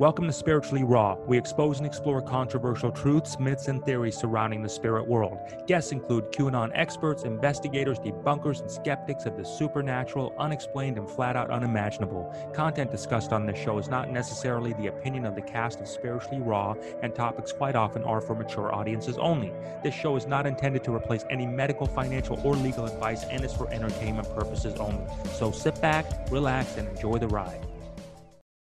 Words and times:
Welcome 0.00 0.26
to 0.28 0.32
Spiritually 0.32 0.82
Raw. 0.82 1.18
We 1.26 1.36
expose 1.36 1.76
and 1.76 1.86
explore 1.86 2.22
controversial 2.22 2.90
truths, 2.90 3.38
myths, 3.38 3.68
and 3.68 3.84
theories 3.84 4.16
surrounding 4.16 4.62
the 4.62 4.68
spirit 4.70 5.06
world. 5.06 5.36
Guests 5.66 5.92
include 5.92 6.32
QAnon 6.32 6.70
experts, 6.72 7.24
investigators, 7.24 7.98
debunkers, 7.98 8.62
and 8.62 8.70
skeptics 8.70 9.26
of 9.26 9.36
the 9.36 9.44
supernatural, 9.44 10.32
unexplained, 10.38 10.96
and 10.96 11.06
flat 11.06 11.36
out 11.36 11.50
unimaginable. 11.50 12.34
Content 12.54 12.90
discussed 12.90 13.34
on 13.34 13.44
this 13.44 13.58
show 13.58 13.76
is 13.76 13.90
not 13.90 14.08
necessarily 14.08 14.72
the 14.72 14.86
opinion 14.86 15.26
of 15.26 15.34
the 15.34 15.42
cast 15.42 15.82
of 15.82 15.86
Spiritually 15.86 16.40
Raw, 16.40 16.76
and 17.02 17.14
topics 17.14 17.52
quite 17.52 17.76
often 17.76 18.02
are 18.04 18.22
for 18.22 18.34
mature 18.34 18.74
audiences 18.74 19.18
only. 19.18 19.52
This 19.82 19.94
show 19.94 20.16
is 20.16 20.26
not 20.26 20.46
intended 20.46 20.82
to 20.84 20.94
replace 20.94 21.26
any 21.28 21.44
medical, 21.44 21.86
financial, 21.86 22.40
or 22.42 22.54
legal 22.54 22.86
advice 22.86 23.24
and 23.24 23.44
is 23.44 23.52
for 23.52 23.70
entertainment 23.70 24.34
purposes 24.34 24.80
only. 24.80 25.04
So 25.34 25.50
sit 25.50 25.78
back, 25.82 26.06
relax, 26.30 26.78
and 26.78 26.88
enjoy 26.88 27.18
the 27.18 27.28
ride. 27.28 27.69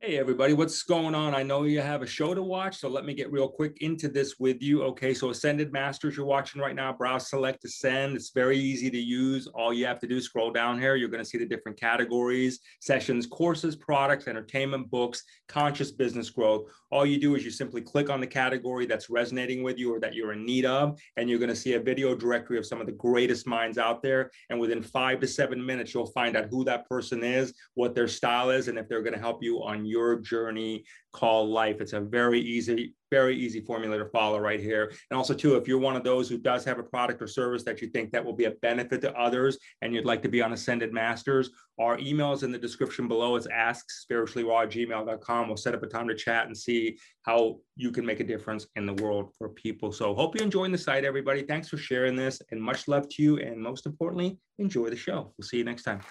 Hey, 0.06 0.20
everybody, 0.20 0.54
what's 0.54 0.84
going 0.84 1.16
on? 1.16 1.34
I 1.34 1.42
know 1.42 1.64
you 1.64 1.82
have 1.82 2.04
a 2.04 2.05
show 2.05 2.36
to 2.36 2.44
watch, 2.44 2.78
so 2.78 2.88
let 2.88 3.05
me 3.05 3.16
get 3.16 3.32
real 3.32 3.48
quick 3.48 3.80
into 3.82 4.08
this 4.08 4.36
with 4.38 4.62
you. 4.62 4.84
Okay, 4.84 5.16
so 5.16 5.31
Ascended 5.31 5.73
Masters, 5.73 6.16
you're 6.16 6.28
watching 6.28 6.62
right 6.62 6.76
now, 6.76 6.94
browse, 6.94 7.28
select, 7.28 7.66
ascend. 7.66 8.16
It's 8.16 8.30
very 8.30 8.55
easy 8.55 8.91
to 8.91 9.00
use. 9.00 9.48
All 9.48 9.73
you 9.73 9.88
have 9.88 9.98
to 10.02 10.08
do 10.08 10.18
is 10.18 10.26
scroll 10.26 10.52
down 10.52 10.80
here. 10.80 10.95
You're 10.95 11.09
going 11.09 11.23
to 11.23 11.28
see 11.28 11.40
the 11.40 11.45
different 11.48 11.80
categories, 11.80 12.59
sessions, 12.81 13.26
courses, 13.26 13.76
products, 13.76 14.28
entertainment, 14.28 14.91
books, 14.91 15.23
conscious 15.48 15.91
business 15.91 16.30
growth. 16.30 16.70
All 16.95 17.05
you 17.05 17.20
do 17.20 17.35
is 17.35 17.44
you 17.44 17.52
simply 17.52 17.81
click 17.81 18.09
on 18.09 18.22
the 18.22 18.27
category 18.27 18.85
that's 18.85 19.09
resonating 19.09 19.63
with 19.63 19.77
you 19.77 19.94
or 19.94 19.99
that 19.99 20.16
you're 20.16 20.31
in 20.31 20.45
need 20.45 20.63
of, 20.63 20.98
and 21.17 21.30
you're 21.30 21.40
going 21.40 21.49
to 21.49 21.55
see 21.55 21.73
a 21.73 21.80
video 21.81 22.16
directory 22.16 22.58
of 22.58 22.66
some 22.66 22.80
of 22.80 22.86
the 22.86 22.94
greatest 22.94 23.45
minds 23.45 23.77
out 23.77 24.02
there. 24.02 24.31
And 24.49 24.62
within 24.62 24.81
five 24.81 25.20
to 25.20 25.27
seven 25.27 25.63
minutes, 25.66 25.94
you'll 25.94 26.05
find 26.05 26.38
out 26.38 26.48
who 26.50 26.63
that 26.63 26.88
person 26.88 27.22
is, 27.22 27.53
what 27.73 27.95
their 27.95 28.08
style 28.08 28.50
is, 28.50 28.70
and 28.70 28.80
if 28.80 28.88
they're 28.88 29.02
going 29.02 29.13
to 29.13 29.20
help 29.20 29.44
you 29.44 29.62
on 29.62 29.86
your 29.86 30.22
journey 30.22 30.86
called 31.16 31.50
life. 31.50 31.80
It's 31.80 31.94
a 31.94 32.02
very 32.02 32.42
easy, 32.42 32.94
very 33.10 33.38
easy 33.38 33.62
formula 33.62 33.98
to 33.98 34.06
follow 34.06 34.38
right 34.38 34.60
here. 34.60 34.92
And 35.09 35.17
also 35.17 35.34
too, 35.34 35.56
if 35.56 35.66
you're 35.66 35.80
one 35.80 35.95
of 35.95 36.03
those 36.03 36.28
who 36.28 36.38
does 36.38 36.66
have 36.66 36.78
a 36.78 36.84
product 36.84 37.22
or 37.22 37.28
service 37.28 37.64
that 37.64 37.81
you 37.81 37.88
think 37.88 38.12
that 38.12 38.26
will 38.26 38.36
be 38.36 38.44
a 38.45 38.52
benefit 38.62 39.00
to 39.02 39.17
others 39.17 39.58
and 39.81 39.94
you'd 39.94 40.04
like 40.04 40.22
to 40.23 40.30
be 40.30 40.42
on 40.42 40.52
Ascended 40.52 40.92
Masters, 40.92 41.52
our 41.80 41.98
email 42.00 42.34
is 42.34 42.44
in 42.44 42.52
the 42.52 42.58
description 42.58 43.08
below. 43.08 43.38
It's 43.38 43.48
askspirituallyraw@gmail.com. 43.48 45.48
We'll 45.48 45.56
set 45.56 45.73
up 45.73 45.84
a 45.84 45.88
time 45.88 46.09
to 46.09 46.16
chat 46.16 46.48
and 46.48 46.58
see 46.58 46.98
how 47.22 47.59
you 47.78 47.92
can 47.92 48.06
make 48.06 48.20
a 48.20 48.26
difference 48.26 48.67
in 48.76 48.86
the 48.86 49.02
world 49.02 49.32
for 49.38 49.48
people. 49.50 49.94
So 49.94 50.14
hope 50.14 50.36
you're 50.36 50.44
enjoying 50.44 50.73
the 50.73 50.78
site, 50.78 51.06
everybody. 51.06 51.44
Thanks 51.44 51.70
for 51.70 51.78
sharing 51.78 52.17
this 52.17 52.42
and 52.52 52.61
much 52.61 52.89
love 52.89 53.08
to 53.08 53.23
you. 53.23 53.39
And 53.39 53.61
most 53.61 53.86
importantly, 53.86 54.38
enjoy 54.59 54.89
the 54.89 54.98
show. 54.98 55.34
We'll 55.38 55.48
see 55.48 55.58
you 55.58 55.64
next 55.64 55.84
time. 55.84 56.02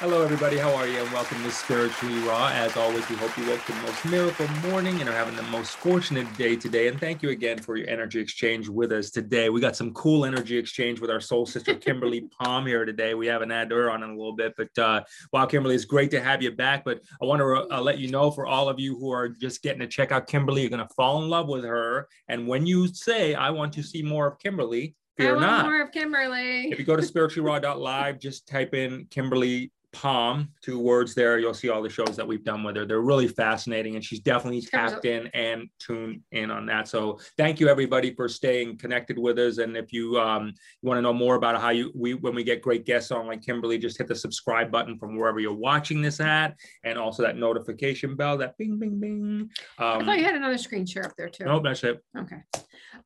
Hello, 0.00 0.22
everybody. 0.22 0.56
How 0.56 0.74
are 0.76 0.88
you? 0.88 0.98
And 0.98 1.12
welcome 1.12 1.42
to 1.42 1.50
Spiritually 1.50 2.20
Raw. 2.20 2.48
As 2.48 2.74
always, 2.74 3.06
we 3.10 3.16
hope 3.16 3.36
you 3.36 3.46
woke 3.46 3.62
the 3.66 3.74
most 3.74 4.02
miracle 4.06 4.48
morning 4.70 4.98
and 4.98 5.10
are 5.10 5.12
having 5.12 5.36
the 5.36 5.42
most 5.42 5.76
fortunate 5.76 6.26
day 6.38 6.56
today. 6.56 6.88
And 6.88 6.98
thank 6.98 7.22
you 7.22 7.28
again 7.28 7.58
for 7.58 7.76
your 7.76 7.86
energy 7.86 8.18
exchange 8.18 8.66
with 8.66 8.92
us 8.92 9.10
today. 9.10 9.50
We 9.50 9.60
got 9.60 9.76
some 9.76 9.92
cool 9.92 10.24
energy 10.24 10.56
exchange 10.56 11.00
with 11.00 11.10
our 11.10 11.20
soul 11.20 11.44
sister, 11.44 11.74
Kimberly 11.74 12.22
Palm, 12.40 12.64
here 12.64 12.86
today. 12.86 13.12
We 13.12 13.26
haven't 13.26 13.50
had 13.50 13.70
her 13.72 13.90
on 13.90 14.02
in 14.02 14.08
a 14.08 14.16
little 14.16 14.34
bit, 14.34 14.54
but 14.56 14.78
uh, 14.78 15.02
wow, 15.34 15.44
Kimberly, 15.44 15.74
it's 15.74 15.84
great 15.84 16.10
to 16.12 16.22
have 16.22 16.42
you 16.42 16.50
back. 16.50 16.82
But 16.82 17.02
I 17.20 17.26
want 17.26 17.40
to 17.40 17.66
uh, 17.70 17.82
let 17.82 17.98
you 17.98 18.10
know 18.10 18.30
for 18.30 18.46
all 18.46 18.70
of 18.70 18.80
you 18.80 18.98
who 18.98 19.10
are 19.10 19.28
just 19.28 19.62
getting 19.62 19.80
to 19.80 19.86
check 19.86 20.12
out 20.12 20.26
Kimberly, 20.26 20.62
you're 20.62 20.70
going 20.70 20.80
to 20.80 20.94
fall 20.94 21.22
in 21.22 21.28
love 21.28 21.46
with 21.46 21.64
her. 21.64 22.08
And 22.26 22.48
when 22.48 22.66
you 22.66 22.88
say, 22.88 23.34
I 23.34 23.50
want 23.50 23.74
to 23.74 23.82
see 23.82 24.02
more 24.02 24.28
of 24.28 24.38
Kimberly, 24.38 24.94
fear 25.18 25.38
not. 25.38 25.66
More 25.66 25.82
of 25.82 25.92
Kimberly. 25.92 26.70
If 26.70 26.78
you 26.78 26.86
go 26.86 26.96
to 26.96 27.02
spirituallyraw.live, 27.06 28.18
just 28.18 28.48
type 28.48 28.72
in 28.72 29.06
Kimberly 29.10 29.70
Palm, 29.92 30.48
two 30.62 30.78
words 30.78 31.14
there. 31.14 31.38
You'll 31.38 31.52
see 31.52 31.68
all 31.68 31.82
the 31.82 31.90
shows 31.90 32.14
that 32.16 32.26
we've 32.26 32.44
done 32.44 32.62
with 32.62 32.76
her. 32.76 32.86
They're 32.86 33.00
really 33.00 33.26
fascinating, 33.26 33.96
and 33.96 34.04
she's 34.04 34.20
definitely 34.20 34.60
tapped 34.60 35.04
in 35.04 35.26
and 35.34 35.68
tuned 35.80 36.22
in 36.30 36.50
on 36.50 36.64
that. 36.66 36.86
So 36.86 37.18
thank 37.36 37.58
you 37.58 37.68
everybody 37.68 38.14
for 38.14 38.28
staying 38.28 38.78
connected 38.78 39.18
with 39.18 39.38
us. 39.38 39.58
And 39.58 39.76
if 39.76 39.92
you 39.92 40.20
um, 40.20 40.54
you 40.80 40.88
want 40.88 40.98
to 40.98 41.02
know 41.02 41.12
more 41.12 41.34
about 41.34 41.60
how 41.60 41.70
you 41.70 41.90
we 41.94 42.14
when 42.14 42.36
we 42.36 42.44
get 42.44 42.62
great 42.62 42.86
guests 42.86 43.10
on 43.10 43.26
like 43.26 43.42
Kimberly, 43.42 43.78
just 43.78 43.98
hit 43.98 44.06
the 44.06 44.14
subscribe 44.14 44.70
button 44.70 44.96
from 44.96 45.16
wherever 45.16 45.40
you're 45.40 45.52
watching 45.52 46.00
this 46.00 46.20
at, 46.20 46.56
and 46.84 46.96
also 46.96 47.24
that 47.24 47.36
notification 47.36 48.14
bell, 48.14 48.38
that 48.38 48.56
bing 48.58 48.78
bing 48.78 49.00
bing. 49.00 49.50
Um, 49.78 50.02
I 50.02 50.04
thought 50.04 50.18
you 50.18 50.24
had 50.24 50.36
another 50.36 50.58
screen 50.58 50.86
share 50.86 51.04
up 51.04 51.16
there 51.16 51.28
too. 51.28 51.44
Nope, 51.44 51.64
that's 51.64 51.82
it. 51.82 52.02
Okay. 52.16 52.38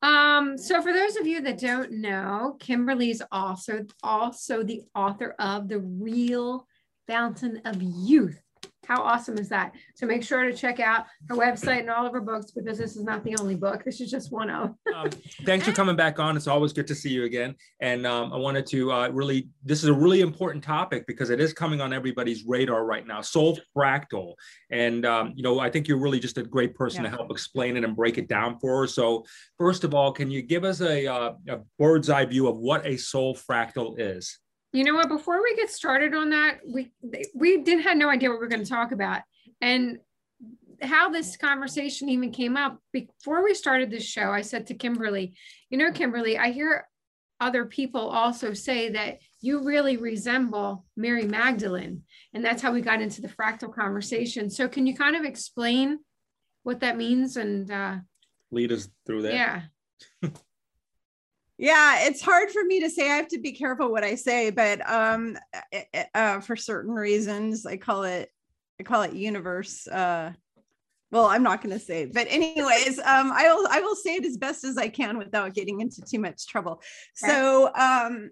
Um, 0.01 0.57
so 0.57 0.81
for 0.81 0.93
those 0.93 1.15
of 1.15 1.25
you 1.25 1.41
that 1.41 1.57
don't 1.57 1.93
know, 1.93 2.57
Kimberly's 2.59 3.21
also 3.31 3.85
also 4.03 4.63
the 4.63 4.83
author 4.93 5.35
of 5.39 5.67
the 5.67 5.79
real 5.79 6.67
fountain 7.07 7.61
of 7.65 7.81
youth. 7.81 8.39
How 8.87 9.01
awesome 9.01 9.37
is 9.37 9.49
that? 9.49 9.73
So 9.95 10.05
make 10.05 10.23
sure 10.23 10.43
to 10.43 10.53
check 10.53 10.79
out 10.79 11.05
her 11.29 11.35
website 11.35 11.79
and 11.79 11.89
all 11.89 12.05
of 12.05 12.13
her 12.13 12.21
books 12.21 12.51
because 12.51 12.77
this 12.77 12.95
is 12.95 13.03
not 13.03 13.23
the 13.23 13.35
only 13.39 13.55
book. 13.55 13.83
This 13.85 14.01
is 14.01 14.09
just 14.09 14.31
one 14.31 14.49
of. 14.49 14.75
um, 14.93 15.09
thanks 15.45 15.65
for 15.65 15.71
coming 15.71 15.95
back 15.95 16.19
on. 16.19 16.35
It's 16.35 16.47
always 16.47 16.73
good 16.73 16.87
to 16.87 16.95
see 16.95 17.09
you 17.09 17.23
again. 17.23 17.55
And 17.79 18.05
um, 18.05 18.33
I 18.33 18.37
wanted 18.37 18.65
to 18.67 18.91
uh, 18.91 19.09
really, 19.09 19.49
this 19.63 19.83
is 19.83 19.89
a 19.89 19.93
really 19.93 20.21
important 20.21 20.63
topic 20.63 21.05
because 21.07 21.29
it 21.29 21.39
is 21.39 21.53
coming 21.53 21.81
on 21.81 21.93
everybody's 21.93 22.45
radar 22.45 22.85
right 22.85 23.05
now. 23.05 23.21
Soul 23.21 23.59
fractal, 23.75 24.33
and 24.71 25.05
um, 25.05 25.33
you 25.35 25.43
know, 25.43 25.59
I 25.59 25.69
think 25.69 25.87
you're 25.87 25.99
really 25.99 26.19
just 26.19 26.37
a 26.37 26.43
great 26.43 26.75
person 26.75 27.03
yeah. 27.03 27.11
to 27.11 27.15
help 27.15 27.31
explain 27.31 27.77
it 27.77 27.83
and 27.83 27.95
break 27.95 28.17
it 28.17 28.27
down 28.27 28.59
for 28.59 28.83
us. 28.83 28.95
So 28.95 29.23
first 29.57 29.83
of 29.83 29.93
all, 29.93 30.11
can 30.11 30.29
you 30.31 30.41
give 30.41 30.63
us 30.63 30.81
a, 30.81 31.05
uh, 31.05 31.33
a 31.47 31.59
bird's 31.79 32.09
eye 32.09 32.25
view 32.25 32.47
of 32.47 32.57
what 32.57 32.85
a 32.85 32.97
soul 32.97 33.35
fractal 33.35 33.95
is? 33.97 34.39
You 34.75 34.83
know 34.83 34.95
what? 34.95 35.07
Before 35.07 35.41
we 35.41 35.55
get 35.55 35.69
started 35.69 36.13
on 36.13 36.31
that, 36.31 36.59
we 36.67 36.91
we 37.33 37.63
did 37.63 37.81
had 37.81 37.97
no 37.97 38.09
idea 38.09 38.29
what 38.29 38.39
we 38.39 38.45
are 38.45 38.49
going 38.49 38.63
to 38.63 38.69
talk 38.69 38.91
about, 38.91 39.21
and 39.61 39.99
how 40.81 41.09
this 41.09 41.37
conversation 41.37 42.09
even 42.09 42.31
came 42.31 42.57
up. 42.57 42.79
Before 42.91 43.41
we 43.41 43.53
started 43.53 43.89
this 43.89 44.03
show, 44.03 44.31
I 44.31 44.41
said 44.41 44.67
to 44.67 44.73
Kimberly, 44.73 45.33
"You 45.69 45.77
know, 45.77 45.91
Kimberly, 45.93 46.37
I 46.37 46.51
hear 46.51 46.87
other 47.39 47.65
people 47.65 48.01
also 48.01 48.53
say 48.53 48.89
that 48.89 49.19
you 49.39 49.63
really 49.63 49.95
resemble 49.95 50.85
Mary 50.97 51.25
Magdalene, 51.25 52.03
and 52.33 52.43
that's 52.43 52.61
how 52.61 52.73
we 52.73 52.81
got 52.81 53.01
into 53.01 53.21
the 53.21 53.29
fractal 53.29 53.73
conversation. 53.73 54.49
So, 54.49 54.67
can 54.67 54.85
you 54.87 54.95
kind 54.95 55.15
of 55.15 55.23
explain 55.23 55.99
what 56.63 56.81
that 56.81 56.97
means 56.97 57.37
and 57.37 57.71
uh, 57.71 57.95
lead 58.51 58.73
us 58.73 58.89
through 59.05 59.21
that? 59.21 59.33
Yeah. 59.33 59.61
yeah 61.57 62.05
it's 62.05 62.21
hard 62.21 62.49
for 62.49 62.63
me 62.63 62.79
to 62.81 62.89
say 62.89 63.09
i 63.09 63.15
have 63.15 63.27
to 63.27 63.39
be 63.39 63.51
careful 63.51 63.91
what 63.91 64.03
i 64.03 64.15
say 64.15 64.49
but 64.49 64.87
um 64.89 65.37
eh, 65.71 65.83
eh, 65.93 66.05
uh, 66.13 66.39
for 66.39 66.55
certain 66.55 66.93
reasons 66.93 67.65
i 67.65 67.77
call 67.77 68.03
it 68.03 68.29
i 68.79 68.83
call 68.83 69.01
it 69.03 69.13
universe 69.13 69.87
uh 69.87 70.31
well 71.11 71.25
i'm 71.25 71.43
not 71.43 71.61
going 71.61 71.77
to 71.77 71.83
say 71.83 72.05
but 72.05 72.27
anyways 72.29 72.99
um 72.99 73.31
i 73.31 73.47
will 73.53 73.67
i 73.69 73.79
will 73.79 73.95
say 73.95 74.15
it 74.15 74.25
as 74.25 74.37
best 74.37 74.63
as 74.63 74.77
i 74.77 74.87
can 74.87 75.17
without 75.17 75.53
getting 75.53 75.79
into 75.81 76.01
too 76.01 76.19
much 76.19 76.47
trouble. 76.47 76.81
So 77.15 77.73
um 77.75 78.31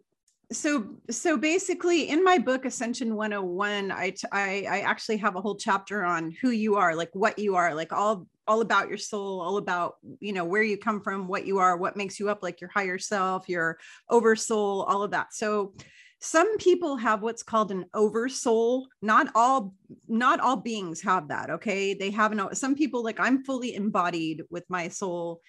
so 0.52 0.88
so 1.10 1.38
basically 1.38 2.10
in 2.10 2.24
my 2.24 2.38
book 2.38 2.66
ascension 2.66 3.16
101 3.16 3.92
I, 3.92 4.14
I 4.32 4.66
i 4.70 4.80
actually 4.82 5.18
have 5.18 5.36
a 5.36 5.42
whole 5.42 5.56
chapter 5.56 6.04
on 6.04 6.36
who 6.42 6.52
you 6.52 6.76
are 6.76 6.96
like 6.96 7.10
what 7.14 7.40
you 7.40 7.56
are 7.56 7.74
like 7.74 7.92
all 7.92 8.28
all 8.48 8.62
about 8.62 8.90
your 8.90 8.98
soul 8.98 9.42
all 9.42 9.58
about 9.58 9.96
you 10.20 10.34
know 10.34 10.46
where 10.46 10.64
you 10.64 10.78
come 10.78 11.02
from 11.02 11.28
what 11.28 11.46
you 11.46 11.60
are 11.60 11.78
what 11.78 11.96
makes 11.96 12.20
you 12.20 12.30
up 12.30 12.44
like 12.44 12.60
your 12.60 12.70
higher 12.70 12.98
self 12.98 13.48
your 13.48 13.78
oversoul 14.10 14.84
all 14.84 15.04
of 15.04 15.12
that. 15.12 15.34
So 15.34 15.74
some 16.20 16.58
people 16.58 16.96
have 16.96 17.22
what's 17.22 17.44
called 17.44 17.72
an 17.72 17.86
oversoul 17.94 18.88
not 19.02 19.28
all 19.36 19.74
not 20.08 20.40
all 20.40 20.56
beings 20.58 21.02
have 21.02 21.28
that 21.28 21.50
okay? 21.50 21.94
They 21.94 22.12
have 22.12 22.34
no 22.34 22.52
some 22.54 22.76
people 22.76 23.04
like 23.04 23.20
i'm 23.20 23.44
fully 23.44 23.76
embodied 23.76 24.44
with 24.50 24.64
my 24.70 24.88
soul 24.88 25.42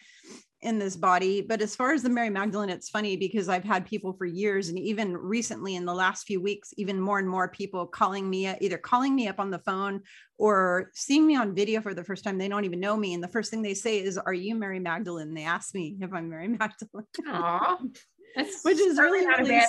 in 0.64 0.78
this 0.78 0.96
body. 0.96 1.42
But 1.42 1.60
as 1.60 1.76
far 1.76 1.92
as 1.92 2.02
the 2.02 2.08
Mary 2.08 2.30
Magdalene, 2.30 2.70
it's 2.70 2.88
funny 2.88 3.16
because 3.16 3.48
I've 3.48 3.64
had 3.64 3.86
people 3.86 4.14
for 4.14 4.24
years, 4.24 4.70
and 4.70 4.78
even 4.78 5.16
recently 5.16 5.76
in 5.76 5.84
the 5.84 5.94
last 5.94 6.26
few 6.26 6.40
weeks, 6.40 6.72
even 6.78 6.98
more 6.98 7.18
and 7.18 7.28
more 7.28 7.48
people 7.48 7.86
calling 7.86 8.28
me, 8.28 8.48
either 8.60 8.78
calling 8.78 9.14
me 9.14 9.28
up 9.28 9.38
on 9.38 9.50
the 9.50 9.58
phone 9.58 10.00
or 10.38 10.90
seeing 10.94 11.26
me 11.26 11.36
on 11.36 11.54
video 11.54 11.80
for 11.80 11.94
the 11.94 12.02
first 12.02 12.24
time. 12.24 12.38
They 12.38 12.48
don't 12.48 12.64
even 12.64 12.80
know 12.80 12.96
me. 12.96 13.14
And 13.14 13.22
the 13.22 13.28
first 13.28 13.50
thing 13.50 13.62
they 13.62 13.74
say 13.74 14.02
is, 14.02 14.18
Are 14.18 14.32
you 14.32 14.54
Mary 14.54 14.80
Magdalene? 14.80 15.34
They 15.34 15.44
ask 15.44 15.74
me 15.74 15.96
if 16.00 16.12
I'm 16.12 16.30
Mary 16.30 16.48
Magdalene. 16.58 17.06
Aww. 17.28 17.96
which 18.36 18.78
is 18.80 18.98
really 18.98 19.24
really 19.24 19.62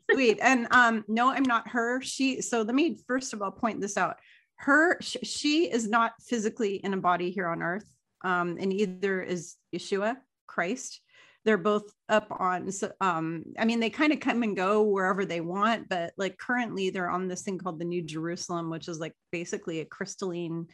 sweet 0.10 0.40
and 0.42 0.66
um 0.72 1.04
no 1.06 1.30
i'm 1.30 1.44
not 1.44 1.68
her 1.68 2.00
she 2.00 2.42
so 2.42 2.62
let 2.62 2.74
me 2.74 2.98
first 3.06 3.32
of 3.32 3.40
all 3.40 3.52
point 3.52 3.80
this 3.80 3.96
out 3.96 4.16
her 4.56 4.98
sh- 5.00 5.18
she 5.22 5.70
is 5.70 5.88
not 5.88 6.14
physically 6.20 6.80
in 6.82 6.94
a 6.94 6.96
body 6.96 7.30
here 7.30 7.46
on 7.46 7.62
earth 7.62 7.88
um 8.24 8.56
and 8.58 8.72
either 8.72 9.22
is 9.22 9.54
yeshua 9.72 10.16
Christ. 10.58 11.00
They're 11.44 11.56
both 11.56 11.84
up 12.08 12.26
on, 12.32 12.68
um, 13.00 13.44
I 13.56 13.64
mean, 13.64 13.78
they 13.78 13.90
kind 13.90 14.12
of 14.12 14.18
come 14.18 14.42
and 14.42 14.56
go 14.56 14.82
wherever 14.82 15.24
they 15.24 15.40
want, 15.40 15.88
but 15.88 16.12
like 16.18 16.36
currently 16.36 16.90
they're 16.90 17.08
on 17.08 17.28
this 17.28 17.42
thing 17.42 17.58
called 17.58 17.78
the 17.78 17.84
New 17.84 18.02
Jerusalem, 18.02 18.68
which 18.68 18.88
is 18.88 18.98
like 18.98 19.14
basically 19.30 19.78
a 19.78 19.84
crystalline 19.84 20.66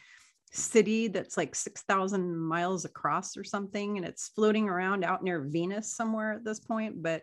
city 0.51 1.07
that's 1.07 1.37
like 1.37 1.53
6,000 1.53 2.35
miles 2.35 2.83
across 2.83 3.37
or 3.37 3.43
something. 3.43 3.97
And 3.97 4.07
it's 4.07 4.29
floating 4.29 4.67
around 4.67 5.05
out 5.05 5.23
near 5.23 5.41
Venus 5.41 5.93
somewhere 5.93 6.33
at 6.33 6.43
this 6.43 6.59
point. 6.59 7.03
But 7.03 7.21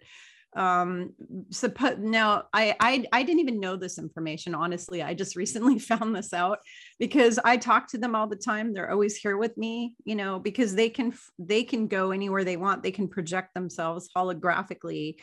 um 0.54 1.12
suppo- 1.50 1.98
now 1.98 2.42
I, 2.52 2.76
I 2.78 3.04
i 3.12 3.22
didn't 3.22 3.40
even 3.40 3.58
know 3.58 3.76
this 3.76 3.98
information 3.98 4.54
honestly. 4.54 5.02
I 5.02 5.14
just 5.14 5.36
recently 5.42 5.78
found 5.78 6.14
this 6.14 6.32
out 6.32 6.58
because 6.98 7.38
i 7.44 7.56
talk 7.56 7.88
to 7.88 7.98
them 7.98 8.14
all 8.14 8.26
the 8.26 8.36
time. 8.36 8.72
They're 8.72 8.90
always 8.90 9.16
here 9.16 9.36
with 9.36 9.56
me 9.56 9.94
you 10.04 10.14
know 10.14 10.38
because 10.38 10.74
they 10.74 10.90
can 10.90 11.14
they 11.38 11.64
can 11.64 11.88
go 11.88 12.10
anywhere 12.10 12.44
they 12.44 12.56
want. 12.56 12.82
They 12.82 12.92
can 12.92 13.08
project 13.08 13.54
themselves 13.54 14.08
holographically 14.16 15.16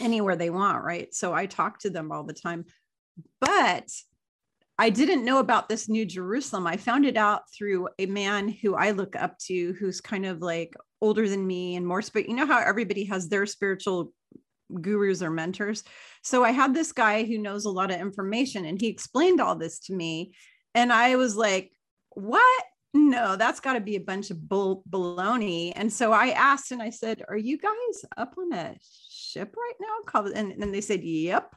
anywhere 0.00 0.36
they 0.36 0.50
want 0.50 0.84
right? 0.84 1.14
So 1.14 1.32
i 1.32 1.46
talk 1.46 1.78
to 1.80 1.90
them 1.90 2.10
all 2.10 2.24
the 2.24 2.34
time. 2.34 2.64
But 3.40 3.88
I 4.78 4.90
didn't 4.90 5.24
know 5.24 5.38
about 5.38 5.68
this 5.68 5.88
New 5.88 6.04
Jerusalem. 6.04 6.66
I 6.66 6.76
found 6.76 7.06
it 7.06 7.16
out 7.16 7.42
through 7.56 7.88
a 7.98 8.06
man 8.06 8.48
who 8.48 8.74
I 8.74 8.90
look 8.90 9.16
up 9.16 9.38
to, 9.46 9.72
who's 9.74 10.00
kind 10.00 10.26
of 10.26 10.42
like 10.42 10.74
older 11.00 11.28
than 11.28 11.46
me 11.46 11.76
and 11.76 11.86
more 11.86 12.02
but 12.12 12.28
You 12.28 12.34
know 12.34 12.46
how 12.46 12.58
everybody 12.58 13.04
has 13.04 13.28
their 13.28 13.46
spiritual 13.46 14.12
gurus 14.80 15.22
or 15.22 15.30
mentors. 15.30 15.82
So 16.22 16.44
I 16.44 16.50
had 16.50 16.74
this 16.74 16.92
guy 16.92 17.24
who 17.24 17.38
knows 17.38 17.64
a 17.64 17.70
lot 17.70 17.90
of 17.90 18.00
information, 18.00 18.64
and 18.64 18.80
he 18.80 18.88
explained 18.88 19.40
all 19.40 19.56
this 19.56 19.78
to 19.80 19.94
me, 19.94 20.34
and 20.74 20.92
I 20.92 21.16
was 21.16 21.36
like, 21.36 21.72
"What? 22.10 22.64
No, 22.92 23.36
that's 23.36 23.60
got 23.60 23.74
to 23.74 23.80
be 23.80 23.96
a 23.96 24.00
bunch 24.00 24.30
of 24.30 24.48
bull 24.48 24.82
baloney." 24.90 25.72
And 25.74 25.92
so 25.92 26.12
I 26.12 26.30
asked, 26.30 26.72
and 26.72 26.82
I 26.82 26.90
said, 26.90 27.22
"Are 27.28 27.36
you 27.36 27.58
guys 27.58 28.04
up 28.16 28.34
on 28.38 28.52
a 28.52 28.76
ship 28.82 29.54
right 29.56 29.74
now?" 29.80 30.22
And, 30.34 30.52
and 30.62 30.74
they 30.74 30.80
said, 30.80 31.02
"Yep." 31.02 31.54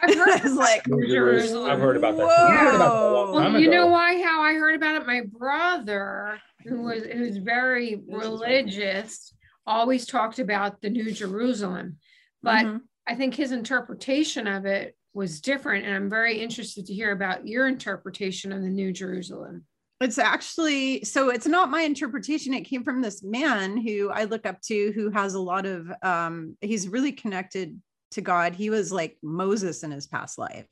I've 0.00 0.14
heard 0.14 0.28
I 0.44 0.48
like, 0.48 0.84
Jerusalem. 0.86 1.70
I've 1.70 1.80
heard 1.80 1.96
about 1.96 2.16
that. 2.16 2.22
too. 2.24 2.28
I 2.28 2.56
heard 2.56 2.74
about 2.74 2.92
that 2.92 3.12
Whoa. 3.12 3.32
Well, 3.32 3.60
you 3.60 3.70
know 3.70 3.86
why? 3.88 4.22
How 4.22 4.42
I 4.42 4.54
heard 4.54 4.74
about 4.74 4.96
it? 5.00 5.06
My 5.06 5.22
brother, 5.22 6.38
who 6.64 6.82
was 6.82 7.04
who's 7.04 7.36
very 7.38 8.00
religious, 8.08 9.32
always 9.66 10.06
talked 10.06 10.38
about 10.38 10.80
the 10.80 10.90
New 10.90 11.10
Jerusalem, 11.12 11.98
but 12.42 12.64
Mhm. 12.64 12.80
I 13.06 13.14
think 13.14 13.34
his 13.34 13.52
interpretation 13.52 14.46
of 14.46 14.66
it 14.66 14.96
was 15.14 15.40
different, 15.40 15.86
and 15.86 15.94
I'm 15.94 16.10
very 16.10 16.38
interested 16.40 16.86
to 16.86 16.94
hear 16.94 17.12
about 17.12 17.46
your 17.46 17.66
interpretation 17.66 18.52
of 18.52 18.62
the 18.62 18.68
New 18.68 18.92
Jerusalem. 18.92 19.64
It's 20.00 20.18
actually 20.18 21.02
so 21.04 21.28
it's 21.30 21.46
not 21.46 21.70
my 21.70 21.82
interpretation. 21.82 22.54
It 22.54 22.62
came 22.62 22.84
from 22.84 23.02
this 23.02 23.22
man 23.22 23.76
who 23.76 24.10
I 24.10 24.24
look 24.24 24.46
up 24.46 24.60
to 24.62 24.92
who 24.92 25.10
has 25.10 25.34
a 25.34 25.40
lot 25.40 25.66
of 25.66 25.90
um 26.02 26.56
he's 26.60 26.88
really 26.88 27.10
connected 27.12 27.80
to 28.12 28.20
God. 28.20 28.54
He 28.54 28.70
was 28.70 28.92
like 28.92 29.16
Moses 29.22 29.82
in 29.82 29.90
his 29.90 30.06
past 30.06 30.38
life. 30.38 30.66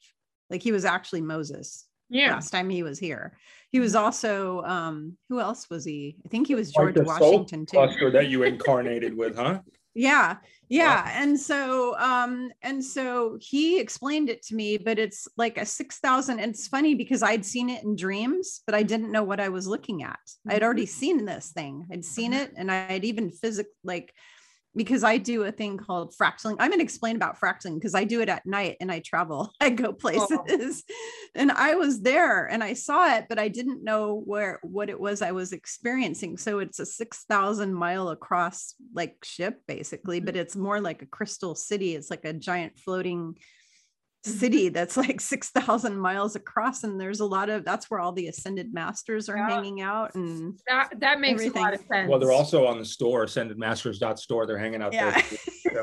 Like 0.50 0.62
he 0.62 0.73
was 0.73 0.85
actually 0.85 1.23
Moses 1.23 1.87
Yeah, 2.09 2.35
last 2.35 2.50
time 2.50 2.71
he 2.71 2.83
was 2.83 2.99
here. 2.99 3.37
He 3.73 3.81
was 3.81 3.94
also 3.94 4.62
um 4.62 5.17
who 5.29 5.41
else 5.41 5.69
was 5.69 5.85
he? 5.85 6.17
I 6.25 6.29
think 6.29 6.47
he 6.47 6.55
was 6.55 6.69
Like 6.77 6.94
George 6.94 6.94
the 6.94 7.05
soul 7.06 7.38
Washington 7.41 7.67
too. 7.67 7.77
cluster 7.77 8.11
that 8.11 8.29
you 8.29 8.43
incarnated 8.44 9.17
with, 9.17 9.37
huh? 9.37 9.61
yeah 9.99 10.37
yeah 10.69 11.11
and 11.23 11.41
so 11.41 11.97
um 11.99 12.53
and 12.61 12.85
so 12.85 13.38
he 13.41 13.81
explained 13.81 14.29
it 14.29 14.43
to 14.43 14.55
me 14.55 14.77
but 14.77 14.99
it's 14.99 15.27
like 15.38 15.56
a 15.56 15.65
6000 15.65 16.38
and 16.38 16.50
it's 16.50 16.69
funny 16.69 16.94
because 16.94 17.23
i'd 17.23 17.47
seen 17.47 17.71
it 17.71 17.83
in 17.83 17.97
dreams 17.97 18.61
but 18.67 18.75
i 18.75 18.83
didn't 18.83 19.11
know 19.11 19.23
what 19.23 19.41
i 19.41 19.49
was 19.49 19.67
looking 19.67 20.03
at 20.03 20.19
i'd 20.49 20.62
already 20.62 20.85
seen 20.85 21.25
this 21.25 21.50
thing 21.53 21.87
i'd 21.91 22.05
seen 22.05 22.35
it 22.35 22.53
and 22.59 22.71
i'd 22.71 23.06
even 23.06 23.31
physic 23.31 23.69
like 23.85 24.12
because 24.76 25.02
i 25.02 25.17
do 25.17 25.44
a 25.44 25.52
thing 25.52 25.76
called 25.76 26.14
fractaling 26.14 26.56
i'm 26.58 26.70
going 26.70 26.78
to 26.78 26.84
explain 26.84 27.17
about 27.17 27.40
fractaling 27.40 27.75
because 27.75 27.94
i 27.94 28.05
do 28.05 28.20
it 28.20 28.28
at 28.28 28.46
night 28.46 28.76
and 28.81 28.93
i 28.93 29.00
travel. 29.00 29.50
I 29.61 29.70
go 29.70 29.88
oh. 29.88 29.93
places. 29.93 30.84
And 31.34 31.50
i 31.50 31.75
was 31.75 32.02
there 32.02 32.46
and 32.46 32.62
i 32.62 32.73
saw 32.75 33.17
it 33.17 33.26
but 33.28 33.38
i 33.38 33.49
didn't 33.49 33.84
know 33.84 34.23
where 34.25 34.58
what 34.62 34.90
it 34.90 34.99
was 34.99 35.23
i 35.23 35.32
was 35.32 35.52
experiencing. 35.52 36.37
So 36.37 36.58
it's 36.58 36.78
a 36.78 36.87
6000 36.87 37.75
mile 37.75 38.08
across 38.11 38.75
like 38.94 39.17
ship 39.23 39.62
basically 39.67 40.20
but 40.20 40.34
mm-hmm. 40.34 40.43
it's 40.43 40.56
more 40.56 40.81
like 40.81 41.02
a 41.02 41.06
crystal 41.06 41.55
city. 41.55 41.94
It's 41.94 42.11
like 42.11 42.25
a 42.25 42.32
giant 42.32 42.78
floating 42.78 43.37
city 44.26 44.69
that's 44.69 44.96
like 44.96 45.20
6000 45.34 45.96
miles 45.99 46.37
across 46.37 46.84
and 46.84 47.00
there's 47.00 47.20
a 47.20 47.25
lot 47.25 47.49
of 47.49 47.64
that's 47.64 47.90
where 47.90 48.00
all 48.00 48.12
the 48.12 48.26
ascended 48.28 48.75
masters 48.75 49.28
are 49.28 49.37
Yeah. 49.37 49.49
hanging 49.49 49.81
out 49.81 50.14
and 50.14 50.58
that 50.67 50.90
that 51.00 51.20
makes 51.20 51.44
a 51.44 51.50
lot 51.50 51.75
of 51.75 51.81
sense. 51.90 52.08
Well, 52.11 52.19
they're 52.19 52.32
also 52.32 52.67
on 52.67 52.78
the 52.78 52.84
store, 52.84 53.25
ascendedmasters.store. 53.26 54.46
They're 54.46 54.58
hanging 54.58 54.82
out 54.82 54.93
yeah 54.93 55.20
there. 55.64 55.82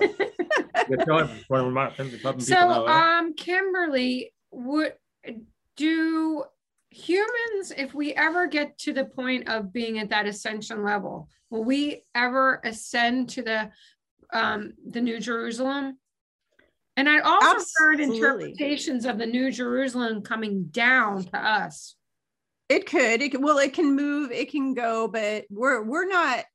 Good 0.88 1.06
job. 1.08 1.30
Want 1.50 1.62
to 1.62 1.64
remind- 1.64 1.94
letting 2.00 2.12
people 2.12 2.40
so 2.40 2.86
eh? 2.86 2.92
um 2.92 3.34
kimberly 3.36 4.34
would 4.52 4.94
do 5.78 6.44
humans 6.90 7.72
if 7.76 7.94
we 7.94 8.14
ever 8.14 8.46
get 8.48 8.78
to 8.80 8.94
the 8.94 9.06
point 9.06 9.48
of 9.50 9.74
being 9.74 9.98
at 10.00 10.10
that 10.10 10.28
ascension 10.28 10.84
level 10.84 11.28
will 11.50 11.64
we 11.64 12.04
ever 12.14 12.62
ascend 12.64 13.30
to 13.30 13.42
the 13.42 13.72
um 14.32 14.74
the 14.92 15.02
new 15.02 15.20
jerusalem 15.20 15.98
and 16.98 17.10
i 17.10 17.20
also 17.20 17.66
heard 17.78 18.00
interpretations 18.00 19.06
of 19.06 19.18
the 19.18 19.26
new 19.26 19.52
jerusalem 19.52 20.22
coming 20.22 20.66
down 20.66 21.24
to 21.24 21.38
us 21.38 21.96
It 22.70 22.86
could. 22.86 23.22
It 23.22 23.32
can, 23.32 23.42
well, 23.42 23.58
it 23.60 23.74
can 23.74 23.96
move. 23.96 24.32
It 24.32 24.50
can 24.50 24.74
go, 24.74 25.08
but 25.08 25.46
we're 25.50 25.84
we're 25.84 26.08
not. 26.08 26.46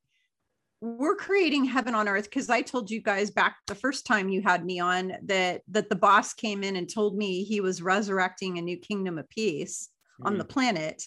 We're 0.80 1.16
creating 1.16 1.64
heaven 1.64 1.94
on 1.94 2.08
earth 2.08 2.24
because 2.24 2.48
I 2.48 2.62
told 2.62 2.90
you 2.90 3.02
guys 3.02 3.30
back 3.30 3.56
the 3.66 3.74
first 3.74 4.06
time 4.06 4.28
you 4.28 4.40
had 4.42 4.64
me 4.64 4.78
on 4.80 5.12
that 5.24 5.62
that 5.68 5.88
the 5.88 5.96
boss 5.96 6.34
came 6.34 6.64
in 6.64 6.76
and 6.76 6.88
told 6.88 7.16
me 7.16 7.44
he 7.44 7.60
was 7.60 7.82
resurrecting 7.82 8.58
a 8.58 8.62
new 8.62 8.78
kingdom 8.78 9.18
of 9.18 9.28
peace 9.28 9.90
on 10.22 10.38
the 10.38 10.44
hmm. 10.44 10.50
planet. 10.50 11.02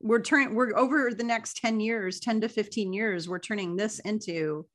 We're 0.00 0.22
turning. 0.22 0.54
We're 0.54 0.76
over 0.76 1.12
the 1.14 1.24
next 1.24 1.56
ten 1.56 1.80
years, 1.80 2.20
ten 2.20 2.40
to 2.42 2.48
fifteen 2.48 2.92
years. 2.92 3.28
We're 3.28 3.38
turning 3.38 3.74
this 3.74 4.00
into 4.00 4.66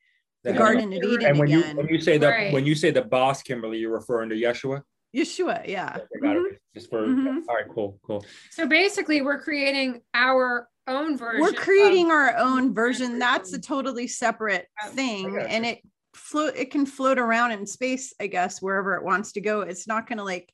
the 0.43 0.53
Garden 0.53 0.93
of 0.93 1.03
Eden 1.03 1.25
And 1.25 1.39
when 1.39 1.49
you 1.49 1.61
when 1.75 1.87
you 1.87 1.99
say 1.99 2.17
that 2.17 2.27
Right. 2.29 2.53
when 2.53 2.65
you 2.65 2.75
say 2.75 2.91
the 2.91 3.01
boss, 3.01 3.41
Kimberly, 3.43 3.79
you're 3.79 3.91
referring 3.93 4.29
to 4.29 4.35
Yeshua. 4.35 4.81
Yeshua, 5.15 5.67
yeah. 5.67 5.97
I 5.97 6.19
got 6.21 6.35
it. 6.37 6.61
Just 6.73 6.89
for 6.89 7.01
Mhm. 7.07 7.43
all 7.47 7.55
right, 7.55 7.65
cool, 7.73 7.99
cool. 8.03 8.25
so 8.51 8.67
basically 8.67 9.21
we're 9.21 9.41
creating 9.41 10.01
our 10.13 10.67
own 10.87 11.17
version 11.17 11.41
we're 11.41 11.49
of- 11.49 11.55
creating 11.55 12.11
our 12.11 12.35
own 12.37 12.73
version 12.73 13.19
that's 13.19 13.51
a 13.53 13.59
totally 13.59 14.07
separate 14.07 14.67
thing 14.91 15.35
got 15.35 15.47
and 15.47 15.65
it 15.65 15.79
float 16.13 16.55
it 16.55 16.71
can 16.71 16.85
float 16.85 17.19
around 17.19 17.51
in 17.51 17.65
space 17.65 18.13
i 18.21 18.27
guess 18.27 18.61
wherever 18.61 18.95
it 18.95 19.03
wants 19.03 19.33
to 19.33 19.41
go 19.41 19.61
it's 19.61 19.85
not 19.85 20.07
going 20.07 20.17
to 20.17 20.23
like 20.23 20.49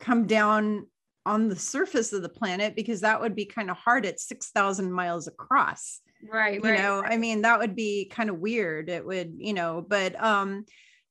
come 0.00 0.26
down 0.26 0.86
on 1.24 1.48
the 1.48 1.54
surface 1.54 2.12
of 2.12 2.20
the 2.22 2.28
planet 2.28 2.74
because 2.74 3.00
that 3.02 3.20
would 3.20 3.36
be 3.36 3.44
kind 3.44 3.70
of 3.70 3.76
hard 3.76 4.04
at 4.06 4.18
6000 4.18 4.90
miles 4.92 5.28
across 5.28 6.00
right 6.28 6.62
you 6.62 6.70
right 6.70 6.78
know 6.78 7.02
i 7.02 7.16
mean 7.16 7.42
that 7.42 7.58
would 7.58 7.74
be 7.74 8.10
kind 8.10 8.30
of 8.30 8.38
weird 8.38 8.88
it 8.88 9.04
would 9.04 9.34
you 9.38 9.52
know 9.52 9.84
but 9.86 10.20
um 10.22 10.64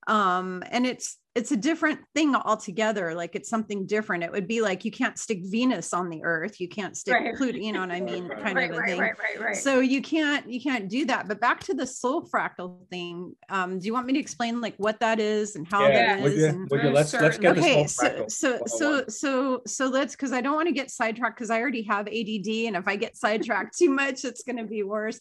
um 0.08 0.64
and 0.70 0.86
it's 0.86 1.18
it's 1.40 1.52
a 1.52 1.58
different 1.70 2.00
thing 2.14 2.36
altogether 2.36 3.06
like 3.16 3.34
it's 3.38 3.50
something 3.50 3.86
different. 3.88 4.24
It 4.24 4.32
would 4.36 4.48
be 4.56 4.60
like 4.62 4.84
you 4.84 4.92
can't 4.92 5.18
stick 5.18 5.40
venus 5.56 5.94
on 5.94 6.10
the 6.10 6.22
earth 6.24 6.60
you 6.60 6.68
can't 6.78 6.96
stick 6.98 7.14
Right. 7.16 7.36
pluto 7.38 7.58
you 7.58 7.72
know 7.72 7.80
what 7.86 7.92
i 7.92 8.02
mean 8.02 8.28
kind 8.44 8.56
right 8.56 8.70
of 8.70 8.76
a 8.76 8.80
right, 8.80 8.90
thing. 8.90 9.00
right 9.00 9.18
right 9.24 9.40
right. 9.46 9.56
So 9.56 9.80
you 9.94 10.02
can't 10.02 10.44
you 10.54 10.60
can't 10.68 10.90
do 10.90 11.02
that. 11.12 11.28
But 11.30 11.40
back 11.48 11.60
to 11.68 11.74
the 11.74 11.88
soul 11.88 12.28
fractal 12.32 12.88
thing 12.90 13.36
um 13.50 13.80
do 13.80 13.86
you 13.88 13.94
want 13.94 14.06
me 14.08 14.14
to 14.14 14.20
explain 14.20 14.54
like 14.66 14.76
what 14.78 15.00
that 15.00 15.20
is 15.20 15.56
and 15.56 15.66
how 15.74 15.88
Yeah, 15.88 15.94
that 16.18 16.22
would 16.24 16.34
is 16.34 16.40
you, 16.40 16.46
and- 16.48 16.70
would 16.70 16.84
you 16.84 16.90
let's 16.90 17.14
let's 17.14 17.38
get 17.38 17.58
okay 17.58 17.74
whole 17.76 17.88
so 17.88 18.04
fractal 18.10 18.32
so 18.32 18.60
so 18.68 19.04
so 19.08 19.62
so 19.66 19.84
let's 19.88 20.14
because 20.16 20.34
i 20.34 20.42
don't 20.42 20.56
want 20.60 20.68
to 20.68 20.74
get 20.82 20.92
sidetracked 20.92 21.38
because 21.38 21.50
i 21.50 21.60
already 21.62 21.84
have 21.84 22.08
add 22.08 22.48
and 22.68 22.76
if 22.82 22.88
i 22.88 22.96
get 22.96 23.16
sidetracked 23.16 23.78
too 23.82 23.90
much 23.90 24.26
it's 24.26 24.44
going 24.44 24.58
to 24.58 24.66
be 24.66 24.84
worse. 24.84 25.20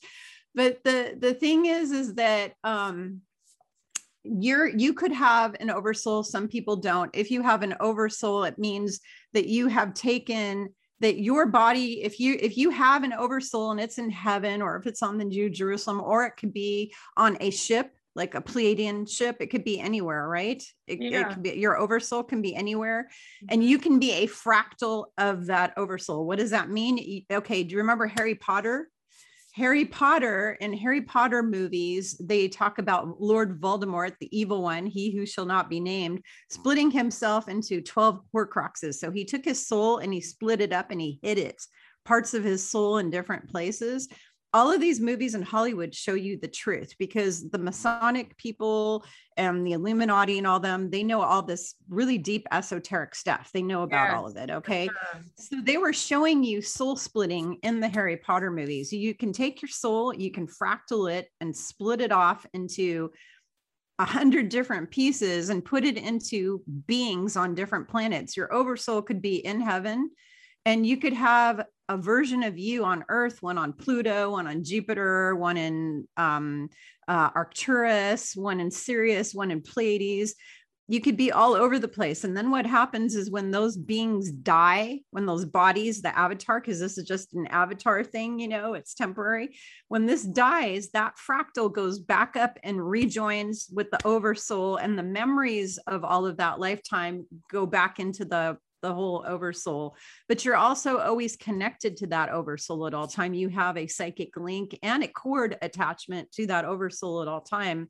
But 0.54 0.82
the 0.82 1.14
the 1.26 1.34
thing 1.34 1.66
is 1.66 1.92
is 1.92 2.14
that 2.14 2.54
um 2.64 3.20
you're 4.24 4.66
you 4.66 4.92
could 4.92 5.12
have 5.12 5.56
an 5.60 5.70
oversoul 5.70 6.22
some 6.22 6.48
people 6.48 6.76
don't. 6.76 7.10
If 7.14 7.30
you 7.30 7.42
have 7.42 7.62
an 7.62 7.74
oversoul 7.80 8.44
it 8.44 8.58
means 8.58 9.00
that 9.32 9.46
you 9.46 9.68
have 9.68 9.94
taken 9.94 10.68
that 11.00 11.20
your 11.20 11.46
body 11.46 12.02
if 12.02 12.18
you 12.18 12.36
if 12.40 12.56
you 12.56 12.70
have 12.70 13.04
an 13.04 13.12
oversoul 13.12 13.70
and 13.70 13.80
it's 13.80 13.98
in 13.98 14.10
heaven 14.10 14.60
or 14.60 14.76
if 14.76 14.86
it's 14.86 15.02
on 15.02 15.16
the 15.18 15.24
new 15.24 15.48
jerusalem 15.48 16.00
or 16.00 16.24
it 16.24 16.32
could 16.36 16.52
be 16.52 16.92
on 17.16 17.36
a 17.40 17.50
ship 17.50 17.92
like 18.16 18.34
a 18.34 18.42
pleiadian 18.42 19.08
ship 19.08 19.36
it 19.38 19.46
could 19.46 19.62
be 19.62 19.78
anywhere 19.78 20.28
right? 20.28 20.62
It, 20.88 21.00
it 21.00 21.12
Yeah. 21.12 21.32
could 21.32 21.42
be 21.42 21.50
your 21.50 21.78
oversoul 21.78 22.24
can 22.24 22.42
be 22.42 22.54
anywhere 22.56 23.08
and 23.48 23.62
mm-hmm. 23.62 23.68
you 23.68 23.78
can 23.78 23.98
be 24.00 24.12
a 24.12 24.26
fractal 24.26 25.06
of 25.16 25.46
that 25.46 25.74
oversoul. 25.76 26.26
What 26.26 26.38
does 26.38 26.50
that 26.50 26.68
mean? 26.68 27.24
Okay 27.30 27.62
do 27.62 27.72
you 27.72 27.78
remember 27.78 28.06
harry 28.06 28.34
potter 28.34 28.90
Harry 29.58 29.84
Potter 29.84 30.56
in 30.60 30.72
Harry 30.72 31.02
Potter 31.02 31.42
movies, 31.42 32.16
they 32.20 32.46
talk 32.46 32.78
about 32.78 33.20
Lord 33.20 33.60
Voldemort, 33.60 34.12
the 34.20 34.38
evil 34.38 34.62
one, 34.62 34.86
he 34.86 35.10
who 35.10 35.26
shall 35.26 35.46
not 35.46 35.68
be 35.68 35.80
named, 35.80 36.22
splitting 36.48 36.92
himself 36.92 37.48
into 37.48 37.80
12 37.80 38.20
horcruxes. 38.32 38.94
So 38.94 39.10
he 39.10 39.24
took 39.24 39.44
his 39.44 39.66
soul 39.66 39.98
and 39.98 40.14
he 40.14 40.20
split 40.20 40.60
it 40.60 40.72
up 40.72 40.92
and 40.92 41.00
he 41.00 41.18
hid 41.22 41.38
it, 41.38 41.60
parts 42.04 42.34
of 42.34 42.44
his 42.44 42.70
soul 42.70 42.98
in 42.98 43.10
different 43.10 43.48
places. 43.50 44.06
All 44.54 44.72
of 44.72 44.80
these 44.80 44.98
movies 44.98 45.34
in 45.34 45.42
Hollywood 45.42 45.94
show 45.94 46.14
you 46.14 46.38
the 46.38 46.48
truth 46.48 46.94
because 46.98 47.50
the 47.50 47.58
Masonic 47.58 48.34
people 48.38 49.04
and 49.36 49.66
the 49.66 49.72
Illuminati 49.72 50.38
and 50.38 50.46
all 50.46 50.58
them, 50.58 50.88
they 50.88 51.02
know 51.02 51.20
all 51.20 51.42
this 51.42 51.74
really 51.90 52.16
deep 52.16 52.46
esoteric 52.50 53.14
stuff. 53.14 53.50
They 53.52 53.60
know 53.60 53.82
about 53.82 54.14
all 54.14 54.26
of 54.26 54.36
it. 54.36 54.50
Okay. 54.50 54.88
So 55.36 55.60
they 55.62 55.76
were 55.76 55.92
showing 55.92 56.42
you 56.42 56.62
soul 56.62 56.96
splitting 56.96 57.58
in 57.62 57.78
the 57.80 57.88
Harry 57.88 58.16
Potter 58.16 58.50
movies. 58.50 58.90
You 58.90 59.14
can 59.14 59.34
take 59.34 59.60
your 59.60 59.68
soul, 59.68 60.14
you 60.14 60.30
can 60.30 60.46
fractal 60.46 61.12
it 61.12 61.28
and 61.42 61.54
split 61.54 62.00
it 62.00 62.10
off 62.10 62.46
into 62.54 63.10
a 63.98 64.04
hundred 64.04 64.48
different 64.48 64.90
pieces 64.90 65.50
and 65.50 65.64
put 65.64 65.84
it 65.84 65.98
into 65.98 66.62
beings 66.86 67.36
on 67.36 67.54
different 67.54 67.88
planets. 67.88 68.36
Your 68.36 68.52
oversoul 68.54 69.02
could 69.02 69.20
be 69.20 69.44
in 69.44 69.60
heaven, 69.60 70.10
and 70.64 70.86
you 70.86 70.96
could 70.96 71.12
have 71.14 71.64
a 71.88 71.96
version 71.96 72.42
of 72.42 72.58
you 72.58 72.84
on 72.84 73.04
Earth, 73.08 73.42
one 73.42 73.58
on 73.58 73.72
Pluto, 73.72 74.32
one 74.32 74.46
on 74.46 74.64
Jupiter, 74.64 75.34
one 75.36 75.56
in 75.56 76.06
um, 76.16 76.68
uh, 77.06 77.30
Arcturus, 77.34 78.36
one 78.36 78.60
in 78.60 78.70
Sirius, 78.70 79.34
one 79.34 79.50
in 79.50 79.62
Pleiades 79.62 80.34
you 80.90 81.02
could 81.02 81.18
be 81.18 81.30
all 81.30 81.54
over 81.54 81.78
the 81.78 81.86
place. 81.86 82.24
And 82.24 82.34
then 82.34 82.50
what 82.50 82.64
happens 82.64 83.14
is 83.14 83.30
when 83.30 83.50
those 83.50 83.76
beings 83.76 84.32
die, 84.32 85.00
when 85.10 85.26
those 85.26 85.44
bodies, 85.44 86.00
the 86.00 86.18
avatar, 86.18 86.60
because 86.60 86.80
this 86.80 86.96
is 86.96 87.06
just 87.06 87.34
an 87.34 87.46
avatar 87.48 88.02
thing, 88.02 88.38
you 88.38 88.48
know, 88.48 88.72
it's 88.72 88.94
temporary. 88.94 89.54
When 89.88 90.06
this 90.06 90.24
dies, 90.24 90.88
that 90.90 91.16
fractal 91.18 91.70
goes 91.70 91.98
back 91.98 92.36
up 92.36 92.58
and 92.64 92.82
rejoins 92.82 93.68
with 93.70 93.90
the 93.90 94.00
oversoul, 94.06 94.76
and 94.76 94.98
the 94.98 95.02
memories 95.02 95.78
of 95.86 96.04
all 96.04 96.26
of 96.26 96.38
that 96.38 96.58
lifetime 96.58 97.26
go 97.52 97.66
back 97.66 98.00
into 98.00 98.24
the 98.24 98.56
the 98.82 98.92
whole 98.92 99.24
oversoul 99.26 99.96
but 100.28 100.44
you're 100.44 100.56
also 100.56 100.98
always 100.98 101.36
connected 101.36 101.96
to 101.96 102.06
that 102.06 102.30
oversoul 102.30 102.86
at 102.86 102.94
all 102.94 103.06
time 103.06 103.34
you 103.34 103.48
have 103.48 103.76
a 103.76 103.86
psychic 103.86 104.36
link 104.36 104.78
and 104.82 105.02
a 105.02 105.08
cord 105.08 105.56
attachment 105.62 106.30
to 106.32 106.46
that 106.46 106.64
oversoul 106.64 107.22
at 107.22 107.28
all 107.28 107.40
time 107.40 107.88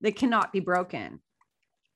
that 0.00 0.16
cannot 0.16 0.52
be 0.52 0.60
broken 0.60 1.20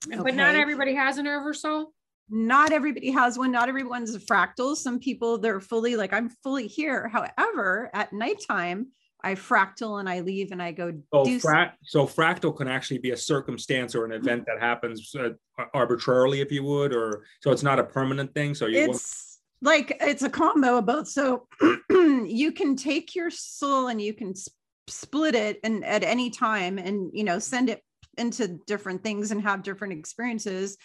Okay. 0.07 0.23
But 0.23 0.35
not 0.35 0.55
everybody 0.55 0.95
has 0.95 1.19
an 1.19 1.27
oversoul. 1.27 1.93
Not 2.29 2.73
everybody 2.73 3.11
has 3.11 3.39
one. 3.39 3.53
Not 3.53 3.69
everyone's 3.69 4.15
a 4.15 4.21
fractal. 4.21 4.77
Some 4.77 4.99
people 4.99 5.39
they're 5.39 5.61
fully 5.61 5.97
like 5.97 6.13
I'm 6.13 6.29
fully 6.29 6.67
here. 6.67 7.09
However, 7.09 7.91
at 7.93 8.13
nighttime, 8.13 8.89
I 9.25 9.35
fractal 9.35 10.01
and 10.01 10.09
I 10.09 10.21
leave 10.21 10.51
and 10.53 10.63
I 10.63 10.73
go. 10.73 10.93
So, 11.15 11.39
fra- 11.39 11.75
so 11.85 12.07
fractal 12.07 12.57
can 12.57 12.69
actually 12.69 12.99
be 12.99 13.11
a 13.11 13.17
circumstance 13.17 13.95
or 13.95 14.05
an 14.05 14.13
event 14.13 14.45
that 14.47 14.61
happens 14.61 15.15
uh, 15.15 15.31
arbitrarily, 15.75 16.41
if 16.41 16.51
you 16.51 16.65
would, 16.65 16.93
or 16.93 17.25
so 17.41 17.53
it's 17.53 17.63
not 17.63 17.79
a 17.79 17.85
permanent 17.85 18.35
thing. 18.35 18.55
So 18.55 18.67
you. 18.67 18.79
It's 18.79 19.39
like 19.61 19.97
it's 20.01 20.23
a 20.23 20.31
combo 20.31 20.79
of 20.79 20.87
both. 20.87 21.09
So 21.09 21.47
you 21.91 22.53
can 22.53 22.75
take 22.75 23.15
your 23.15 23.31
soul 23.31 23.89
and 23.89 24.03
you 24.03 24.13
can 24.13 24.35
split 24.89 25.35
it 25.35 25.61
and 25.63 25.85
at 25.85 26.03
any 26.03 26.29
time 26.29 26.79
and 26.79 27.11
you 27.13 27.23
know 27.23 27.39
send 27.39 27.71
it 27.71 27.83
into 28.19 28.59
different 28.67 29.03
things 29.03 29.31
and 29.31 29.41
have 29.41 29.63
different 29.63 29.93
experiences 29.93 30.77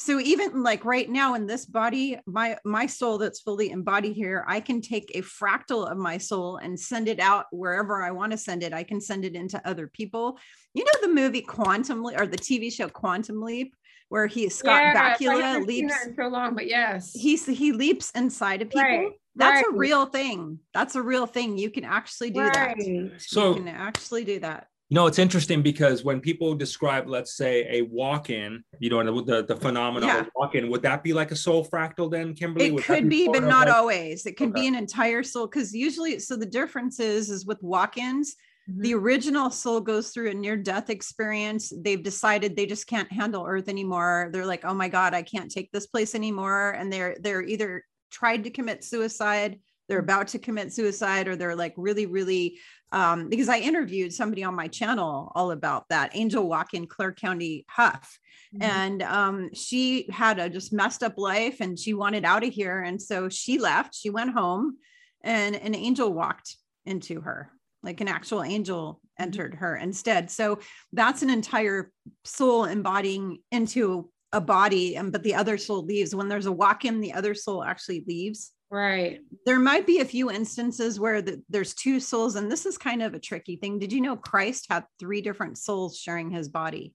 so 0.00 0.18
even 0.18 0.62
like 0.62 0.86
right 0.86 1.10
now 1.10 1.34
in 1.34 1.46
this 1.46 1.66
body 1.66 2.18
my 2.26 2.56
my 2.64 2.86
soul 2.86 3.18
that's 3.18 3.40
fully 3.40 3.70
embodied 3.70 4.14
here 4.14 4.44
i 4.48 4.58
can 4.58 4.80
take 4.80 5.10
a 5.14 5.20
fractal 5.20 5.90
of 5.90 5.98
my 5.98 6.16
soul 6.16 6.56
and 6.56 6.78
send 6.78 7.06
it 7.06 7.20
out 7.20 7.46
wherever 7.52 8.02
i 8.02 8.10
want 8.10 8.32
to 8.32 8.38
send 8.38 8.62
it 8.62 8.72
i 8.72 8.82
can 8.82 9.00
send 9.00 9.24
it 9.24 9.34
into 9.34 9.60
other 9.68 9.86
people 9.86 10.38
you 10.72 10.84
know 10.84 11.06
the 11.06 11.14
movie 11.14 11.42
quantum 11.42 12.04
or 12.04 12.26
the 12.26 12.38
tv 12.38 12.72
show 12.72 12.88
quantum 12.88 13.42
leap 13.42 13.74
where 14.08 14.26
he 14.26 14.48
Scott 14.48 14.82
yeah, 14.82 15.16
Bakula 15.16 15.64
leaps 15.64 15.94
so 16.16 16.26
long, 16.26 16.56
but 16.56 16.66
yes, 16.66 17.12
he's 17.14 17.46
he 17.46 17.70
leaps 17.70 18.10
inside 18.10 18.60
of 18.60 18.68
people. 18.68 18.82
Right, 18.82 19.12
That's 19.36 19.64
right. 19.64 19.72
a 19.72 19.76
real 19.76 20.04
thing. 20.04 20.58
That's 20.74 20.96
a 20.96 21.02
real 21.02 21.26
thing. 21.26 21.56
You 21.56 21.70
can 21.70 21.84
actually 21.84 22.30
do 22.30 22.40
right. 22.40 22.52
that. 22.52 23.20
So 23.22 23.50
you 23.50 23.54
can 23.54 23.68
actually 23.68 24.24
do 24.24 24.40
that. 24.40 24.66
You 24.90 24.96
know, 24.96 25.06
it's 25.06 25.20
interesting 25.20 25.62
because 25.62 26.02
when 26.02 26.20
people 26.20 26.52
describe, 26.56 27.08
let's 27.08 27.36
say, 27.36 27.64
a 27.70 27.82
walk-in, 27.82 28.64
you 28.80 28.90
know, 28.90 29.20
the 29.20 29.44
the 29.44 29.54
phenomenon 29.54 30.08
yeah. 30.08 30.20
of 30.22 30.30
walk-in, 30.34 30.68
would 30.68 30.82
that 30.82 31.04
be 31.04 31.12
like 31.12 31.30
a 31.30 31.36
soul 31.36 31.64
fractal 31.64 32.10
then, 32.10 32.34
Kimberly? 32.34 32.66
It 32.66 32.74
would 32.74 32.82
could 32.82 33.08
be, 33.08 33.28
but 33.28 33.44
not 33.44 33.68
like... 33.68 33.76
always. 33.76 34.26
It 34.26 34.36
could 34.36 34.50
okay. 34.50 34.62
be 34.62 34.66
an 34.66 34.74
entire 34.74 35.22
soul 35.22 35.46
because 35.46 35.72
usually, 35.72 36.18
so 36.18 36.36
the 36.36 36.44
difference 36.44 36.98
is, 36.98 37.30
is 37.30 37.46
with 37.46 37.62
walk-ins, 37.62 38.34
mm-hmm. 38.68 38.82
the 38.82 38.94
original 38.94 39.48
soul 39.48 39.80
goes 39.80 40.10
through 40.10 40.30
a 40.30 40.34
near-death 40.34 40.90
experience. 40.90 41.72
They've 41.84 42.02
decided 42.02 42.56
they 42.56 42.66
just 42.66 42.88
can't 42.88 43.12
handle 43.12 43.46
Earth 43.46 43.68
anymore. 43.68 44.30
They're 44.32 44.44
like, 44.44 44.64
oh 44.64 44.74
my 44.74 44.88
God, 44.88 45.14
I 45.14 45.22
can't 45.22 45.52
take 45.52 45.70
this 45.70 45.86
place 45.86 46.16
anymore, 46.16 46.72
and 46.72 46.92
they're 46.92 47.16
they're 47.20 47.42
either 47.42 47.84
tried 48.10 48.42
to 48.42 48.50
commit 48.50 48.82
suicide 48.82 49.60
they're 49.88 49.98
about 49.98 50.28
to 50.28 50.38
commit 50.38 50.72
suicide 50.72 51.26
or 51.26 51.34
they're 51.34 51.56
like 51.56 51.74
really 51.76 52.06
really 52.06 52.58
um, 52.92 53.28
because 53.28 53.48
i 53.48 53.58
interviewed 53.58 54.12
somebody 54.12 54.44
on 54.44 54.54
my 54.54 54.68
channel 54.68 55.30
all 55.34 55.50
about 55.50 55.88
that 55.88 56.10
angel 56.14 56.48
walk 56.48 56.74
in 56.74 56.86
clare 56.86 57.12
county 57.12 57.64
huff. 57.68 58.18
Mm-hmm. 58.54 58.62
and 58.62 59.02
um, 59.02 59.54
she 59.54 60.10
had 60.10 60.40
a 60.40 60.50
just 60.50 60.72
messed 60.72 61.04
up 61.04 61.16
life 61.16 61.60
and 61.60 61.78
she 61.78 61.94
wanted 61.94 62.24
out 62.24 62.42
of 62.42 62.52
here. 62.52 62.80
And 62.80 63.00
so 63.00 63.28
she 63.28 63.58
left 63.58 63.94
she 63.94 64.10
went 64.10 64.32
home 64.32 64.78
and 65.22 65.54
an 65.54 65.76
angel 65.76 66.12
walked 66.12 66.56
into 66.84 67.20
her 67.20 67.52
like 67.82 68.00
an 68.00 68.08
actual 68.08 68.42
angel 68.42 68.94
mm-hmm. 68.94 69.22
entered 69.22 69.54
her 69.54 69.76
instead. 69.76 70.30
So 70.30 70.58
that's 70.92 71.22
an 71.22 71.30
entire 71.30 71.90
soul 72.24 72.64
embodying 72.64 73.38
into 73.50 74.10
a 74.32 74.40
body 74.40 74.96
and 74.96 75.10
but 75.12 75.22
the 75.22 75.34
other 75.34 75.58
soul 75.58 75.84
leaves. 75.84 76.14
When 76.14 76.28
there's 76.28 76.46
a 76.46 76.52
walk 76.52 76.84
in 76.84 77.00
the 77.00 77.12
other 77.12 77.34
soul 77.34 77.64
actually 77.64 78.04
leaves 78.06 78.52
Right. 78.70 79.20
There 79.46 79.58
might 79.58 79.86
be 79.86 79.98
a 79.98 80.04
few 80.04 80.30
instances 80.30 81.00
where 81.00 81.20
the, 81.22 81.42
there's 81.48 81.74
two 81.74 81.98
souls, 81.98 82.36
and 82.36 82.50
this 82.50 82.66
is 82.66 82.78
kind 82.78 83.02
of 83.02 83.14
a 83.14 83.18
tricky 83.18 83.56
thing. 83.56 83.80
Did 83.80 83.92
you 83.92 84.00
know 84.00 84.16
Christ 84.16 84.66
had 84.70 84.84
three 84.98 85.22
different 85.22 85.58
souls 85.58 85.98
sharing 85.98 86.30
his 86.30 86.48
body? 86.48 86.94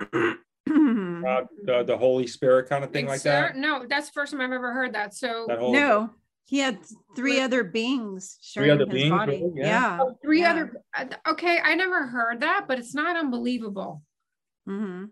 uh, 0.12 1.42
the, 1.64 1.84
the 1.86 1.96
Holy 1.96 2.26
Spirit 2.26 2.68
kind 2.68 2.84
of 2.84 2.92
thing 2.92 3.06
like 3.06 3.22
that? 3.22 3.56
No, 3.56 3.86
that's 3.88 4.06
the 4.06 4.12
first 4.12 4.32
time 4.32 4.40
I've 4.40 4.52
ever 4.52 4.72
heard 4.72 4.94
that. 4.94 5.14
So 5.14 5.46
that 5.48 5.60
no, 5.60 6.10
he 6.44 6.58
had 6.58 6.78
three 7.16 7.40
other 7.40 7.64
beings 7.64 8.38
sharing 8.40 8.70
other 8.70 8.84
his 8.84 8.94
beings, 8.94 9.10
body. 9.10 9.42
Really? 9.42 9.52
Yeah. 9.56 9.66
yeah. 9.66 9.98
Oh, 10.00 10.16
three 10.22 10.42
yeah. 10.42 10.50
other. 10.50 10.82
Uh, 10.96 11.04
okay, 11.30 11.58
I 11.62 11.74
never 11.74 12.06
heard 12.06 12.40
that, 12.40 12.66
but 12.68 12.78
it's 12.78 12.94
not 12.94 13.16
unbelievable. 13.16 14.02
Mm-hmm. 14.68 15.06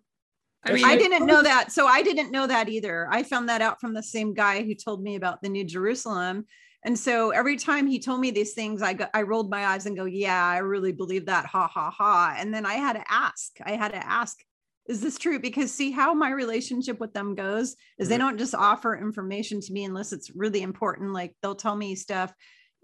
I 0.64 0.73
mean, 0.73 0.85
I 0.85 0.97
didn't 0.97 1.26
know 1.26 1.42
that. 1.42 1.73
So 1.73 1.87
I 1.87 2.02
didn't 2.02 2.30
know 2.30 2.47
that 2.47 2.68
either. 2.68 3.09
I 3.11 3.23
found 3.23 3.49
that 3.49 3.61
out 3.61 3.80
from 3.80 3.94
the 3.94 4.02
same 4.02 4.35
guy 4.35 4.62
who 4.62 4.75
told 4.75 5.02
me 5.02 5.16
about 5.16 5.42
the 5.42 5.49
New 5.49 5.64
Jerusalem. 5.64 6.47
And 6.85 6.99
so 6.99 7.30
every 7.30 7.56
time 7.56 7.87
he 7.87 7.99
told 7.99 8.21
me 8.21 8.30
these 8.30 8.52
things, 8.52 8.83
I 8.83 8.92
got, 8.92 9.11
I 9.14 9.23
rolled 9.23 9.50
my 9.50 9.66
eyes 9.66 9.87
and 9.87 9.97
go, 9.97 10.04
yeah, 10.04 10.44
I 10.44 10.59
really 10.59 10.92
believe 10.92 11.26
that. 11.26 11.47
Ha 11.47 11.66
ha 11.66 11.90
ha. 11.90 12.35
And 12.38 12.52
then 12.52 12.66
I 12.66 12.75
had 12.75 12.94
to 12.94 13.04
ask, 13.09 13.52
I 13.64 13.73
had 13.73 13.92
to 13.92 14.06
ask, 14.06 14.38
is 14.87 15.00
this 15.00 15.18
true? 15.18 15.38
Because 15.38 15.73
see 15.73 15.90
how 15.90 16.12
my 16.12 16.30
relationship 16.30 17.00
with 17.00 17.14
them 17.14 17.35
goes 17.35 17.75
is 17.99 18.09
they 18.09 18.18
don't 18.18 18.38
just 18.38 18.54
offer 18.54 18.97
information 18.97 19.61
to 19.62 19.73
me 19.73 19.85
unless 19.85 20.12
it's 20.12 20.35
really 20.35 20.61
important. 20.61 21.14
Like 21.14 21.35
they'll 21.40 21.54
tell 21.54 21.75
me 21.75 21.94
stuff 21.94 22.35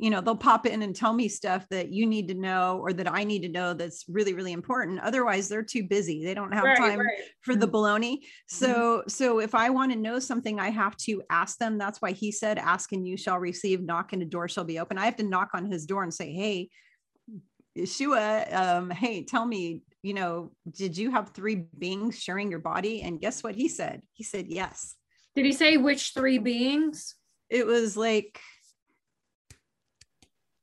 you 0.01 0.09
know 0.09 0.23
they'll 0.23 0.35
pop 0.35 0.67
in 0.67 0.83
and 0.83 0.97
tell 0.97 1.13
me 1.13 1.29
stuff 1.29 1.67
that 1.69 1.93
you 1.93 2.07
need 2.07 2.27
to 2.29 2.35
know 2.35 2.79
or 2.79 2.93
that 2.93 3.11
i 3.13 3.23
need 3.23 3.43
to 3.43 3.49
know 3.49 3.75
that's 3.75 4.05
really 4.09 4.33
really 4.33 4.53
important. 4.53 4.99
Otherwise 5.01 5.49
they're 5.49 5.63
too 5.63 5.85
busy. 5.85 6.25
They 6.25 6.35
don't 6.35 6.53
have 6.53 6.65
right, 6.65 6.79
time 6.79 7.01
right. 7.01 7.09
for 7.43 7.55
the 7.55 7.67
mm-hmm. 7.67 7.77
baloney. 7.77 8.19
So 8.49 8.69
mm-hmm. 8.69 9.09
so 9.09 9.41
if 9.41 9.55
i 9.55 9.69
want 9.69 9.93
to 9.93 9.99
know 9.99 10.19
something 10.19 10.59
i 10.59 10.71
have 10.71 10.97
to 11.09 11.23
ask 11.31 11.59
them. 11.59 11.77
That's 11.77 12.01
why 12.01 12.13
he 12.13 12.33
said 12.33 12.59
ask 12.59 12.93
and 12.93 13.07
you 13.07 13.17
shall 13.17 13.39
receive. 13.39 13.83
Knock 13.83 14.13
and 14.13 14.23
a 14.23 14.25
door 14.25 14.49
shall 14.49 14.65
be 14.65 14.79
open. 14.79 14.99
I 14.99 15.05
have 15.05 15.17
to 15.17 15.23
knock 15.23 15.51
on 15.55 15.71
his 15.71 15.85
door 15.85 16.03
and 16.03 16.13
say 16.13 16.33
hey 16.33 16.71
yeshua 17.79 18.53
um, 18.53 18.91
hey 18.91 19.23
tell 19.23 19.47
me 19.47 19.83
you 20.03 20.13
know 20.13 20.51
did 20.71 20.99
you 20.99 21.11
have 21.11 21.31
three 21.31 21.67
beings 21.79 22.19
sharing 22.19 22.51
your 22.51 22.61
body? 22.61 23.03
And 23.03 23.21
guess 23.21 23.43
what 23.43 23.55
he 23.55 23.69
said? 23.69 24.03
He 24.15 24.25
said 24.25 24.47
yes. 24.49 24.97
Did 25.35 25.45
he 25.45 25.53
say 25.53 25.77
which 25.77 26.13
three 26.15 26.39
beings? 26.39 27.15
It 27.51 27.67
was 27.67 27.97
like 27.97 28.41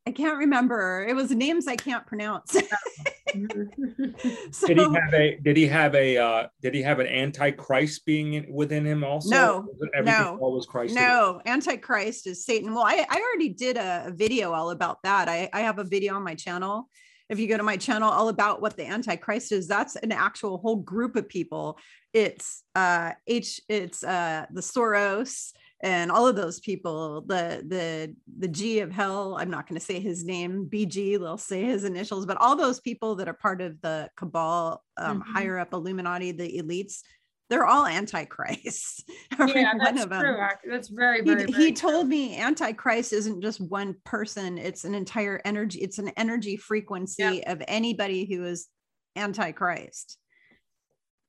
I 0.07 0.11
can't 0.11 0.37
remember. 0.37 1.05
It 1.05 1.17
was 1.17 1.31
names 1.31 1.67
I 1.67 1.75
can't 1.75 2.07
pronounce. 2.07 2.53
so, 2.53 2.61
did 4.67 4.77
he 4.77 4.83
have 4.83 5.13
a 5.13 5.37
did 5.43 5.57
he 5.57 5.67
have 5.67 5.93
a 5.95 6.17
uh, 6.17 6.47
did 6.61 6.73
he 6.73 6.81
have 6.81 6.99
an 6.99 7.07
antichrist 7.07 8.05
being 8.05 8.35
in, 8.35 8.45
within 8.49 8.85
him 8.85 9.03
also? 9.03 9.29
No, 9.29 9.67
no, 10.01 10.37
was 10.39 10.65
Christ. 10.65 10.95
No, 10.95 11.41
antichrist 11.45 12.25
is 12.25 12.45
Satan. 12.45 12.73
Well, 12.73 12.85
I, 12.85 13.05
I 13.09 13.19
already 13.19 13.49
did 13.49 13.75
a, 13.75 14.05
a 14.07 14.11
video 14.11 14.53
all 14.53 14.69
about 14.69 14.99
that. 15.03 15.27
I, 15.27 15.49
I 15.51 15.59
have 15.59 15.77
a 15.77 15.83
video 15.83 16.15
on 16.15 16.23
my 16.23 16.35
channel. 16.35 16.87
If 17.27 17.37
you 17.37 17.49
go 17.49 17.57
to 17.57 17.63
my 17.63 17.75
channel, 17.75 18.09
all 18.09 18.29
about 18.29 18.61
what 18.61 18.77
the 18.77 18.87
antichrist 18.87 19.51
is, 19.51 19.67
that's 19.67 19.97
an 19.97 20.13
actual 20.13 20.59
whole 20.59 20.77
group 20.77 21.17
of 21.17 21.27
people. 21.27 21.77
It's 22.13 22.63
uh 22.75 23.11
H 23.27 23.59
it's 23.67 24.05
uh 24.05 24.45
the 24.53 24.61
Soros, 24.61 25.51
and 25.81 26.12
all 26.12 26.27
of 26.27 26.36
those 26.36 26.60
people 26.60 27.22
the 27.27 27.63
the 27.67 28.15
the 28.39 28.48
g 28.48 28.79
of 28.79 28.91
hell 28.91 29.38
i'm 29.39 29.50
not 29.50 29.67
going 29.67 29.79
to 29.79 29.86
say 29.86 30.00
his 30.00 30.24
name 30.24 30.67
bg 30.72 31.19
they'll 31.19 31.38
say 31.38 31.63
his 31.63 31.84
initials 31.84 32.25
but 32.25 32.38
all 32.39 32.55
those 32.55 32.79
people 32.79 33.15
that 33.15 33.27
are 33.27 33.34
part 33.34 33.62
of 33.62 33.79
the 33.81 34.10
cabal 34.17 34.84
um, 34.98 35.19
mm-hmm. 35.19 35.31
higher 35.31 35.60
up 35.60 35.74
illuminati 35.74 36.31
the 36.31 36.60
elites 36.62 37.01
they're 37.50 37.65
all 37.65 37.86
antichrist 37.86 39.03
yeah 39.48 39.74
that's 39.79 40.05
true 40.05 40.38
that's 40.69 40.89
very 40.89 41.22
very, 41.22 41.46
he, 41.46 41.51
very 41.51 41.65
he 41.65 41.72
told 41.72 42.07
me 42.07 42.38
antichrist 42.38 43.13
isn't 43.13 43.41
just 43.41 43.62
one 43.62 43.96
person 44.03 44.57
it's 44.57 44.84
an 44.84 44.96
entire 44.96 45.41
energy 45.46 45.79
it's 45.79 46.00
an 46.00 46.10
energy 46.17 46.57
frequency 46.57 47.24
yep. 47.24 47.43
of 47.48 47.62
anybody 47.67 48.25
who 48.25 48.43
is 48.43 48.67
antichrist 49.15 50.17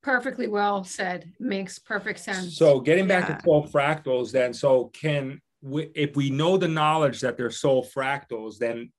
perfectly 0.01 0.47
well 0.47 0.83
said. 0.83 1.31
Makes 1.39 1.79
perfect 1.79 2.19
sense. 2.19 2.57
So 2.57 2.79
getting 2.79 3.07
back 3.07 3.29
yeah. 3.29 3.35
to 3.35 3.43
soul 3.43 3.67
fractals 3.67 4.31
then 4.31 4.53
so 4.53 4.85
can 4.93 5.41
we, 5.61 5.89
if 5.95 6.15
we 6.15 6.29
know 6.29 6.57
the 6.57 6.67
knowledge 6.67 7.19
that 7.21 7.37
they're 7.37 7.51
soul 7.51 7.85
fractals 7.85 8.57
then 8.57 8.91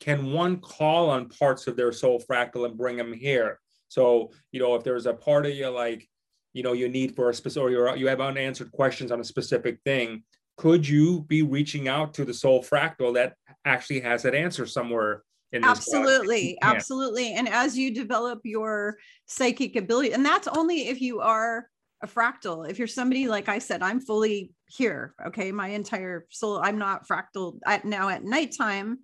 can 0.00 0.32
one 0.32 0.58
call 0.58 1.10
on 1.10 1.28
parts 1.28 1.66
of 1.66 1.76
their 1.76 1.92
soul 1.92 2.22
fractal 2.30 2.64
and 2.64 2.76
bring 2.76 2.96
them 2.96 3.12
here? 3.12 3.58
So, 3.88 4.30
you 4.52 4.60
know, 4.60 4.74
if 4.74 4.84
there's 4.84 5.06
a 5.06 5.14
part 5.14 5.46
of 5.46 5.54
you 5.54 5.68
like, 5.70 6.08
you 6.52 6.62
know, 6.62 6.72
you 6.72 6.88
need 6.88 7.16
for 7.16 7.30
a 7.30 7.34
specific, 7.34 7.76
or 7.76 7.96
you 7.96 8.08
have 8.08 8.20
unanswered 8.20 8.72
questions 8.72 9.10
on 9.10 9.20
a 9.20 9.24
specific 9.24 9.78
thing, 9.84 10.22
could 10.56 10.86
you 10.86 11.22
be 11.22 11.42
reaching 11.42 11.88
out 11.88 12.14
to 12.14 12.24
the 12.24 12.34
soul 12.34 12.62
fractal 12.62 13.14
that 13.14 13.34
actually 13.64 14.00
has 14.00 14.22
that 14.22 14.34
answer 14.34 14.66
somewhere 14.66 15.22
absolutely 15.54 16.58
absolutely. 16.62 17.32
And 17.32 17.48
as 17.48 17.76
you 17.76 17.94
develop 17.94 18.40
your 18.44 18.96
psychic 19.26 19.76
ability 19.76 20.12
and 20.12 20.24
that's 20.24 20.48
only 20.48 20.88
if 20.88 21.00
you 21.00 21.20
are 21.20 21.68
a 22.02 22.06
fractal. 22.06 22.68
If 22.68 22.78
you're 22.78 22.86
somebody 22.86 23.26
like 23.28 23.48
i 23.48 23.58
said 23.58 23.82
i'm 23.82 24.00
fully 24.00 24.52
here 24.66 25.14
okay? 25.26 25.52
My 25.52 25.68
entire 25.68 26.26
soul 26.30 26.60
i'm 26.62 26.78
not 26.78 27.08
fractal 27.08 27.58
at 27.66 27.84
now 27.84 28.08
at 28.08 28.24
nighttime. 28.24 28.98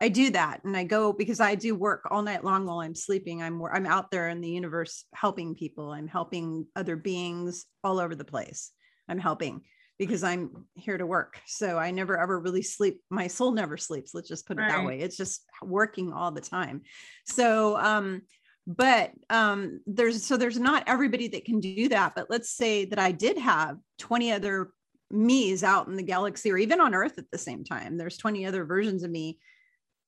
I 0.00 0.08
do 0.08 0.30
that 0.30 0.62
and 0.64 0.76
I 0.76 0.84
go 0.84 1.12
because 1.12 1.40
I 1.40 1.54
do 1.54 1.74
work 1.74 2.02
all 2.10 2.20
night 2.20 2.44
long 2.44 2.66
while 2.66 2.80
I'm 2.80 2.94
sleeping. 2.94 3.42
I'm 3.42 3.62
I'm 3.62 3.86
out 3.86 4.10
there 4.10 4.28
in 4.28 4.40
the 4.40 4.50
universe 4.50 5.04
helping 5.14 5.54
people. 5.54 5.90
I'm 5.90 6.08
helping 6.08 6.66
other 6.76 6.96
beings 6.96 7.64
all 7.82 8.00
over 8.00 8.14
the 8.14 8.24
place. 8.24 8.72
I'm 9.08 9.18
helping 9.18 9.62
because 9.98 10.24
I'm 10.24 10.66
here 10.74 10.98
to 10.98 11.06
work. 11.06 11.40
So 11.46 11.78
I 11.78 11.90
never 11.90 12.18
ever 12.18 12.38
really 12.40 12.62
sleep. 12.62 13.00
My 13.10 13.26
soul 13.26 13.52
never 13.52 13.76
sleeps. 13.76 14.14
Let's 14.14 14.28
just 14.28 14.46
put 14.46 14.58
it 14.58 14.62
right. 14.62 14.70
that 14.70 14.84
way. 14.84 15.00
It's 15.00 15.16
just 15.16 15.44
working 15.62 16.12
all 16.12 16.32
the 16.32 16.40
time. 16.40 16.82
So 17.26 17.76
um 17.78 18.22
but 18.66 19.10
um 19.28 19.80
there's 19.86 20.24
so 20.24 20.36
there's 20.36 20.58
not 20.58 20.84
everybody 20.86 21.28
that 21.28 21.44
can 21.44 21.60
do 21.60 21.86
that 21.86 22.14
but 22.16 22.30
let's 22.30 22.48
say 22.48 22.86
that 22.86 22.98
I 22.98 23.12
did 23.12 23.36
have 23.36 23.76
20 23.98 24.32
other 24.32 24.70
me's 25.10 25.62
out 25.62 25.86
in 25.86 25.96
the 25.96 26.02
galaxy 26.02 26.50
or 26.50 26.56
even 26.56 26.80
on 26.80 26.94
earth 26.94 27.18
at 27.18 27.30
the 27.30 27.36
same 27.36 27.62
time 27.62 27.98
there's 27.98 28.16
20 28.16 28.46
other 28.46 28.64
versions 28.64 29.02
of 29.02 29.10
me 29.10 29.38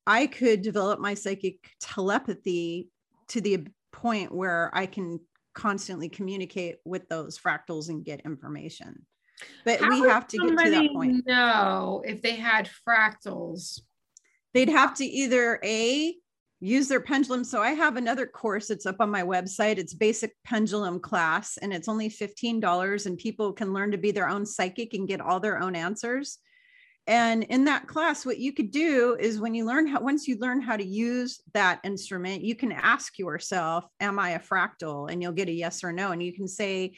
I 0.07 0.26
could 0.26 0.62
develop 0.62 1.00
my 1.00 1.14
psychic 1.14 1.69
telepathy 1.81 2.88
to 3.28 3.40
the 3.40 3.66
point 3.93 4.33
where 4.33 4.71
I 4.73 4.87
can 4.87 5.21
constantly 5.55 6.09
communicate 6.09 6.76
with 6.85 7.09
those 7.09 7.38
fractals 7.38 7.88
and 7.88 8.05
get 8.05 8.21
information. 8.21 9.05
But 9.64 9.81
How 9.81 9.90
we 9.90 10.09
have 10.09 10.26
to 10.28 10.38
get 10.38 10.49
to 10.49 10.71
that 10.71 10.93
point. 10.93 11.25
No, 11.26 12.02
if 12.07 12.23
they 12.23 12.37
had 12.37 12.71
fractals, 12.88 13.81
they'd 14.55 14.69
have 14.69 14.95
to 14.95 15.05
either 15.05 15.61
a 15.62 16.14
use 16.61 16.88
their 16.88 17.00
pendulum. 17.00 17.45
So 17.45 17.61
I 17.61 17.73
have 17.73 17.97
another 17.97 18.26
course 18.26 18.69
that's 18.69 18.87
up 18.87 18.97
on 19.00 19.11
my 19.11 19.23
website. 19.23 19.76
It's 19.76 19.93
basic 19.93 20.35
pendulum 20.45 21.00
class, 21.00 21.59
and 21.59 21.73
it's 21.73 21.88
only 21.88 22.09
$15, 22.09 23.07
and 23.07 23.19
people 23.19 23.52
can 23.52 23.75
learn 23.75 23.90
to 23.90 23.99
be 23.99 24.11
their 24.11 24.28
own 24.28 24.47
psychic 24.47 24.95
and 24.95 25.07
get 25.07 25.21
all 25.21 25.40
their 25.40 25.61
own 25.61 25.76
answers 25.76 26.38
and 27.07 27.45
in 27.45 27.64
that 27.64 27.87
class 27.87 28.26
what 28.26 28.38
you 28.38 28.52
could 28.52 28.71
do 28.71 29.16
is 29.19 29.38
when 29.38 29.55
you 29.55 29.64
learn 29.64 29.87
how 29.87 30.00
once 30.00 30.26
you 30.26 30.37
learn 30.38 30.61
how 30.61 30.76
to 30.76 30.85
use 30.85 31.40
that 31.55 31.81
instrument 31.85 32.43
you 32.43 32.55
can 32.55 32.73
ask 32.73 33.19
yourself 33.19 33.85
am 34.00 34.19
i 34.19 34.31
a 34.31 34.40
fractal 34.40 35.11
and 35.11 35.23
you'll 35.23 35.33
get 35.33 35.49
a 35.49 35.52
yes 35.52 35.85
or 35.85 35.93
no 35.93 36.11
and 36.11 36.23
you 36.23 36.33
can 36.33 36.49
say 36.49 36.97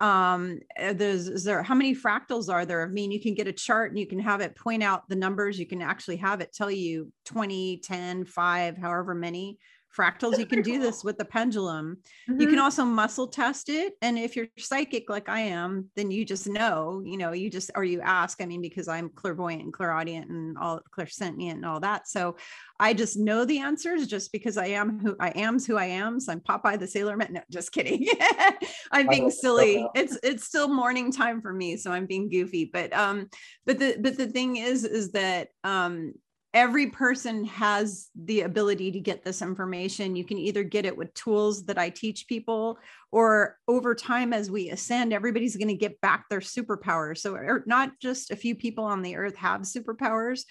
um 0.00 0.58
uh, 0.78 0.92
there's 0.92 1.26
is 1.26 1.44
there 1.44 1.62
how 1.62 1.74
many 1.74 1.94
fractals 1.94 2.52
are 2.52 2.66
there? 2.66 2.82
I 2.82 2.86
mean 2.86 3.10
you 3.10 3.20
can 3.20 3.34
get 3.34 3.48
a 3.48 3.52
chart 3.52 3.90
and 3.90 3.98
you 3.98 4.06
can 4.06 4.18
have 4.18 4.40
it 4.40 4.56
point 4.56 4.82
out 4.82 5.08
the 5.08 5.16
numbers. 5.16 5.58
You 5.58 5.66
can 5.66 5.80
actually 5.82 6.16
have 6.16 6.40
it 6.40 6.52
tell 6.52 6.70
you 6.70 7.12
20 7.24 7.78
10 7.82 8.24
5 8.26 8.76
however 8.76 9.14
many 9.14 9.58
fractals. 9.96 10.38
You 10.38 10.46
can 10.46 10.62
do 10.62 10.78
this 10.78 11.02
with 11.02 11.18
the 11.18 11.24
pendulum. 11.24 11.98
Mm-hmm. 12.28 12.40
You 12.40 12.46
can 12.46 12.56
mm-hmm. 12.56 12.64
also 12.64 12.84
muscle 12.84 13.28
test 13.28 13.68
it. 13.68 13.94
And 14.02 14.18
if 14.18 14.36
you're 14.36 14.48
psychic 14.58 15.08
like 15.08 15.28
I 15.28 15.40
am, 15.40 15.90
then 15.96 16.10
you 16.10 16.24
just 16.24 16.46
know, 16.46 17.02
you 17.04 17.16
know, 17.16 17.32
you 17.32 17.50
just, 17.50 17.70
or 17.74 17.84
you 17.84 18.00
ask, 18.00 18.42
I 18.42 18.46
mean, 18.46 18.60
because 18.60 18.88
I'm 18.88 19.08
clairvoyant 19.08 19.62
and 19.62 19.72
clairaudient 19.72 20.28
and 20.28 20.58
all 20.58 20.80
clairsentient 20.96 21.52
and 21.52 21.64
all 21.64 21.80
that. 21.80 22.08
So 22.08 22.36
I 22.78 22.92
just 22.92 23.18
know 23.18 23.44
the 23.44 23.60
answers 23.60 24.06
just 24.06 24.32
because 24.32 24.56
I 24.56 24.66
am 24.66 24.98
who 24.98 25.16
I 25.18 25.30
am's 25.30 25.66
who 25.66 25.76
I 25.76 25.86
am. 25.86 26.20
So 26.20 26.32
I'm 26.32 26.40
Popeye 26.40 26.78
the 26.78 26.86
Sailor 26.86 27.16
Man. 27.16 27.32
No, 27.32 27.40
just 27.50 27.72
kidding. 27.72 28.06
I'm 28.92 29.08
being 29.08 29.30
silly. 29.30 29.86
It's 29.94 30.18
it's 30.22 30.44
still 30.44 30.68
morning 30.68 31.10
time 31.10 31.40
for 31.40 31.52
me, 31.52 31.76
so 31.76 31.90
I'm 31.90 32.06
being 32.06 32.28
goofy. 32.28 32.68
But 32.70 32.92
um, 32.92 33.30
but 33.64 33.78
the 33.78 33.96
but 33.98 34.16
the 34.16 34.26
thing 34.26 34.56
is, 34.56 34.84
is 34.84 35.12
that 35.12 35.48
um, 35.64 36.12
every 36.56 36.86
person 36.86 37.44
has 37.44 38.08
the 38.14 38.40
ability 38.40 38.90
to 38.90 38.98
get 38.98 39.22
this 39.22 39.42
information. 39.42 40.16
You 40.16 40.24
can 40.24 40.38
either 40.38 40.64
get 40.64 40.86
it 40.86 40.96
with 40.96 41.12
tools 41.12 41.66
that 41.66 41.76
I 41.76 41.90
teach 41.90 42.26
people, 42.26 42.78
or 43.12 43.58
over 43.68 43.94
time, 43.94 44.32
as 44.32 44.50
we 44.50 44.70
ascend, 44.70 45.12
everybody's 45.12 45.54
going 45.54 45.68
to 45.68 45.74
get 45.74 46.00
back 46.00 46.24
their 46.30 46.40
superpowers. 46.40 47.18
So, 47.18 47.34
er, 47.34 47.62
not 47.66 47.90
just 48.00 48.30
a 48.30 48.36
few 48.36 48.54
people 48.54 48.84
on 48.84 49.02
the 49.02 49.16
earth 49.16 49.36
have 49.36 49.60
superpowers. 49.60 50.44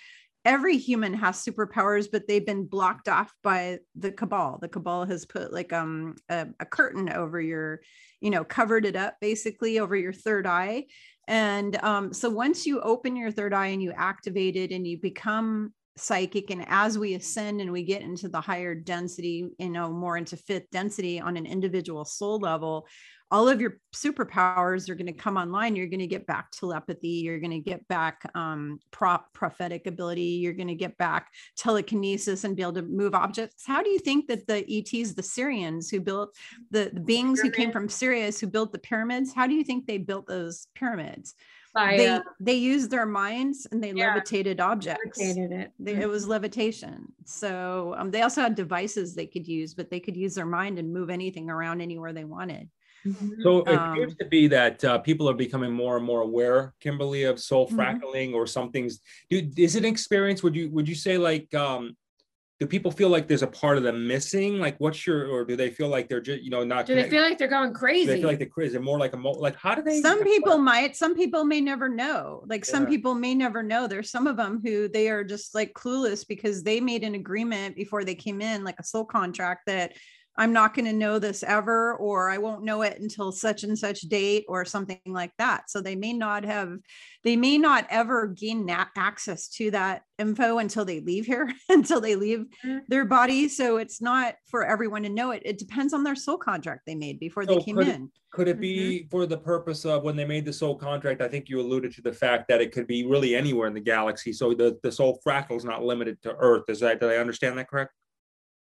Every 0.45 0.77
human 0.77 1.15
has 1.15 1.43
superpowers, 1.43 2.07
but 2.11 2.27
they've 2.27 2.45
been 2.45 2.67
blocked 2.67 3.09
off 3.09 3.33
by 3.41 3.79
the 3.95 4.11
cabal. 4.11 4.59
The 4.61 4.69
cabal 4.69 5.05
has 5.05 5.25
put 5.25 5.51
like 5.51 5.73
um 5.73 6.17
a, 6.29 6.45
a 6.59 6.65
curtain 6.65 7.09
over 7.09 7.41
your, 7.41 7.81
you 8.21 8.29
know, 8.29 8.43
covered 8.43 8.85
it 8.85 8.95
up 8.95 9.15
basically 9.21 9.79
over 9.79 9.95
your 9.95 10.13
third 10.13 10.45
eye. 10.45 10.85
And 11.27 11.75
um, 11.83 12.13
so 12.13 12.29
once 12.29 12.67
you 12.67 12.79
open 12.81 13.15
your 13.15 13.31
third 13.31 13.55
eye 13.55 13.67
and 13.67 13.81
you 13.81 13.91
activate 13.91 14.55
it 14.55 14.69
and 14.69 14.85
you 14.85 14.99
become 14.99 15.73
psychic 15.97 16.49
and 16.49 16.65
as 16.67 16.97
we 16.97 17.13
ascend 17.13 17.61
and 17.61 17.71
we 17.71 17.83
get 17.83 18.01
into 18.01 18.27
the 18.27 18.41
higher 18.41 18.75
density 18.75 19.47
you 19.57 19.69
know 19.69 19.89
more 19.89 20.17
into 20.17 20.35
fifth 20.35 20.69
density 20.71 21.21
on 21.21 21.37
an 21.37 21.45
individual 21.45 22.03
soul 22.03 22.37
level 22.39 22.85
all 23.31 23.49
of 23.49 23.59
your 23.59 23.79
superpowers 23.93 24.87
are 24.87 24.95
going 24.95 25.07
to 25.07 25.13
come 25.13 25.35
online. 25.35 25.75
You're 25.75 25.87
going 25.87 25.99
to 25.99 26.07
get 26.07 26.27
back 26.27 26.51
telepathy 26.51 27.07
you're 27.07 27.39
going 27.39 27.51
to 27.51 27.59
get 27.59 27.87
back 27.87 28.21
um, 28.35 28.79
prop 28.91 29.33
prophetic 29.33 29.87
ability 29.87 30.21
you're 30.21 30.53
going 30.53 30.67
to 30.67 30.75
get 30.75 30.97
back 30.97 31.31
telekinesis 31.57 32.43
and 32.43 32.55
be 32.55 32.61
able 32.61 32.73
to 32.73 32.81
move 32.83 33.15
objects. 33.15 33.63
How 33.65 33.81
do 33.81 33.89
you 33.89 33.99
think 33.99 34.27
that 34.27 34.47
the 34.47 34.63
ets 34.71 35.13
the 35.13 35.21
Sirians 35.21 35.89
who 35.89 36.01
built 36.01 36.35
the, 36.69 36.91
the 36.93 37.01
beings 37.01 37.41
who 37.41 37.49
came 37.49 37.71
from 37.71 37.89
sirius 37.89 38.39
who 38.39 38.47
built 38.47 38.71
the 38.71 38.79
pyramids 38.79 39.33
how 39.33 39.47
do 39.47 39.53
you 39.53 39.63
think 39.63 39.85
they 39.85 39.97
built 39.97 40.27
those 40.27 40.67
pyramids 40.75 41.33
by, 41.75 41.97
they 41.97 42.07
uh, 42.07 42.21
they 42.39 42.53
used 42.53 42.89
their 42.89 43.05
minds 43.05 43.67
and 43.71 43.83
they 43.83 43.91
yeah, 43.91 44.07
levitated 44.07 44.59
objects. 44.59 45.19
Levitated 45.19 45.51
it. 45.51 45.71
They, 45.77 45.93
mm-hmm. 45.93 46.01
It 46.01 46.09
was 46.09 46.27
levitation. 46.27 47.11
So 47.25 47.93
um, 47.97 48.09
they 48.09 48.21
also 48.21 48.41
had 48.41 48.55
devices 48.55 49.13
they 49.13 49.27
could 49.27 49.47
use, 49.47 49.73
but 49.73 49.91
they 49.91 49.99
could 49.99 50.17
use 50.17 50.33
their 50.33 50.45
mind 50.45 50.79
and 50.79 50.91
move 50.91 51.09
anything 51.09 51.49
around 51.49 51.81
anywhere 51.81 52.13
they 52.13 52.23
wanted. 52.23 52.69
Mm-hmm. 53.05 53.41
So 53.43 53.59
it 53.59 53.77
um, 53.77 53.91
appears 53.91 54.15
to 54.15 54.25
be 54.25 54.47
that 54.47 54.83
uh, 54.83 54.97
people 54.99 55.29
are 55.29 55.35
becoming 55.35 55.71
more 55.71 55.97
and 55.97 56.05
more 56.05 56.21
aware, 56.21 56.73
Kimberly, 56.79 57.23
of 57.23 57.39
soul 57.39 57.67
mm-hmm. 57.67 57.79
fractaling 57.79 58.33
or 58.33 58.47
something's. 58.47 59.01
Do, 59.29 59.47
is 59.57 59.75
it 59.75 59.83
an 59.83 59.91
experience? 59.91 60.41
Would 60.41 60.55
you 60.55 60.69
would 60.71 60.89
you 60.89 60.95
say 60.95 61.17
like 61.17 61.53
um, 61.53 61.95
do 62.59 62.65
people 62.65 62.89
feel 62.89 63.09
like 63.09 63.27
there's 63.27 63.43
a 63.43 63.47
part 63.47 63.77
of 63.77 63.83
them 63.83 64.07
missing? 64.07 64.59
Like, 64.59 64.79
what's 64.79 65.05
your, 65.05 65.27
or 65.27 65.43
do 65.43 65.57
they 65.57 65.69
feel 65.69 65.89
like 65.89 66.07
they're 66.07 66.21
just, 66.21 66.41
you 66.41 66.49
know, 66.49 66.63
not? 66.63 66.85
Do 66.85 66.93
connected? 66.93 67.11
they 67.11 67.17
feel 67.17 67.27
like 67.27 67.37
they're 67.37 67.49
going 67.49 67.73
crazy? 67.73 68.05
Do 68.05 68.11
they 68.13 68.19
feel 68.19 68.29
like 68.29 68.39
they're 68.39 68.47
crazy. 68.47 68.77
More 68.77 68.97
like 68.97 69.11
a, 69.13 69.17
mo- 69.17 69.31
like, 69.31 69.57
how 69.57 69.75
do 69.75 69.81
they? 69.81 69.99
Some 69.99 70.23
people 70.23 70.57
might. 70.57 70.95
Some 70.95 71.15
people 71.15 71.43
may 71.43 71.59
never 71.59 71.89
know. 71.89 72.43
Like, 72.47 72.65
yeah. 72.65 72.71
some 72.71 72.85
people 72.85 73.13
may 73.13 73.35
never 73.35 73.61
know. 73.61 73.87
There's 73.87 74.09
some 74.09 74.25
of 74.25 74.37
them 74.37 74.61
who 74.63 74.87
they 74.87 75.09
are 75.09 75.25
just 75.25 75.53
like 75.53 75.73
clueless 75.73 76.25
because 76.25 76.63
they 76.63 76.79
made 76.79 77.03
an 77.03 77.15
agreement 77.15 77.75
before 77.75 78.05
they 78.05 78.15
came 78.15 78.41
in, 78.41 78.63
like 78.63 78.79
a 78.79 78.83
soul 78.83 79.03
contract 79.03 79.63
that 79.67 79.91
I'm 80.37 80.51
not 80.51 80.73
going 80.73 80.85
to 80.85 80.93
know 80.93 81.17
this 81.17 81.43
ever, 81.43 81.95
or 81.95 82.29
I 82.29 82.37
won't 82.37 82.63
know 82.63 82.81
it 82.81 82.99
until 82.99 83.31
such 83.31 83.63
and 83.63 83.77
such 83.77 84.01
date, 84.01 84.45
or 84.47 84.65
something 84.65 84.99
like 85.05 85.31
that. 85.37 85.69
So 85.69 85.81
they 85.81 85.95
may 85.95 86.13
not 86.13 86.43
have, 86.43 86.77
they 87.23 87.35
may 87.35 87.57
not 87.57 87.87
ever 87.89 88.27
gain 88.27 88.69
access 88.69 89.47
to 89.49 89.71
that 89.71 90.01
info 90.17 90.57
until 90.57 90.83
they 90.83 90.99
leave 90.99 91.25
here, 91.25 91.51
until 91.69 92.01
they 92.01 92.15
leave 92.15 92.45
mm-hmm. 92.65 92.79
their 92.87 93.05
body. 93.05 93.47
So 93.47 93.77
it's 93.77 94.01
not 94.01 94.35
for 94.47 94.65
everyone 94.65 95.03
to 95.03 95.09
know 95.09 95.31
it. 95.31 95.41
It 95.45 95.57
depends 95.57 95.93
on 95.93 96.03
their 96.03 96.15
soul 96.15 96.37
contract 96.37 96.81
they 96.85 96.95
made 96.95 97.19
before 97.19 97.45
they 97.45 97.59
came 97.61 97.77
could 97.77 97.87
in. 97.87 98.03
It, 98.03 98.09
could 98.31 98.47
it 98.49 98.59
be 98.59 98.99
mm-hmm. 98.99 99.09
for 99.09 99.25
the 99.25 99.37
purpose 99.37 99.85
of 99.85 100.03
when 100.03 100.17
they 100.17 100.25
made 100.25 100.43
the 100.43 100.53
soul 100.53 100.75
contract? 100.75 101.21
I 101.21 101.29
think 101.29 101.47
you 101.47 101.61
alluded 101.61 101.93
to 101.95 102.01
the 102.01 102.13
fact 102.13 102.49
that 102.49 102.61
it 102.61 102.73
could 102.73 102.87
be 102.87 103.05
really 103.05 103.35
anywhere 103.35 103.67
in 103.67 103.73
the 103.73 103.79
galaxy. 103.79 104.33
So 104.33 104.53
the, 104.53 104.77
the 104.83 104.91
soul 104.91 105.21
fractal 105.25 105.55
is 105.55 105.63
not 105.63 105.83
limited 105.83 106.21
to 106.23 106.35
Earth. 106.35 106.63
Is 106.67 106.81
that, 106.81 106.99
did 106.99 107.09
I 107.09 107.17
understand 107.17 107.57
that 107.57 107.69
correct? 107.69 107.93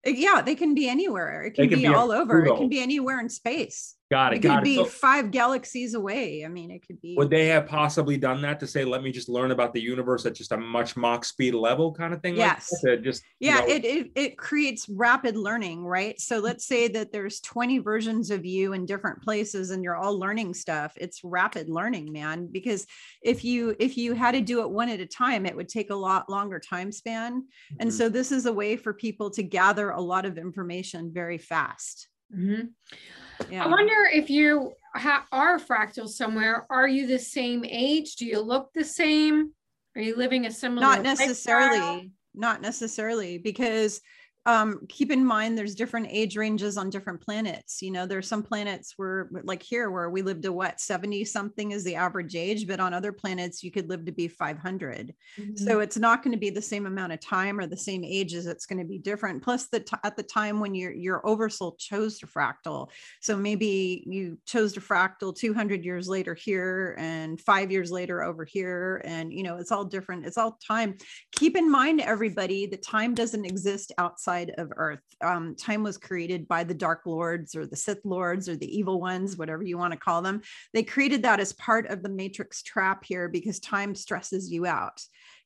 Yeah 0.05 0.41
they 0.41 0.55
can 0.55 0.73
be 0.73 0.88
anywhere. 0.88 1.43
It 1.43 1.51
can, 1.51 1.69
can 1.69 1.79
be, 1.79 1.88
be, 1.88 1.93
all 1.93 2.12
over. 2.12 2.45
It 2.45 2.55
can 2.55 2.69
be 2.69 2.79
anywhere 2.79 3.19
in 3.19 3.29
space 3.29 3.96
got 4.10 4.34
it 4.34 4.38
it 4.38 4.39
got 4.39 4.60
could 4.60 4.62
it. 4.62 4.63
be 4.63 4.76
so, 4.76 4.86
five 4.86 5.32
galaxies 5.32 5.93
away 5.93 6.43
i 6.46 6.48
mean 6.48 6.72
it 6.72 6.86
could 6.86 7.00
be 7.02 7.15
would 7.17 7.30
they 7.30 7.48
have 7.48 7.67
possibly 7.67 8.17
done 8.17 8.41
that 8.41 8.60
to 8.60 8.67
say 8.67 8.84
let 8.84 9.04
me 9.04 9.12
just 9.12 9.30
learn 9.30 9.52
about 9.52 9.74
the 9.74 9.82
universe 9.82 10.26
at 10.26 10.34
just 10.34 10.52
a 10.52 10.58
much 10.58 10.96
Mach 10.96 11.26
speed 11.26 11.54
level 11.54 11.93
kind 11.93 12.13
of 12.13 12.22
thing 12.22 12.36
yes 12.36 12.72
like 12.84 13.02
just 13.02 13.24
yeah 13.39 13.62
you 13.62 13.67
know, 13.67 13.76
it, 13.76 13.86
it 13.86 14.12
it 14.15 14.38
creates 14.38 14.88
rapid 14.89 15.36
learning 15.36 15.84
right 15.84 16.20
so 16.20 16.39
let's 16.39 16.65
say 16.65 16.88
that 16.88 17.12
there's 17.12 17.39
20 17.41 17.80
versions 17.80 18.32
of 18.32 18.46
you 18.46 18.74
in 18.74 18.86
different 18.86 19.22
places 19.22 19.72
and 19.72 19.84
you're 19.84 19.96
all 19.96 20.17
learning 20.17 20.54
stuff 20.54 20.93
it's 20.96 21.24
rapid 21.24 21.70
learning 21.70 22.12
man 22.12 22.48
because 22.52 22.86
if 23.22 23.43
you 23.43 23.76
if 23.80 23.98
you 23.98 24.13
had 24.13 24.32
to 24.32 24.41
do 24.41 24.62
it 24.62 24.70
one 24.70 24.89
at 24.89 25.00
a 25.00 25.06
time 25.06 25.46
it 25.46 25.56
would 25.56 25.70
take 25.70 25.89
a 25.89 25.96
lot 25.96 26.30
longer 26.30 26.60
time 26.60 26.91
span 26.91 27.41
mm-hmm. 27.41 27.76
and 27.80 27.93
so 27.93 28.10
this 28.10 28.32
is 28.32 28.46
a 28.46 28.54
way 28.54 28.76
for 28.76 28.93
people 28.93 29.30
to 29.30 29.43
gather 29.43 29.91
a 29.91 30.02
lot 30.02 30.26
of 30.26 30.38
information 30.38 31.12
very 31.13 31.38
fast. 31.38 32.08
Mm-hmm. 32.35 33.51
Yeah. 33.51 33.65
I 33.65 33.67
wonder 33.67 34.05
if 34.11 34.29
you 34.29 34.73
ha- 34.93 35.25
are 35.31 35.59
fractal 35.59 36.07
somewhere. 36.07 36.65
Are 36.69 36.87
you 36.87 37.07
the 37.07 37.19
same 37.19 37.63
age? 37.65 38.15
Do 38.15 38.25
you 38.25 38.39
look 38.41 38.71
the 38.73 38.83
same? 38.83 39.51
Are 39.95 40.01
you 40.01 40.15
living 40.15 40.45
a 40.45 40.51
similar? 40.51 40.81
Not 40.81 41.01
necessarily. 41.03 41.79
Lifestyle? 41.79 42.09
Not 42.33 42.61
necessarily, 42.61 43.37
because 43.39 44.01
um, 44.47 44.79
keep 44.88 45.12
in 45.12 45.25
mind 45.25 45.57
there's 45.57 45.75
different 45.75 46.07
age 46.10 46.38
ranges 46.38 46.77
on 46.77 46.89
different 46.89 47.19
planets. 47.19 47.81
You 47.81 47.91
know, 47.91 48.05
there's 48.05 48.29
some 48.29 48.41
planets 48.41 48.93
where, 48.95 49.29
like 49.43 49.62
here, 49.62 49.91
where 49.91 50.10
we 50.10 50.21
live 50.21 50.39
to 50.41 50.53
what 50.53 50.79
70 50.79 51.25
something 51.25 51.71
is 51.71 51.83
the 51.83 51.95
average 51.95 52.33
age, 52.33 52.65
but 52.65 52.79
on 52.79 52.93
other 52.93 53.12
planets 53.12 53.62
you 53.62 53.71
could 53.71 53.89
live 53.89 54.05
to 54.05 54.13
be 54.13 54.29
500. 54.29 55.13
Mm-hmm. 55.38 55.55
So 55.57 55.81
it's 55.81 55.97
not 55.97 56.23
going 56.23 56.31
to 56.31 56.39
be 56.39 56.49
the 56.49 56.62
same 56.62 56.86
amount 56.86 57.12
of 57.12 57.19
time 57.19 57.60
or 57.60 57.67
the 57.67 57.75
same 57.75 58.05
ages. 58.05 58.47
It's 58.47 58.65
going 58.65 58.79
to 58.79 58.86
be 58.86 58.97
different. 58.97 59.43
Plus, 59.43 59.67
the 59.67 59.81
t- 59.81 59.97
at 60.05 60.15
the 60.15 60.23
time 60.23 60.62
when 60.62 60.73
your 60.73 60.93
your 60.93 61.27
oversoul 61.27 61.75
chose 61.77 62.17
to 62.19 62.25
fractal, 62.25 62.89
so 63.19 63.36
maybe 63.36 64.05
you 64.07 64.38
chose 64.45 64.71
to 64.73 64.79
fractal 64.79 65.36
200 65.36 65.83
years 65.83 66.07
later 66.07 66.33
here 66.33 66.95
and 66.97 67.41
five 67.41 67.69
years 67.69 67.91
later 67.91 68.23
over 68.23 68.45
here, 68.45 69.01
and 69.03 69.33
you 69.33 69.43
know 69.43 69.57
it's 69.57 69.73
all 69.73 69.83
different. 69.83 70.25
It's 70.25 70.38
all 70.38 70.57
time. 70.65 70.95
Keep 71.33 71.57
in 71.57 71.69
mind, 71.69 71.99
everybody, 71.99 72.65
that 72.67 72.81
time 72.81 73.13
doesn't 73.13 73.43
exist 73.43 73.91
outside 73.97 74.37
of 74.58 74.71
Earth. 74.76 75.04
Um, 75.21 75.56
time 75.56 75.84
was 75.84 75.97
created 75.97 76.47
by 76.47 76.63
the 76.63 76.73
Dark 76.73 77.02
Lords 77.06 77.56
or 77.56 77.65
the 77.65 77.76
Sith 77.76 78.04
Lords 78.06 78.47
or 78.47 78.56
the 78.56 78.78
evil 78.78 79.00
ones, 79.00 79.38
whatever 79.38 79.63
you 79.63 79.78
want 79.78 79.93
to 79.93 80.00
call 80.00 80.21
them. 80.21 80.41
They 80.73 80.84
created 80.84 81.23
that 81.23 81.39
as 81.39 81.54
part 81.54 81.88
of 81.88 82.04
the 82.04 82.10
Matrix 82.10 82.63
trap 82.63 83.04
here 83.04 83.28
because 83.28 83.60
time 83.60 83.95
stresses 83.95 84.52
you 84.52 84.65
out 84.65 85.02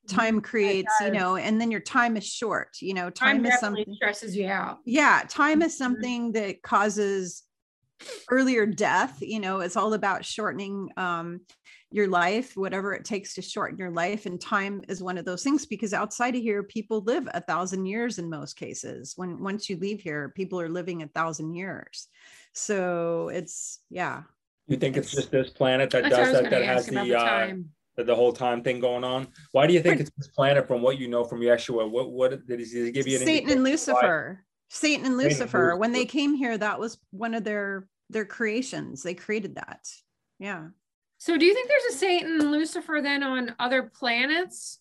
time 0.08 0.40
creates 0.40 0.92
you 1.00 1.12
know 1.12 1.36
and 1.36 1.60
then 1.60 1.70
your 1.70 1.80
time 1.80 2.16
is 2.16 2.26
short 2.26 2.70
you 2.80 2.92
know 2.92 3.08
Time, 3.08 3.36
time, 3.36 3.46
is 3.46 3.60
something 3.60 3.94
stresses 3.94 4.36
you 4.36 4.48
out. 4.48 4.78
yeah 4.84 5.22
time 5.28 5.62
is 5.62 5.74
Mhm. 5.74 5.78
something 5.78 6.32
that 6.32 6.60
causes 6.60 7.44
earlier 8.28 8.66
death 8.66 9.18
you 9.20 9.38
know 9.38 9.60
it's 9.60 9.76
all 9.76 9.94
about 9.94 10.24
shortening 10.24 10.88
um 10.96 11.40
your 11.94 12.08
life 12.08 12.56
whatever 12.56 12.92
it 12.94 13.04
takes 13.04 13.34
to 13.34 13.42
shorten 13.42 13.78
your 13.78 13.90
life 13.90 14.26
and 14.26 14.40
time 14.40 14.82
is 14.88 15.02
one 15.02 15.18
of 15.18 15.24
those 15.24 15.42
things 15.42 15.66
because 15.66 15.92
outside 15.92 16.34
of 16.34 16.42
here 16.42 16.62
people 16.62 17.00
live 17.02 17.28
a 17.34 17.40
thousand 17.40 17.86
years 17.86 18.18
in 18.18 18.28
most 18.30 18.54
cases 18.56 19.12
when 19.16 19.42
once 19.42 19.68
you 19.68 19.76
leave 19.76 20.00
here 20.00 20.32
people 20.34 20.60
are 20.60 20.68
living 20.68 21.02
a 21.02 21.08
thousand 21.08 21.54
years 21.54 22.08
so 22.52 23.28
it's 23.28 23.80
yeah 23.90 24.22
You 24.68 24.76
think 24.76 24.96
it's 24.96 25.08
It's- 25.12 25.22
just 25.24 25.30
this 25.32 25.50
planet 25.50 25.90
that 25.90 26.04
That's 26.04 26.12
what 26.16 26.20
I 26.20 26.32
does 26.32 26.42
that, 26.42 26.50
that 26.50 26.64
has 26.64 26.86
the, 26.86 26.92
the 26.92 27.18
uh, 27.18 27.54
the, 27.96 28.04
the 28.04 28.14
whole 28.14 28.32
time 28.32 28.62
thing 28.62 28.80
going 28.80 29.04
on? 29.04 29.28
Why 29.52 29.66
do 29.66 29.74
you 29.74 29.80
think 29.82 29.96
Right. 29.96 30.00
it's 30.00 30.10
this 30.16 30.28
planet 30.28 30.66
from 30.66 30.80
what 30.80 30.98
you 30.98 31.08
know 31.08 31.24
from 31.24 31.40
Yeshua? 31.40 31.90
What, 31.90 32.10
what 32.10 32.30
did 32.46 32.58
he, 32.60 32.64
did 32.64 32.86
he 32.86 32.90
give 32.90 33.06
you 33.06 33.18
an 33.18 33.24
Satan 33.26 33.50
and 33.50 33.58
indication 33.66 33.94
why? 33.94 34.00
Lucifer. 34.00 34.44
Satan 34.70 35.04
and 35.04 35.14
and 35.14 35.16
Lucifer. 35.22 35.76
When 35.76 35.92
they 35.92 36.06
came 36.06 36.32
here, 36.34 36.56
that 36.56 36.80
was 36.80 36.96
one 37.10 37.34
of 37.34 37.44
their 37.44 37.86
their 38.08 38.24
creations. 38.24 39.02
They 39.02 39.12
created 39.14 39.56
that. 39.56 39.80
Yeah. 40.38 40.68
So 41.22 41.38
do 41.38 41.44
you 41.46 41.54
think 41.54 41.68
there's 41.68 41.94
a 41.94 41.98
Satan 41.98 42.50
Lucifer 42.50 42.98
then 43.00 43.22
on 43.22 43.54
other 43.60 43.84
planets? 43.84 44.80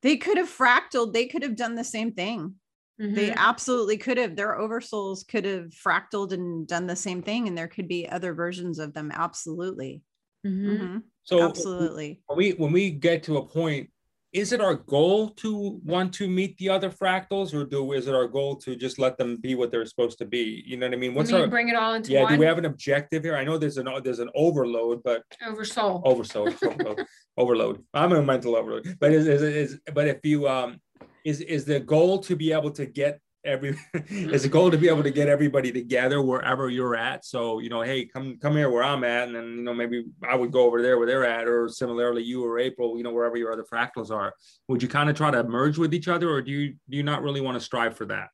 They 0.00 0.16
could 0.16 0.36
have 0.36 0.48
fractaled. 0.48 1.12
They 1.12 1.26
could 1.26 1.42
have 1.42 1.56
done 1.56 1.74
the 1.74 1.82
same 1.82 2.12
thing. 2.12 2.54
They 2.96 3.30
Mhm. 3.30 3.36
absolutely 3.36 3.96
could 3.96 4.16
have. 4.16 4.36
Their 4.36 4.56
oversouls 4.56 5.26
could 5.26 5.44
have 5.44 5.70
fractaled 5.72 6.30
and 6.30 6.68
done 6.68 6.86
the 6.86 6.94
same 6.94 7.20
thing. 7.20 7.48
And 7.48 7.58
there 7.58 7.66
could 7.66 7.88
be 7.88 8.08
other 8.08 8.32
versions 8.32 8.78
of 8.78 8.92
them. 8.92 9.10
Absolutely. 9.10 10.04
Mhm. 10.46 10.78
Mhm. 10.78 11.02
So 11.24 11.40
Absolutely. 11.40 12.22
when 12.26 12.38
we 12.38 12.52
when 12.52 12.70
we 12.70 12.92
get 12.92 13.24
to 13.24 13.38
a 13.38 13.44
point, 13.44 13.90
is 14.34 14.52
it 14.52 14.60
our 14.60 14.74
goal 14.74 15.28
to 15.28 15.80
want 15.84 16.12
to 16.12 16.28
meet 16.28 16.58
the 16.58 16.68
other 16.68 16.90
fractals, 16.90 17.54
or 17.54 17.64
do 17.64 17.92
is 17.92 18.08
it 18.08 18.14
our 18.14 18.26
goal 18.26 18.56
to 18.56 18.74
just 18.74 18.98
let 18.98 19.16
them 19.16 19.36
be 19.36 19.54
what 19.54 19.70
they're 19.70 19.86
supposed 19.86 20.18
to 20.18 20.24
be? 20.26 20.64
You 20.66 20.76
know 20.76 20.86
what 20.86 20.94
I 20.94 20.96
mean? 20.96 21.12
I 21.12 21.14
What's 21.14 21.30
mean, 21.30 21.42
our 21.42 21.46
bring 21.46 21.68
it 21.68 21.76
all 21.76 21.94
into 21.94 22.10
yeah? 22.10 22.24
one 22.24 22.32
Do 22.32 22.38
we 22.40 22.46
have 22.46 22.58
an 22.58 22.64
objective 22.64 23.22
here? 23.22 23.36
I 23.36 23.44
know 23.44 23.56
there's 23.56 23.78
an 23.78 23.88
there's 24.02 24.18
an 24.18 24.30
overload, 24.34 25.02
but 25.04 25.22
over 25.46 25.64
soul. 25.64 26.02
overload, 26.04 26.56
overload, 26.62 27.06
overload. 27.36 27.84
I'm 27.94 28.12
a 28.12 28.22
mental 28.22 28.56
overload. 28.56 28.96
But 28.98 29.12
is, 29.12 29.28
is 29.28 29.42
is 29.42 29.80
but 29.94 30.08
if 30.08 30.18
you 30.24 30.48
um 30.48 30.80
is 31.24 31.40
is 31.40 31.64
the 31.64 31.78
goal 31.78 32.18
to 32.18 32.34
be 32.34 32.52
able 32.52 32.72
to 32.72 32.86
get 32.86 33.20
every 33.44 33.76
is 34.08 34.42
the 34.42 34.48
goal 34.48 34.70
to 34.70 34.78
be 34.78 34.88
able 34.88 35.02
to 35.02 35.10
get 35.10 35.28
everybody 35.28 35.70
together 35.70 36.22
wherever 36.22 36.68
you're 36.68 36.96
at. 36.96 37.24
So 37.24 37.58
you 37.58 37.68
know 37.68 37.82
hey 37.82 38.06
come 38.06 38.38
come 38.38 38.56
here 38.56 38.70
where 38.70 38.82
i'm 38.82 39.04
at 39.04 39.28
and 39.28 39.36
then 39.36 39.56
you 39.56 39.62
know 39.62 39.74
maybe 39.74 40.04
i 40.28 40.34
would 40.34 40.52
go 40.52 40.64
over 40.64 40.82
there 40.82 40.98
where 40.98 41.06
they're 41.06 41.26
at 41.26 41.46
or 41.46 41.68
similarly 41.68 42.22
you 42.22 42.44
or 42.44 42.58
april 42.58 42.96
you 42.96 43.02
know 43.02 43.12
wherever 43.12 43.36
your 43.36 43.52
other 43.52 43.64
fractals 43.64 44.10
are. 44.10 44.32
Would 44.68 44.82
you 44.82 44.88
kind 44.88 45.10
of 45.10 45.16
try 45.16 45.30
to 45.30 45.44
merge 45.44 45.78
with 45.78 45.94
each 45.94 46.08
other 46.08 46.30
or 46.30 46.42
do 46.42 46.50
you 46.50 46.74
do 46.88 46.96
you 46.96 47.02
not 47.02 47.22
really 47.22 47.40
want 47.40 47.56
to 47.56 47.60
strive 47.60 47.96
for 47.96 48.06
that? 48.06 48.28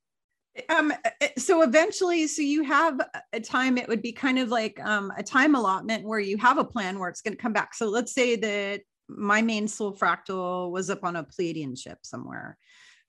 Um 0.69 0.93
uh, 0.93 1.29
so 1.39 1.63
eventually 1.63 2.27
so 2.27 2.43
you 2.43 2.63
have 2.65 3.01
a 3.33 3.41
time 3.41 3.79
it 3.79 3.89
would 3.89 4.03
be 4.03 4.13
kind 4.13 4.39
of 4.39 4.49
like 4.49 4.81
um 4.85 5.13
a 5.17 5.23
time 5.23 5.55
allotment 5.55 6.05
where 6.05 6.21
you 6.21 6.37
have 6.39 6.59
a 6.59 6.65
plan 6.65 6.99
where 6.99 7.09
it's 7.09 7.23
going 7.23 7.37
to 7.37 7.43
come 7.43 7.53
back. 7.53 7.75
So 7.75 7.89
let's 7.89 8.13
say 8.13 8.37
that 8.37 8.83
my 9.09 9.43
main 9.43 9.67
soul 9.67 9.97
fractal 9.97 10.71
was 10.71 10.89
up 10.89 11.05
on 11.05 11.17
a 11.17 11.25
pleiadian 11.25 11.79
ship 11.79 11.99
somewhere 12.03 12.57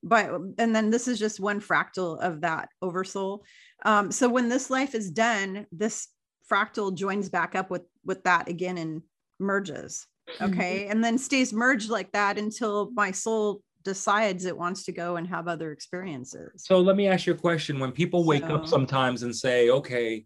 but 0.04 0.30
and 0.58 0.76
then 0.76 0.90
this 0.90 1.08
is 1.08 1.20
just 1.20 1.40
one 1.40 1.62
fractal 1.62 2.20
of 2.22 2.42
that 2.42 2.70
oversoul. 2.82 3.44
Um 3.86 4.12
so 4.12 4.30
when 4.30 4.50
this 4.50 4.70
life 4.70 4.96
is 4.96 5.12
done 5.12 5.66
this 5.72 6.08
fractal 6.50 6.96
joins 6.96 7.30
back 7.30 7.56
up 7.56 7.70
with 7.70 7.84
with 8.04 8.24
that 8.24 8.50
again 8.50 8.78
and 8.78 9.02
merges 9.40 10.08
okay? 10.40 10.88
And 10.88 11.04
then 11.04 11.18
stays 11.18 11.52
merged 11.52 11.90
like 11.90 12.12
that 12.12 12.38
until 12.38 12.92
my 12.94 13.12
soul 13.12 13.62
decides 13.84 14.46
it 14.46 14.58
wants 14.58 14.84
to 14.84 14.92
go 14.92 15.16
and 15.16 15.28
have 15.28 15.48
other 15.48 15.72
experiences. 15.72 16.64
So 16.64 16.80
let 16.80 16.96
me 16.96 17.08
ask 17.08 17.26
you 17.26 17.34
a 17.34 17.38
question. 17.38 17.80
When 17.80 17.92
people 17.92 18.24
wake 18.24 18.44
up 18.44 18.68
sometimes 18.68 19.24
and 19.24 19.36
say 19.36 19.70
okay 19.70 20.26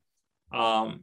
um 0.51 1.01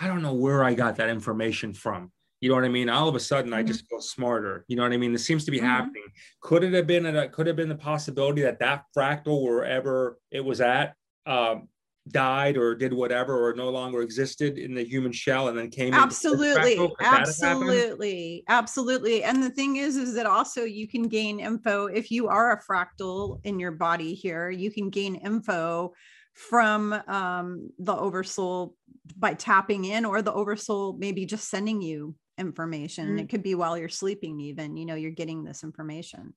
i 0.00 0.06
don't 0.06 0.22
know 0.22 0.34
where 0.34 0.62
i 0.62 0.74
got 0.74 0.96
that 0.96 1.08
information 1.08 1.72
from 1.72 2.11
you 2.42 2.48
know 2.48 2.56
what 2.56 2.64
i 2.64 2.68
mean 2.68 2.90
all 2.90 3.08
of 3.08 3.14
a 3.14 3.20
sudden 3.20 3.54
i 3.54 3.62
Mhm. 3.62 3.68
just 3.68 3.88
feel 3.88 4.00
smarter 4.00 4.64
you 4.68 4.76
know 4.76 4.82
what 4.82 4.92
i 4.92 4.96
mean 4.98 5.12
this 5.12 5.24
seems 5.24 5.44
to 5.46 5.50
be 5.50 5.58
Mhm. 5.58 5.64
happening 5.64 6.04
could 6.42 6.62
it 6.64 6.74
have 6.74 6.86
been 6.86 7.06
a, 7.06 7.28
could 7.28 7.46
have 7.46 7.56
been 7.56 7.68
the 7.68 7.74
possibility 7.74 8.42
that 8.42 8.58
that 8.58 8.84
fractal 8.94 9.42
wherever 9.42 10.18
it 10.30 10.44
was 10.44 10.60
at 10.60 10.94
um 11.24 11.68
died 12.08 12.56
or 12.56 12.74
did 12.74 12.92
whatever 12.92 13.48
or 13.48 13.54
no 13.54 13.68
longer 13.70 14.02
existed 14.02 14.58
in 14.58 14.74
the 14.74 14.82
human 14.84 15.12
shell 15.12 15.46
and 15.46 15.56
then 15.56 15.70
came 15.70 15.94
absolutely 15.94 16.74
fractal? 16.74 16.96
Could 16.96 17.06
that 17.06 17.28
have 17.28 17.40
happened? 17.40 17.70
absolutely 17.70 18.44
absolutely 18.48 19.22
and 19.22 19.40
the 19.40 19.50
thing 19.50 19.76
is 19.76 19.96
is 19.96 20.12
that 20.14 20.26
also 20.26 20.64
you 20.64 20.88
can 20.88 21.04
gain 21.04 21.38
info 21.38 21.86
if 21.86 22.10
you 22.10 22.26
are 22.26 22.50
a 22.52 22.60
fractal 22.64 23.38
in 23.44 23.60
your 23.60 23.70
body 23.70 24.14
here 24.14 24.50
you 24.50 24.68
can 24.72 24.90
gain 24.90 25.14
info 25.14 25.92
from 26.34 26.92
um, 27.06 27.70
the 27.78 27.94
oversoul 27.94 28.74
by 29.16 29.34
tapping 29.34 29.84
in 29.84 30.04
or 30.04 30.22
the 30.22 30.32
oversoul 30.32 30.94
maybe 30.98 31.24
just 31.24 31.48
sending 31.48 31.80
you 31.80 32.16
information 32.46 33.04
Mm. 33.16 33.20
it 33.22 33.28
could 33.30 33.42
be 33.42 33.54
while 33.54 33.76
you're 33.78 33.88
sleeping 34.02 34.34
even 34.50 34.68
you 34.80 34.84
know 34.88 34.94
you're 35.02 35.18
getting 35.22 35.40
this 35.44 35.60
information 35.68 36.34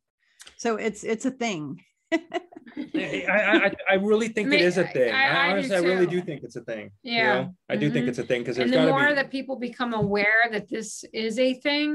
so 0.63 0.69
it's 0.87 1.01
it's 1.03 1.25
a 1.31 1.31
thing 1.43 1.63
I, 2.11 3.25
I, 3.29 3.65
I- 3.67 3.75
I 3.91 3.95
really 4.09 4.29
think 4.35 4.47
I 4.47 4.49
mean, 4.51 4.59
it 4.59 4.65
is 4.71 4.77
a 4.85 4.87
thing. 4.97 5.11
I- 5.13 5.27
I- 5.27 5.29
I, 5.29 5.47
I 5.47 5.51
honestly, 5.51 5.75
I 5.75 5.79
really 5.91 6.07
do 6.15 6.19
think 6.27 6.39
it's 6.43 6.55
a 6.55 6.65
thing. 6.71 6.85
you 7.03 7.13
Yeah. 7.19 7.33
know? 7.33 7.55
I 7.69 7.75
do 7.81 7.89
think 7.93 8.05
Mhm. 8.05 8.09
it's 8.11 8.19
a 8.25 8.27
thing 8.29 8.41
because 8.43 8.57
the 8.57 8.87
more 8.93 9.07
be. 9.09 9.15
that 9.19 9.29
people 9.37 9.55
become 9.69 9.93
aware 9.93 10.41
that 10.55 10.65
this 10.75 10.89
is 11.25 11.33
a 11.39 11.51
thing 11.67 11.87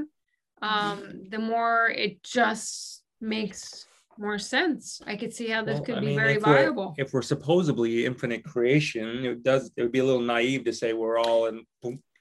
um 0.63 0.99
the 1.35 1.39
more 1.53 1.77
it 2.05 2.15
just 2.39 3.03
makes 3.37 3.87
more 4.27 4.39
sense 4.39 5.01
i 5.07 5.15
could 5.21 5.33
see 5.39 5.49
how 5.55 5.63
this 5.65 5.77
Well, 5.79 5.85
could 5.87 5.99
I 5.99 6.01
be 6.01 6.07
mean, 6.09 6.19
very 6.23 6.35
if 6.39 6.43
we're- 6.47 6.63
viable 6.65 6.89
if 7.05 7.09
we're 7.15 7.29
supposedly 7.35 7.93
infinite 8.11 8.43
creation, 8.53 9.07
it 9.33 9.43
does 9.51 9.63
it 9.77 9.83
would 9.85 9.93
be 9.99 10.03
a 10.07 10.09
little 10.11 10.27
naive 10.37 10.63
to 10.69 10.73
say 10.81 10.89
we're 10.93 11.19
all 11.27 11.41
in. 11.51 11.57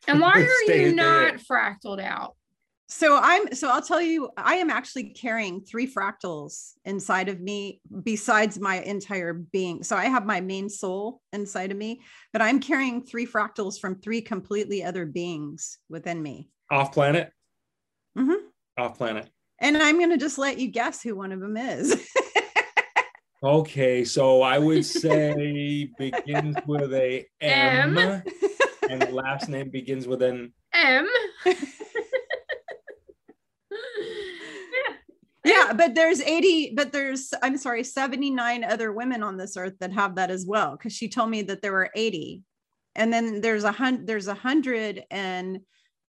And 0.08 0.20
why 0.20 0.32
are 0.32 0.48
stay 0.66 0.90
you 0.90 0.96
there. 0.96 1.32
not 1.32 1.36
fractaled 1.36 2.02
out 2.02 2.36
So 2.88 3.20
I'm 3.22 3.54
so 3.54 3.70
I'll 3.70 3.84
tell 3.84 4.02
you, 4.02 4.32
I 4.36 4.56
am 4.56 4.72
actually 4.72 5.12
carrying 5.12 5.62
three 5.62 5.92
fractals 5.92 6.74
inside 6.86 7.30
of 7.30 7.40
me 7.40 7.82
besides 8.04 8.60
my 8.60 8.80
entire 8.82 9.34
being. 9.34 9.84
So 9.84 9.96
I 9.96 10.06
have 10.06 10.26
my 10.26 10.42
main 10.42 10.70
soul 10.70 11.22
inside 11.32 11.72
of 11.72 11.78
me, 11.78 12.02
but 12.34 12.42
I'm 12.42 12.60
carrying 12.60 13.04
three 13.04 13.28
fractals 13.28 13.80
from 13.80 14.02
three 14.02 14.22
completely 14.22 14.84
other 14.84 15.06
beings 15.06 15.78
within 15.88 16.20
me. 16.24 16.50
Off 16.72 16.92
planet. 16.92 17.32
Mm-hmm. 18.18 18.48
Off 18.80 18.98
planet. 18.98 19.30
And 19.60 19.78
I'm 19.78 19.98
going 19.98 20.10
to 20.10 20.18
just 20.18 20.40
let 20.40 20.58
you 20.58 20.70
guess 20.70 21.04
who 21.04 21.16
one 21.16 21.32
of 21.32 21.42
them 21.42 21.58
is. 21.58 21.96
Okay, 23.42 24.04
so 24.04 24.42
I 24.42 24.58
would 24.58 24.86
say 24.86 25.90
begins 25.98 26.56
with 26.66 26.94
a 26.94 27.26
M, 27.40 27.98
M. 27.98 28.24
and 28.90 29.02
the 29.02 29.12
last 29.12 29.48
name 29.50 29.70
begins 29.70 30.08
with 30.08 30.22
an. 30.22 30.52
m 30.74 31.08
yeah, 35.46 35.74
but 35.74 35.96
there's 35.96 36.22
80, 36.22 36.74
but 36.76 36.92
there's, 36.92 37.34
I'm 37.42 37.58
sorry, 37.58 37.84
79 37.84 38.64
other 38.64 38.92
women 38.92 39.24
on 39.24 39.38
this 39.38 39.56
earth 39.56 39.76
that 39.80 39.94
have 39.94 40.16
that 40.16 40.32
as 40.32 40.46
well. 40.46 40.76
Cause 40.78 40.94
she 40.94 41.08
told 41.08 41.30
me 41.30 41.44
that 41.44 41.62
there 41.62 41.72
were 41.72 41.90
80. 41.96 42.44
And 42.96 43.14
then 43.14 43.40
there's 43.42 43.64
a 43.64 43.72
hundred, 43.72 44.08
there's 44.08 44.28
a 44.28 44.34
hundred 44.34 45.04
and 45.10 45.60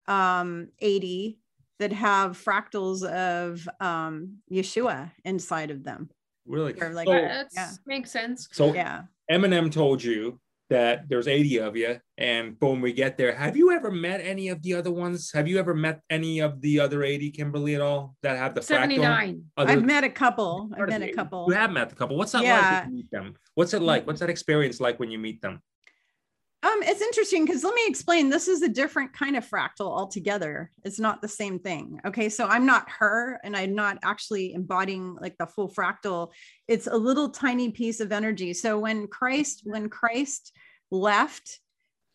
um 0.07 0.69
80 0.79 1.37
that 1.77 1.91
have 1.93 2.31
fractals 2.31 3.03
of 3.05 3.67
um 3.79 4.37
Yeshua 4.51 5.11
inside 5.23 5.69
of 5.69 5.83
them. 5.83 6.09
Really? 6.47 6.73
Or 6.81 6.93
like- 6.93 7.07
so, 7.07 7.13
That's 7.13 7.55
yeah. 7.55 7.71
makes 7.85 8.09
sense 8.09 8.47
so 8.51 8.73
Yeah. 8.73 9.03
Eminem 9.29 9.71
told 9.71 10.03
you 10.03 10.39
that 10.69 11.09
there's 11.09 11.27
80 11.27 11.57
of 11.59 11.75
you 11.75 11.99
and 12.17 12.57
boom 12.59 12.79
we 12.81 12.93
get 12.93 13.17
there 13.17 13.33
have 13.35 13.57
you 13.57 13.71
ever 13.71 13.89
met 13.89 14.21
any 14.21 14.49
of 14.49 14.61
the 14.61 14.75
other 14.75 14.91
ones 14.91 15.31
have 15.33 15.47
you 15.47 15.57
ever 15.57 15.73
met 15.73 16.01
any 16.09 16.39
of 16.39 16.61
the 16.61 16.79
other 16.79 17.03
80 17.03 17.31
kimberly 17.31 17.75
at 17.75 17.81
all 17.81 18.15
that 18.21 18.37
have 18.37 18.53
the 18.55 18.61
79. 18.61 19.43
Other- 19.57 19.71
I've 19.71 19.83
met 19.83 20.03
a 20.03 20.09
couple. 20.09 20.69
I've 20.77 20.87
met 20.87 21.01
a 21.01 21.05
80? 21.05 21.13
couple. 21.13 21.45
you 21.49 21.55
have 21.55 21.71
met 21.71 21.91
a 21.91 21.95
couple 21.95 22.17
what's 22.17 22.31
that 22.33 22.39
like 22.39 22.45
Yeah. 22.45 22.81
when 22.85 22.91
you 22.91 22.97
meet 22.97 23.11
them 23.11 23.33
what's 23.55 23.73
it 23.73 23.81
like 23.81 24.05
what's 24.07 24.19
that 24.19 24.29
experience 24.29 24.79
like 24.79 24.99
when 24.99 25.09
you 25.11 25.19
meet 25.19 25.41
them 25.41 25.61
Um, 26.61 26.83
it's 26.83 27.01
interesting 27.01 27.45
because 27.45 27.63
let 27.63 27.73
me 27.73 27.83
explain. 27.87 28.29
This 28.29 28.49
is 28.49 28.61
a 28.61 28.67
different 28.67 29.13
kind 29.13 29.37
of 29.37 29.49
fractal 29.49 29.87
altogether. 29.87 30.71
It's 30.83 30.99
not 30.99 31.21
the 31.21 31.27
same 31.27 31.57
thing. 31.57 32.01
Okay, 32.05 32.27
so 32.27 32.47
I'm 32.47 32.65
not 32.65 32.89
her, 32.99 33.39
and 33.45 33.55
I'm 33.55 33.75
not 33.75 33.97
actually 34.03 34.53
embodying 34.53 35.15
like 35.21 35.37
the 35.37 35.47
full 35.47 35.69
fractal. 35.69 36.31
It's 36.67 36.87
a 36.87 36.97
little 36.97 37.29
tiny 37.29 37.71
piece 37.71 38.01
of 38.01 38.11
energy. 38.11 38.53
So 38.53 38.77
when 38.77 39.07
Christ, 39.07 39.61
when 39.63 39.87
Christ 39.87 40.51
left, 40.91 41.59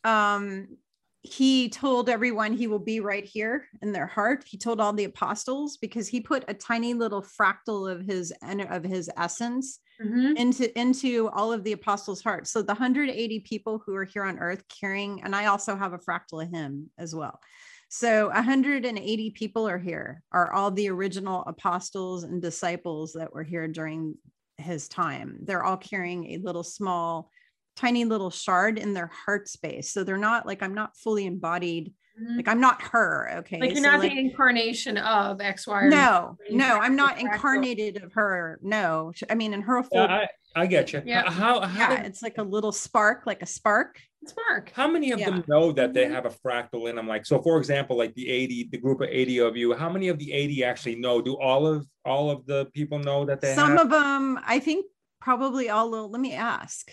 um, 0.04 0.76
he 1.22 1.70
told 1.70 2.10
everyone 2.10 2.52
he 2.52 2.66
will 2.66 2.78
be 2.78 3.00
right 3.00 3.24
here 3.24 3.66
in 3.80 3.92
their 3.92 4.06
heart. 4.06 4.44
He 4.46 4.58
told 4.58 4.78
all 4.78 4.92
the 4.92 5.04
apostles 5.04 5.78
because 5.78 6.06
he 6.06 6.20
put 6.20 6.44
a 6.48 6.54
tiny 6.54 6.92
little 6.92 7.22
fractal 7.22 7.90
of 7.90 8.04
his 8.04 8.30
of 8.42 8.84
his 8.84 9.10
essence 9.16 9.78
Mhm. 10.00 10.36
into 10.36 10.76
into 10.78 11.28
all 11.30 11.52
of 11.52 11.64
the 11.64 11.72
apostles' 11.72 12.22
hearts. 12.22 12.50
So 12.50 12.62
the 12.62 12.72
180 12.74 13.40
people 13.40 13.82
who 13.84 13.94
are 13.94 14.04
here 14.04 14.24
on 14.24 14.38
earth 14.38 14.64
carrying, 14.68 15.22
and 15.22 15.34
I 15.36 15.46
also 15.46 15.76
have 15.76 15.92
a 15.92 15.98
fractal 15.98 16.42
of 16.42 16.50
him 16.50 16.90
as 16.98 17.14
well. 17.14 17.40
So 17.88 18.30
180 18.30 19.30
people 19.30 19.68
are 19.68 19.78
here, 19.78 20.22
are 20.32 20.52
all 20.52 20.70
the 20.70 20.88
original 20.90 21.44
apostles 21.46 22.24
and 22.24 22.42
disciples 22.42 23.12
that 23.12 23.32
were 23.32 23.44
here 23.44 23.68
during 23.68 24.16
his 24.58 24.88
time. 24.88 25.38
They're 25.42 25.64
all 25.64 25.76
carrying 25.76 26.32
a 26.32 26.38
little 26.38 26.64
small, 26.64 27.30
tiny 27.76 28.04
little 28.04 28.30
shard 28.30 28.78
in 28.78 28.94
their 28.94 29.08
heart 29.08 29.48
space. 29.48 29.90
So 29.92 30.02
they're 30.04 30.16
not 30.16 30.46
like 30.46 30.62
I'm 30.62 30.74
not 30.74 30.96
fully 30.96 31.26
embodied, 31.26 31.92
Mhm. 32.20 32.36
like 32.36 32.48
I'm 32.48 32.60
not 32.60 32.80
her. 32.82 33.38
Okay. 33.38 33.58
Like 33.60 33.70
you're 33.70 33.82
So, 33.82 33.90
not 33.90 34.00
like- 34.00 34.12
the 34.12 34.18
incarnation 34.18 34.96
of 34.98 35.40
X, 35.40 35.66
Y, 35.66 35.82
or 35.84 35.88
no, 35.88 36.36
Z. 36.48 36.54
no, 36.56 36.78
I'm 36.78 36.94
not 36.96 37.18
incarnated 37.18 38.02
of 38.02 38.12
her. 38.12 38.58
No, 38.62 39.12
I 39.28 39.34
mean 39.34 39.52
in 39.52 39.62
her 39.62 39.82
full 39.82 39.98
yeah, 39.98 40.24
I, 40.56 40.62
I 40.62 40.66
get 40.66 40.92
you 40.92 41.02
Yeah. 41.04 41.28
how 41.30 41.60
how, 41.60 41.90
yeah, 41.92 42.02
it's 42.02 42.22
like 42.22 42.38
a 42.38 42.42
little 42.42 42.72
spark, 42.72 43.26
like 43.26 43.42
a 43.42 43.46
spark. 43.46 44.00
Spark. 44.26 44.70
how 44.74 44.88
many 44.88 45.10
of 45.12 45.18
Yeah. 45.20 45.28
them 45.30 45.44
know 45.48 45.70
that 45.72 45.92
they 45.92 46.06
Mhm. 46.06 46.12
have 46.12 46.24
a 46.24 46.30
fractal 46.30 46.88
in 46.88 46.96
them 46.96 47.06
like 47.06 47.26
so 47.26 47.42
for 47.42 47.58
example 47.58 47.94
like 47.94 48.14
the 48.14 48.26
80 48.30 48.68
the 48.72 48.78
group 48.78 49.02
of 49.02 49.08
80 49.10 49.36
of 49.40 49.54
you 49.54 49.74
how 49.74 49.90
many 49.90 50.08
of 50.08 50.18
the 50.18 50.32
80 50.32 50.64
actually 50.64 50.94
know 50.94 51.20
do 51.20 51.36
all 51.38 51.66
of 51.66 51.86
all 52.06 52.30
of 52.30 52.46
the 52.46 52.64
people 52.72 52.98
know 52.98 53.26
that 53.26 53.42
they 53.42 53.48
have 53.48 53.56
Some 53.56 53.72
have 53.76 53.80
of 53.82 53.90
them, 53.90 54.40
I 54.46 54.60
think, 54.60 54.86
probably 55.20 55.68
all. 55.68 56.08
Let 56.08 56.20
me 56.22 56.32
ask. 56.32 56.90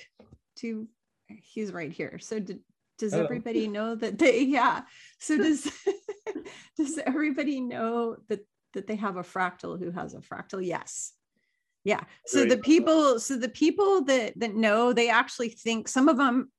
To 0.57 0.87
he's 1.27 1.71
right 1.71 1.91
here. 1.93 2.19
So 2.19 2.39
did, 2.39 2.59
does 3.01 3.13
Hello. 3.13 3.25
everybody 3.25 3.67
know 3.67 3.95
that 3.95 4.17
they? 4.17 4.41
Yeah. 4.51 4.81
So 5.19 5.37
does 5.45 5.69
does 6.77 6.97
everybody 6.99 7.59
know 7.59 8.17
that 8.29 8.45
that 8.73 8.87
they 8.87 8.95
have 8.95 9.17
a 9.17 9.23
fractal? 9.23 9.77
Who 9.77 9.91
has 9.91 10.13
a 10.13 10.19
fractal? 10.19 10.65
Yes. 10.65 11.13
Yeah. 11.83 12.03
So 12.27 12.39
Very 12.39 12.51
the 12.51 12.57
people, 12.59 13.19
so 13.19 13.35
the 13.37 13.49
people 13.49 14.03
that 14.05 14.39
that 14.39 14.55
know, 14.55 14.93
they 14.93 15.09
actually 15.09 15.49
think 15.49 15.87
some 15.87 16.07
of 16.07 16.17
them. 16.17 16.51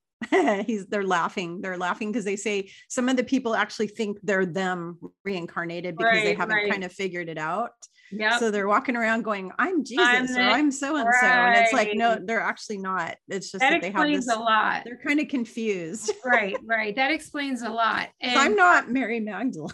he's 0.67 0.87
they're 0.87 1.03
laughing 1.03 1.61
they're 1.61 1.77
laughing 1.77 2.13
because 2.13 2.25
they 2.25 2.37
say 2.37 2.71
some 2.87 3.09
of 3.09 3.17
the 3.17 3.25
people 3.25 3.57
actually 3.57 3.89
think 3.89 4.19
they're 4.23 4.47
them 4.47 4.97
reincarnated 5.25 5.97
because 5.97 6.23
they 6.23 6.33
haven't 6.33 6.55
right. 6.55 6.71
kind 6.71 6.85
of 6.85 6.93
figured 6.93 7.29
it 7.29 7.39
out 7.39 7.73
Yep. 8.12 8.38
so 8.38 8.51
they're 8.51 8.68
walking 8.68 8.96
around 8.96 9.22
going, 9.22 9.53
I'm 9.59 9.85
Jesus 9.85 10.37
I'm 10.37 10.37
or 10.37 10.51
I'm 10.51 10.70
so 10.70 10.96
and 10.96 11.09
so. 11.20 11.27
And 11.27 11.57
it's 11.57 11.72
like, 11.72 11.94
no, 11.94 12.18
they're 12.22 12.40
actually 12.40 12.79
not. 12.79 13.16
It's 13.29 13.51
just 13.51 13.61
that 13.61 13.70
that 13.70 13.81
they 13.81 13.90
have 13.90 14.03
explains 14.03 14.27
this, 14.27 14.37
a 14.37 14.38
lot. 14.38 14.83
they're 14.85 15.01
kind 15.05 15.20
of 15.20 15.29
confused. 15.29 16.11
right, 16.25 16.57
right. 16.64 16.94
That 16.94 17.11
explains 17.11 17.62
a 17.62 17.70
lot. 17.70 18.09
And 18.20 18.38
I'm 18.38 18.55
not 18.55 18.90
Mary 18.90 19.20
Magdalene. 19.20 19.72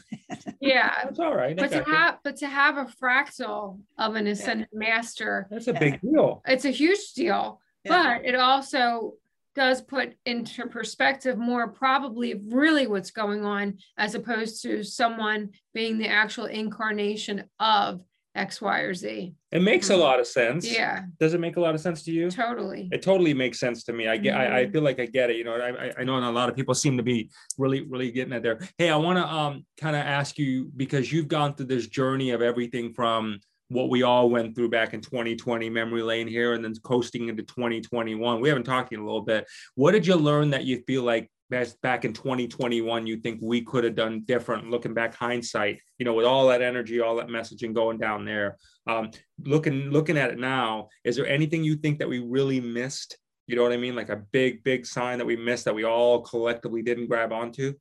yeah. 0.61 1.05
that's 1.05 1.19
all 1.19 1.35
right 1.35 1.57
But 1.57 1.71
to 1.73 1.79
you. 1.79 1.95
have 1.95 2.19
but 2.23 2.37
to 2.37 2.47
have 2.47 2.77
a 2.77 2.87
fractal 3.03 3.81
of 3.99 4.15
an 4.15 4.27
ascended 4.27 4.69
master, 4.73 5.47
that's 5.51 5.69
a 5.69 5.75
eh, 5.75 5.79
big 5.79 6.01
deal 6.01 6.43
it's 6.47 6.65
a 6.65 6.71
huge 6.71 7.13
deal. 7.15 7.61
Yeah. 7.85 8.19
But 8.19 8.27
it 8.27 8.35
also 8.35 9.15
does 9.59 9.83
put 9.83 10.15
into 10.25 10.67
perspective 10.67 11.37
more 11.37 11.67
probably 11.67 12.41
really 12.49 12.87
what's 12.87 13.11
going 13.11 13.45
on 13.45 13.79
as 13.97 14.15
opposed 14.15 14.63
to 14.63 14.85
someone 14.85 15.51
being 15.75 15.99
the 15.99 16.07
actual 16.07 16.45
incarnation 16.45 17.45
of 17.59 18.01
X, 18.39 18.61
Y, 18.63 18.81
or 18.81 18.95
Z. 18.95 19.35
It 19.51 19.63
makes 19.63 19.91
a 19.91 19.95
Mhm. 19.95 19.99
lot 20.01 20.21
of 20.21 20.27
sense. 20.27 20.71
Yeah, 20.71 21.05
Does 21.19 21.35
it 21.35 21.41
make 21.41 21.57
a 21.57 21.61
lot 21.61 21.75
of 21.75 21.81
sense 21.81 22.03
to 22.05 22.13
you? 22.13 22.31
totally. 22.31 22.89
It 22.93 23.03
totally 23.03 23.35
makes 23.35 23.59
sense 23.59 23.83
to 23.85 23.93
me. 23.93 24.07
I 24.07 24.17
get. 24.17 24.37
I, 24.37 24.61
I 24.61 24.67
Mhm. 24.67 24.73
feel 24.73 24.83
like 24.83 25.01
I 25.01 25.07
get 25.07 25.31
it. 25.31 25.37
You 25.37 25.45
know. 25.45 25.55
I, 25.57 25.93
I- 25.99 26.05
know 26.05 26.19
a 26.19 26.31
lot 26.31 26.49
of 26.49 26.55
people 26.57 26.75
seem 26.75 26.97
to 26.97 27.03
be 27.03 27.31
really, 27.59 27.81
really 27.83 28.11
getting 28.13 28.33
it 28.33 28.43
there. 28.43 28.59
Hey, 28.79 28.91
I 28.91 28.97
want 28.97 29.19
to 29.19 29.27
um 29.27 29.67
kind 29.77 29.97
of 29.97 30.03
ask 30.03 30.39
you 30.39 30.71
because 30.77 31.13
you've 31.13 31.29
gone 31.29 31.55
through 31.55 31.67
this 31.67 31.89
journey 31.89 32.31
of 32.31 32.41
everything 32.43 32.93
from 32.95 33.41
what 33.71 33.91
we 33.91 34.03
all 34.03 34.31
went 34.31 34.55
through 34.55 34.71
back 34.71 34.95
in 34.95 35.01
2020 35.03 35.69
memory 35.69 36.03
lane 36.03 36.27
here 36.29 36.55
and 36.55 36.65
then 36.65 36.73
coasting 36.83 37.29
into 37.29 37.43
2021 37.43 38.41
we 38.41 38.49
haven't 38.49 38.65
talked 38.65 38.95
in 38.95 39.01
a 39.01 39.05
little 39.05 39.21
bit 39.21 39.47
what 39.75 39.93
did 39.93 40.07
you 40.07 40.15
learn 40.15 40.49
that 40.49 40.65
you 40.65 40.83
feel 40.87 41.03
like 41.03 41.31
back 41.51 42.05
in 42.05 42.13
2021 42.13 43.07
you 43.07 43.17
think 43.17 43.39
we 43.43 43.63
could 43.63 43.85
have 43.85 43.95
done 43.95 44.23
different 44.27 44.69
looking 44.69 44.93
back 44.93 45.15
hindsight 45.15 45.81
you 45.99 46.05
know 46.05 46.13
with 46.13 46.27
all 46.27 46.47
that 46.49 46.61
energy 46.61 47.01
all 47.01 47.17
that 47.17 47.29
messaging 47.29 47.73
going 47.73 47.99
down 47.99 48.25
there. 48.25 48.57
Um, 48.87 49.11
looking 49.45 49.91
looking 49.91 50.17
at 50.17 50.31
it 50.31 50.39
now 50.39 50.89
is 51.05 51.17
there 51.17 51.27
anything 51.27 51.65
you 51.65 51.77
think 51.77 51.99
that 51.99 52.09
we 52.09 52.21
really 52.21 52.61
missed? 52.61 53.19
You 53.47 53.57
know 53.57 53.63
what 53.63 53.73
i 53.73 53.77
mean? 53.77 53.97
Like 53.97 54.11
a 54.11 54.23
big 54.33 54.63
big 54.63 54.87
sign 54.87 55.19
that 55.19 55.27
we 55.27 55.37
missed 55.37 55.65
that 55.65 55.75
we 55.75 55.85
all 55.85 56.21
collectively 56.21 56.83
didn't 56.83 57.07
grab 57.07 57.33
onto 57.33 57.75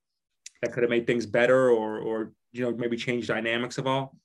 that 0.62 0.74
could 0.74 0.84
have 0.84 0.90
made 0.90 1.08
things 1.08 1.26
better 1.26 1.70
or 1.70 2.00
or 2.00 2.34
you 2.52 2.62
know 2.64 2.72
maybe 2.72 2.98
change 2.98 3.28
dynamics 3.28 3.78
of 3.78 3.88
all? 3.88 4.16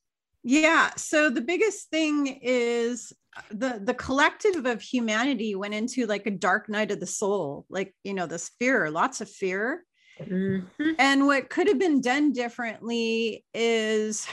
Yeah. 0.44 0.90
So 0.96 1.30
the 1.30 1.40
biggest 1.40 1.90
thing 1.90 2.26
is 2.26 3.12
the 3.50 3.80
the 3.82 3.94
collective 3.94 4.66
of 4.66 4.82
humanity 4.82 5.54
went 5.54 5.74
into 5.74 6.06
like 6.06 6.26
a 6.26 6.30
dark 6.30 6.68
night 6.68 6.90
of 6.90 7.00
the 7.00 7.06
soul, 7.06 7.66
like 7.68 7.94
you 8.04 8.14
know, 8.14 8.26
this 8.26 8.50
fear, 8.58 8.90
lots 8.90 9.20
of 9.20 9.30
fear. 9.30 9.84
Mhm. 10.20 10.66
And 10.98 11.26
what 11.26 11.48
could 11.48 11.68
have 11.68 11.78
been 11.78 12.00
done 12.00 12.32
differently 12.32 13.44
is, 13.54 14.26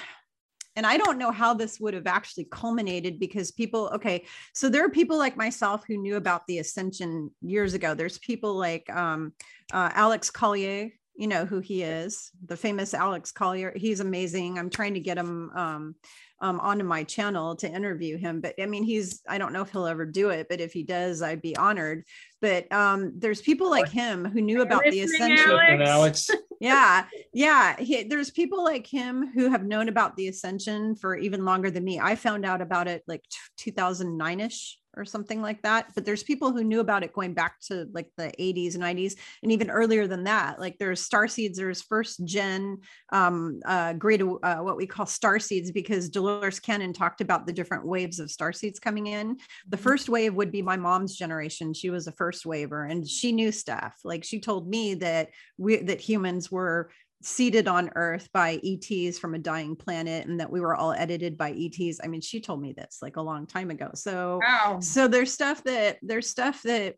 and 0.75 0.85
I 0.85 0.97
don't 0.97 1.17
know 1.17 1.31
how 1.31 1.53
this 1.53 1.79
would 1.79 1.93
have 1.93 2.07
actually 2.07 2.47
culminated 2.51 3.19
because 3.19 3.51
people, 3.51 3.89
okay, 3.93 4.25
so 4.53 4.69
there 4.69 4.85
are 4.85 4.89
people 4.89 5.17
like 5.17 5.37
myself 5.37 5.83
who 5.87 5.97
knew 5.97 6.17
about 6.17 6.45
the 6.47 6.59
ascension 6.59 7.31
years 7.41 7.73
ago. 7.73 7.93
There's 7.93 8.19
people 8.19 8.55
like 8.55 8.89
um, 8.89 9.33
uh, 9.71 9.89
Alex 9.93 10.29
Collier, 10.29 10.89
you 11.19 11.27
know 11.27 11.45
who 11.45 11.59
he 11.59 11.83
is, 11.83 12.31
the 12.45 12.55
famous 12.55 12.93
Alex 12.93 13.33
Collier. 13.33 13.73
He's 13.75 13.99
amazing. 13.99 14.57
I'm 14.57 14.69
trying 14.69 14.93
to 14.93 15.01
get 15.01 15.17
him 15.17 15.51
um, 15.53 15.95
um, 16.39 16.61
onto 16.61 16.85
my 16.85 17.03
channel 17.03 17.57
to 17.57 17.69
interview 17.69 18.17
him, 18.17 18.39
but 18.39 18.55
I 18.57 18.65
mean, 18.65 18.83
he's, 18.83 19.21
I 19.27 19.37
don't 19.37 19.51
know 19.51 19.61
if 19.61 19.71
he'll 19.71 19.85
ever 19.85 20.05
do 20.05 20.29
it, 20.29 20.47
but 20.49 20.61
if 20.61 20.71
he 20.71 20.83
does, 20.83 21.21
I'd 21.21 21.41
be 21.41 21.57
honored. 21.57 22.05
But 22.39 22.71
um, 22.71 23.11
there's 23.17 23.41
people 23.41 23.69
like 23.69 23.89
him 23.89 24.23
who 24.23 24.39
knew 24.39 24.61
about 24.61 24.83
the 24.83 25.01
ascension 25.01 25.49
Alex? 25.49 25.89
Alex 25.89 26.29
yeah 26.59 27.05
yeah 27.33 27.77
he, 27.79 28.03
there's 28.03 28.31
people 28.31 28.63
like 28.63 28.85
him 28.85 29.31
who 29.33 29.49
have 29.49 29.63
known 29.63 29.87
about 29.87 30.15
the 30.17 30.27
ascension 30.27 30.95
for 30.95 31.15
even 31.15 31.45
longer 31.45 31.71
than 31.71 31.83
me 31.83 31.99
i 31.99 32.15
found 32.15 32.45
out 32.45 32.61
about 32.61 32.87
it 32.87 33.01
like 33.07 33.23
2009ish 33.59 34.75
or 34.95 35.05
something 35.05 35.41
like 35.41 35.61
that 35.61 35.87
but 35.95 36.05
there's 36.05 36.23
people 36.23 36.51
who 36.51 36.63
knew 36.63 36.79
about 36.79 37.03
it 37.03 37.13
going 37.13 37.33
back 37.33 37.59
to 37.59 37.87
like 37.93 38.09
the 38.17 38.31
80s 38.39 38.75
90s 38.75 39.15
and 39.43 39.51
even 39.51 39.69
earlier 39.69 40.07
than 40.07 40.23
that 40.23 40.59
like 40.59 40.77
there's 40.77 41.01
star 41.01 41.27
seeds 41.27 41.57
there's 41.57 41.81
first 41.81 42.23
gen 42.25 42.77
um 43.11 43.59
uh 43.65 43.93
great 43.93 44.21
uh, 44.21 44.57
what 44.57 44.77
we 44.77 44.85
call 44.85 45.05
star 45.05 45.39
seeds 45.39 45.71
because 45.71 46.09
dolores 46.09 46.59
cannon 46.59 46.93
talked 46.93 47.21
about 47.21 47.45
the 47.45 47.53
different 47.53 47.85
waves 47.85 48.19
of 48.19 48.31
star 48.31 48.53
seeds 48.53 48.79
coming 48.79 49.07
in. 49.07 49.37
The 49.67 49.77
first 49.77 50.09
wave 50.09 50.33
would 50.35 50.51
be 50.51 50.61
my 50.61 50.77
mom's 50.77 51.15
generation. 51.15 51.73
She 51.73 51.89
was 51.89 52.07
a 52.07 52.11
first 52.11 52.45
waver 52.45 52.85
and 52.85 53.07
she 53.07 53.31
knew 53.31 53.51
stuff. 53.51 53.95
Like 54.03 54.23
she 54.23 54.39
told 54.39 54.67
me 54.67 54.95
that 54.95 55.29
we 55.57 55.77
that 55.77 56.01
humans 56.01 56.51
were 56.51 56.91
seeded 57.21 57.67
on 57.67 57.89
earth 57.95 58.29
by 58.33 58.59
ets 58.63 59.19
from 59.19 59.35
a 59.35 59.39
dying 59.39 59.75
planet 59.75 60.25
and 60.25 60.39
that 60.39 60.49
we 60.51 60.61
were 60.61 60.73
all 60.75 60.93
edited 60.93 61.37
by 61.37 61.51
ets 61.51 61.99
i 62.01 62.07
mean 62.07 62.21
she 62.21 62.39
told 62.39 62.61
me 62.61 62.71
this 62.71 62.99
like 63.01 63.17
a 63.17 63.21
long 63.21 63.45
time 63.45 63.69
ago. 63.71 63.89
So 63.93 64.39
Wow. 64.41 64.79
so 64.79 65.07
there's 65.07 65.33
stuff 65.33 65.63
that 65.65 65.97
there's 66.01 66.29
stuff 66.29 66.61
that 66.63 66.95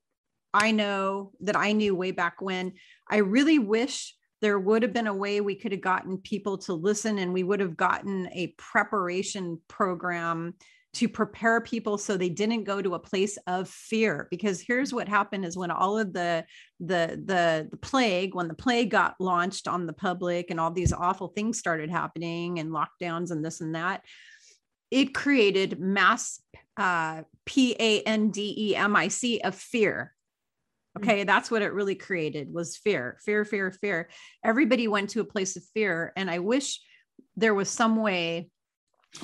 i 0.54 0.72
know 0.72 1.32
that 1.42 1.56
i 1.56 1.72
knew 1.72 1.96
way 1.96 2.12
back 2.12 2.42
when. 2.42 2.74
I 3.10 3.18
really 3.18 3.60
wish 3.60 4.16
there 4.42 4.60
would 4.60 4.82
have 4.84 4.94
been 4.94 5.08
a 5.08 5.14
way 5.14 5.40
we 5.42 5.56
could 5.56 5.72
have 5.72 5.82
gotten 5.82 6.18
people 6.18 6.58
to 6.60 6.74
listen 6.74 7.20
and 7.20 7.34
we 7.34 7.44
would 7.44 7.60
have 7.60 7.78
gotten 7.78 8.28
a 8.34 8.54
preparation 8.58 9.60
program 9.68 10.56
to 10.94 11.08
prepare 11.08 11.62
people 11.62 11.98
so 11.98 12.18
they 12.18 12.30
didn't 12.30 12.66
go 12.66 12.82
to 12.82 12.96
a 12.96 13.00
place 13.00 13.38
of 13.48 13.70
fear 13.70 14.28
because 14.30 14.60
here's 14.60 14.94
what 14.94 15.08
happened 15.08 15.46
is 15.46 15.58
when 15.58 15.72
all 15.72 15.98
of 15.98 16.12
the 16.12 16.44
the 16.80 17.22
the 17.26 17.68
the 17.72 17.78
plague 17.78 18.36
when 18.36 18.50
the 18.50 18.54
plague 18.54 18.92
got 18.92 19.16
launched 19.20 19.68
on 19.68 19.86
the 19.86 19.94
public 19.94 20.50
and 20.50 20.60
all 20.60 20.72
these 20.72 20.92
awful 20.92 21.30
things 21.30 21.58
started 21.58 21.90
happening 21.90 22.60
and 22.60 22.72
lockdowns 22.72 23.32
and 23.32 23.44
this 23.44 23.62
and 23.62 23.76
that 23.76 24.04
it 24.90 25.14
created 25.14 25.80
mass 25.80 26.42
uh, 26.78 27.22
p-a-n-d-e-m-i-c 27.46 29.42
of 29.42 29.56
fear 29.56 30.14
Okay, 30.98 31.24
that's 31.24 31.50
what 31.50 31.62
it 31.62 31.72
really 31.72 31.96
created 31.96 32.54
was 32.54 32.76
fear, 32.76 33.18
fear, 33.24 33.46
fear, 33.46 33.72
fear. 33.72 34.10
Everybody 34.44 34.90
went 34.90 35.12
to 35.12 35.22
a 35.22 35.26
place 35.26 35.56
of 35.56 35.64
fear. 35.74 36.12
And 36.18 36.30
I 36.30 36.40
wish 36.40 36.82
there 37.38 37.54
was 37.54 37.70
some 37.70 37.96
way 37.96 38.50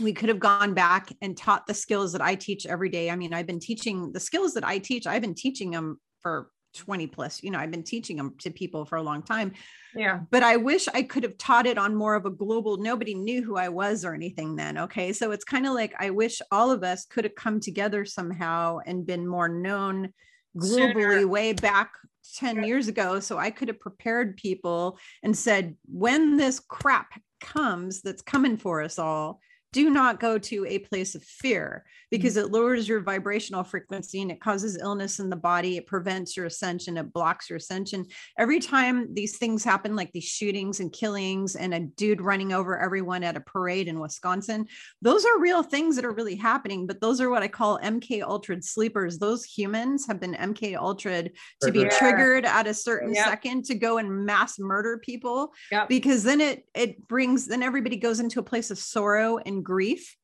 we 0.01 0.13
could 0.13 0.29
have 0.29 0.39
gone 0.39 0.73
back 0.73 1.09
and 1.21 1.35
taught 1.35 1.65
the 1.65 1.73
skills 1.73 2.11
that 2.11 2.21
I 2.21 2.35
teach 2.35 2.65
every 2.65 2.89
day. 2.89 3.09
I 3.09 3.15
mean, 3.15 3.33
I've 3.33 3.47
been 3.47 3.59
teaching 3.59 4.11
the 4.11 4.19
skills 4.19 4.53
that 4.53 4.65
I 4.65 4.77
teach, 4.79 5.07
I've 5.07 5.21
been 5.21 5.33
teaching 5.35 5.71
them 5.71 5.99
for 6.21 6.49
20 6.75 7.07
plus, 7.07 7.41
you 7.41 7.49
know, 7.49 7.57
I've 7.57 7.71
been 7.71 7.83
teaching 7.83 8.17
them 8.17 8.35
to 8.41 8.51
people 8.51 8.85
for 8.85 8.97
a 8.97 9.01
long 9.01 9.23
time. 9.23 9.53
Yeah. 9.95 10.19
But 10.29 10.43
I 10.43 10.57
wish 10.57 10.87
I 10.93 11.01
could 11.01 11.23
have 11.23 11.37
taught 11.37 11.65
it 11.65 11.77
on 11.77 11.95
more 11.95 12.15
of 12.15 12.25
a 12.25 12.29
global, 12.29 12.77
nobody 12.77 13.15
knew 13.15 13.41
who 13.43 13.55
I 13.57 13.69
was 13.69 14.05
or 14.05 14.13
anything 14.13 14.55
then. 14.55 14.77
Okay. 14.77 15.13
So 15.13 15.31
it's 15.31 15.45
kind 15.45 15.65
of 15.65 15.73
like 15.73 15.95
I 15.97 16.11
wish 16.11 16.41
all 16.51 16.69
of 16.69 16.83
us 16.83 17.05
could 17.05 17.23
have 17.23 17.35
come 17.35 17.59
together 17.59 18.05
somehow 18.05 18.79
and 18.85 19.07
been 19.07 19.25
more 19.25 19.49
known 19.49 20.13
globally 20.55 21.21
Sooner. 21.21 21.27
way 21.27 21.53
back 21.53 21.91
10 22.35 22.57
Yeah. 22.57 22.63
years 22.65 22.87
ago. 22.89 23.19
So 23.19 23.37
I 23.37 23.49
could 23.49 23.69
have 23.69 23.79
prepared 23.79 24.37
people 24.37 24.99
and 25.23 25.35
said, 25.35 25.75
when 25.85 26.37
this 26.37 26.59
crap 26.59 27.19
comes 27.39 28.01
that's 28.01 28.21
coming 28.21 28.57
for 28.57 28.83
us 28.83 28.99
all, 28.99 29.39
do 29.73 29.89
not 29.89 30.19
go 30.19 30.37
to 30.37 30.65
a 30.65 30.79
place 30.79 31.15
of 31.15 31.23
fear 31.23 31.85
because 32.09 32.35
mm. 32.35 32.41
it 32.41 32.51
lowers 32.51 32.87
your 32.87 33.01
vibrational 33.01 33.63
frequency 33.63 34.21
and 34.21 34.31
it 34.31 34.39
causes 34.39 34.77
illness 34.77 35.19
in 35.19 35.29
the 35.29 35.35
body. 35.35 35.77
It 35.77 35.87
prevents 35.87 36.37
your 36.37 36.45
ascension, 36.45 36.97
it 36.97 37.11
blocks 37.11 37.49
your 37.49 37.57
ascension. 37.57 38.05
Every 38.37 38.59
time 38.59 39.13
these 39.13 39.37
things 39.37 39.63
happen, 39.63 39.95
like 39.95 40.11
these 40.11 40.23
shootings 40.23 40.79
and 40.79 40.91
killings, 40.91 41.55
and 41.55 41.73
a 41.73 41.79
dude 41.81 42.21
running 42.21 42.53
over 42.53 42.79
everyone 42.79 43.23
at 43.23 43.35
a 43.35 43.41
parade 43.41 43.87
in 43.87 43.99
Wisconsin, 43.99 44.67
those 45.01 45.25
are 45.25 45.39
real 45.39 45.63
things 45.63 45.95
that 45.95 46.05
are 46.05 46.13
really 46.13 46.35
happening. 46.35 46.87
But 46.87 47.01
those 47.01 47.19
are 47.19 47.29
what 47.29 47.43
I 47.43 47.47
call 47.47 47.79
MK 47.79 48.23
Ultra 48.23 48.61
sleepers. 48.61 49.19
Those 49.19 49.43
humans 49.43 50.07
have 50.07 50.19
been 50.19 50.33
MK 50.33 50.75
Ultra 50.77 51.23
to 51.23 51.71
be 51.71 51.79
Triggered. 51.79 51.91
Yeah. 51.91 51.97
triggered 51.99 52.45
at 52.45 52.67
a 52.67 52.73
certain 52.73 53.13
Yep. 53.13 53.25
second 53.25 53.65
to 53.65 53.75
go 53.75 53.97
and 53.97 54.25
mass 54.25 54.59
murder 54.59 54.97
people 54.97 55.53
Yep. 55.71 55.89
because 55.89 56.23
then 56.23 56.41
it 56.41 56.65
it 56.73 57.07
brings 57.07 57.47
then 57.47 57.63
everybody 57.63 57.97
goes 57.97 58.19
into 58.19 58.39
a 58.39 58.43
place 58.43 58.71
of 58.71 58.77
sorrow 58.77 59.37
and 59.37 59.56
grief. 59.63 60.15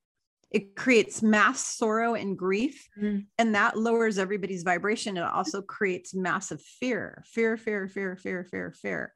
It 0.51 0.75
creates 0.75 1.23
mass 1.23 1.65
sorrow 1.65 2.13
and 2.13 2.37
grief 2.37 2.87
Mm. 3.01 3.25
and 3.39 3.55
that 3.55 3.77
lowers 3.77 4.17
everybody's 4.17 4.63
vibration. 4.63 5.17
It 5.17 5.23
also 5.23 5.61
creates 5.61 6.13
massive 6.13 6.61
fear 6.61 7.23
fear 7.25 7.57
fear 7.57 7.87
fear 7.87 8.15
fear 8.15 8.43
fear 8.43 8.71
fear. 8.71 9.13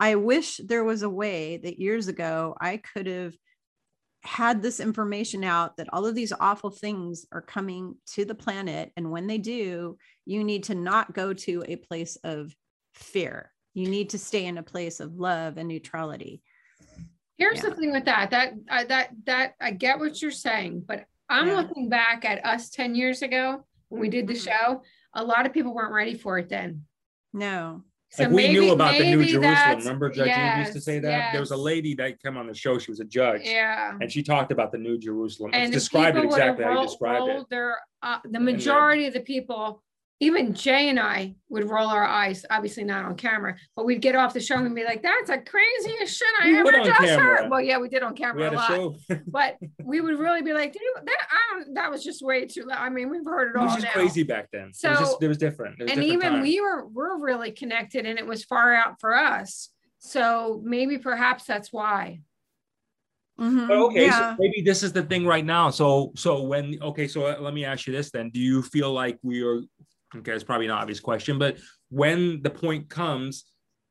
I 0.00 0.14
wish 0.14 0.58
there 0.58 0.84
was 0.84 1.02
a 1.02 1.10
way 1.10 1.56
that 1.58 1.80
years 1.80 2.06
ago 2.08 2.56
i 2.60 2.76
could 2.78 3.06
have 3.06 3.34
had 4.22 4.62
this 4.62 4.80
information 4.80 5.44
out 5.44 5.76
that 5.76 5.92
all 5.92 6.04
of 6.06 6.14
these 6.14 6.32
awful 6.40 6.70
things 6.70 7.24
are 7.32 7.40
coming 7.42 7.94
to 8.14 8.24
the 8.24 8.34
planet 8.34 8.92
and 8.96 9.10
when 9.10 9.26
they 9.26 9.38
do 9.38 9.96
you 10.26 10.42
need 10.44 10.64
to 10.64 10.74
not 10.74 11.14
go 11.14 11.32
to 11.32 11.64
a 11.66 11.76
place 11.76 12.16
of 12.24 12.54
fear. 12.94 13.52
You 13.74 13.88
need 13.88 14.10
to 14.10 14.18
stay 14.18 14.44
in 14.46 14.58
a 14.58 14.62
place 14.62 14.98
of 15.00 15.14
love 15.14 15.56
and 15.56 15.68
neutrality 15.68 16.42
Here's 17.38 17.62
Yeah. 17.62 17.70
the 17.70 17.76
thing 17.76 17.92
with 17.92 18.04
that. 18.04 18.30
That 18.30 18.52
I 18.68 18.84
that 18.84 19.10
that 19.24 19.54
I 19.60 19.70
get 19.70 19.98
what 19.98 20.20
you're 20.20 20.30
saying, 20.32 20.82
but 20.86 21.04
I'm 21.30 21.46
Yeah. 21.48 21.56
looking 21.56 21.88
back 21.88 22.24
at 22.24 22.44
us 22.44 22.68
10 22.68 22.94
years 22.94 23.22
ago 23.22 23.64
when 23.88 24.00
we 24.00 24.08
did 24.08 24.26
the 24.26 24.34
Mhm. 24.34 24.44
show. 24.44 24.82
A 25.14 25.24
lot 25.24 25.46
of 25.46 25.52
people 25.52 25.72
weren't 25.74 25.92
ready 25.92 26.14
for 26.14 26.38
it 26.38 26.48
then. 26.48 26.84
no 27.34 27.84
So 28.10 28.22
like 28.22 28.32
we 28.32 28.36
maybe, 28.36 28.52
knew 28.60 28.72
about 28.72 28.96
the 28.96 29.04
New 29.14 29.22
Jerusalem. 29.22 29.78
Remember, 29.80 30.08
Judge 30.08 30.28
Eve 30.28 30.58
used 30.60 30.72
to 30.72 30.80
say 30.80 30.98
that 31.00 31.30
there 31.32 31.40
was 31.42 31.50
a 31.50 31.56
lady 31.58 31.94
that 31.96 32.20
came 32.22 32.38
on 32.38 32.46
the 32.46 32.54
show. 32.54 32.78
She 32.78 32.90
was 32.90 33.00
a 33.00 33.04
judge, 33.04 33.42
Yeah. 33.44 33.96
and 34.00 34.10
she 34.10 34.22
talked 34.22 34.50
about 34.50 34.72
the 34.72 34.78
New 34.78 34.96
Jerusalem. 34.98 35.50
And 35.52 35.70
the 35.70 35.76
described 35.76 36.16
it 36.16 36.22
people 36.22 36.30
would 36.30 36.40
have 36.40 36.54
exactly 36.54 36.64
how 36.64 36.70
you 36.70 36.76
roll- 36.76 36.86
described 36.86 37.28
it. 37.28 37.48
Their, 37.50 37.78
uh, 38.02 38.18
the 38.24 38.30
then- 38.30 38.44
majority 38.46 39.06
of 39.06 39.12
the 39.12 39.20
people, 39.20 39.82
even 40.20 40.52
Jay 40.52 40.88
and 40.88 40.98
I 40.98 41.36
would 41.48 41.70
roll 41.70 41.86
our 41.88 42.04
eyes, 42.04 42.44
obviously 42.50 42.82
not 42.82 43.04
on 43.04 43.14
camera, 43.14 43.54
but 43.76 43.86
we'd 43.86 44.00
get 44.00 44.16
off 44.16 44.34
the 44.34 44.40
show 44.40 44.56
and 44.56 44.74
be 44.74 44.82
like, 44.84 45.00
that's 45.00 45.30
the 45.30 45.38
craziest 45.38 46.18
shit 46.18 46.28
I 46.42 46.48
We 46.50 46.58
ever 46.58 46.72
just 46.72 46.90
camera. 47.00 47.42
heard. 47.42 47.50
Well, 47.50 47.60
yeah, 47.60 47.78
we 47.78 47.88
did 47.88 48.02
on 48.02 48.16
camera 48.16 48.48
a 48.48 48.50
a 48.50 48.54
lot. 48.54 48.68
show. 48.68 48.96
but 49.28 49.56
we 49.84 50.00
would 50.00 50.18
really 50.18 50.42
be 50.42 50.52
like, 50.52 50.72
"Dude, 50.72 50.82
that 51.04 51.16
I 51.30 51.54
don't, 51.54 51.74
that 51.74 51.88
was 51.90 52.02
just 52.02 52.20
way 52.20 52.46
too 52.46 52.64
loud. 52.64 52.78
I 52.80 52.88
mean, 52.88 53.10
we've 53.10 53.24
heard 53.24 53.50
it 53.54 53.56
It 53.56 53.60
all 53.60 53.62
It 53.62 53.66
was 53.66 53.74
just 53.76 53.84
now. 53.86 53.92
crazy 53.92 54.24
back 54.24 54.48
then. 54.52 54.62
it 54.62 54.66
was 54.68 54.78
So- 54.80 54.94
just 54.94 55.22
it 55.22 55.28
was 55.28 55.38
different. 55.38 55.76
It 55.78 55.84
was 55.84 55.92
and 55.92 56.00
different 56.00 56.22
even 56.24 56.32
time. 56.34 56.42
we 56.42 56.60
were 56.60 56.86
we're 56.88 57.18
really 57.24 57.52
connected, 57.52 58.04
and 58.04 58.18
it 58.18 58.26
was 58.26 58.42
far 58.44 58.74
out 58.74 58.96
for 59.00 59.14
us. 59.14 59.68
So 60.00 60.60
maybe 60.64 60.98
perhaps 60.98 61.44
that's 61.44 61.72
why. 61.72 62.22
Mhm. 63.40 63.70
Okay, 63.70 64.06
yeah 64.06 64.32
so 64.34 64.36
maybe 64.40 64.62
this 64.62 64.82
is 64.82 64.92
the 64.92 65.02
thing 65.04 65.24
right 65.24 65.44
now. 65.44 65.70
So 65.70 66.10
so 66.16 66.42
when 66.42 66.76
okay, 66.82 67.06
so 67.06 67.26
uh, 67.26 67.36
let 67.38 67.54
me 67.54 67.64
ask 67.64 67.86
you 67.86 67.92
this 67.92 68.10
then. 68.10 68.30
Do 68.30 68.40
you 68.40 68.62
feel 68.62 68.92
like 68.92 69.16
we 69.22 69.42
are 69.44 69.60
okay, 70.16 70.32
it's 70.32 70.44
probably 70.44 70.66
an 70.66 70.72
obvious 70.72 71.00
question, 71.00 71.38
but 71.38 71.58
when 71.90 72.42
the 72.42 72.50
point 72.50 72.88
comes 72.88 73.44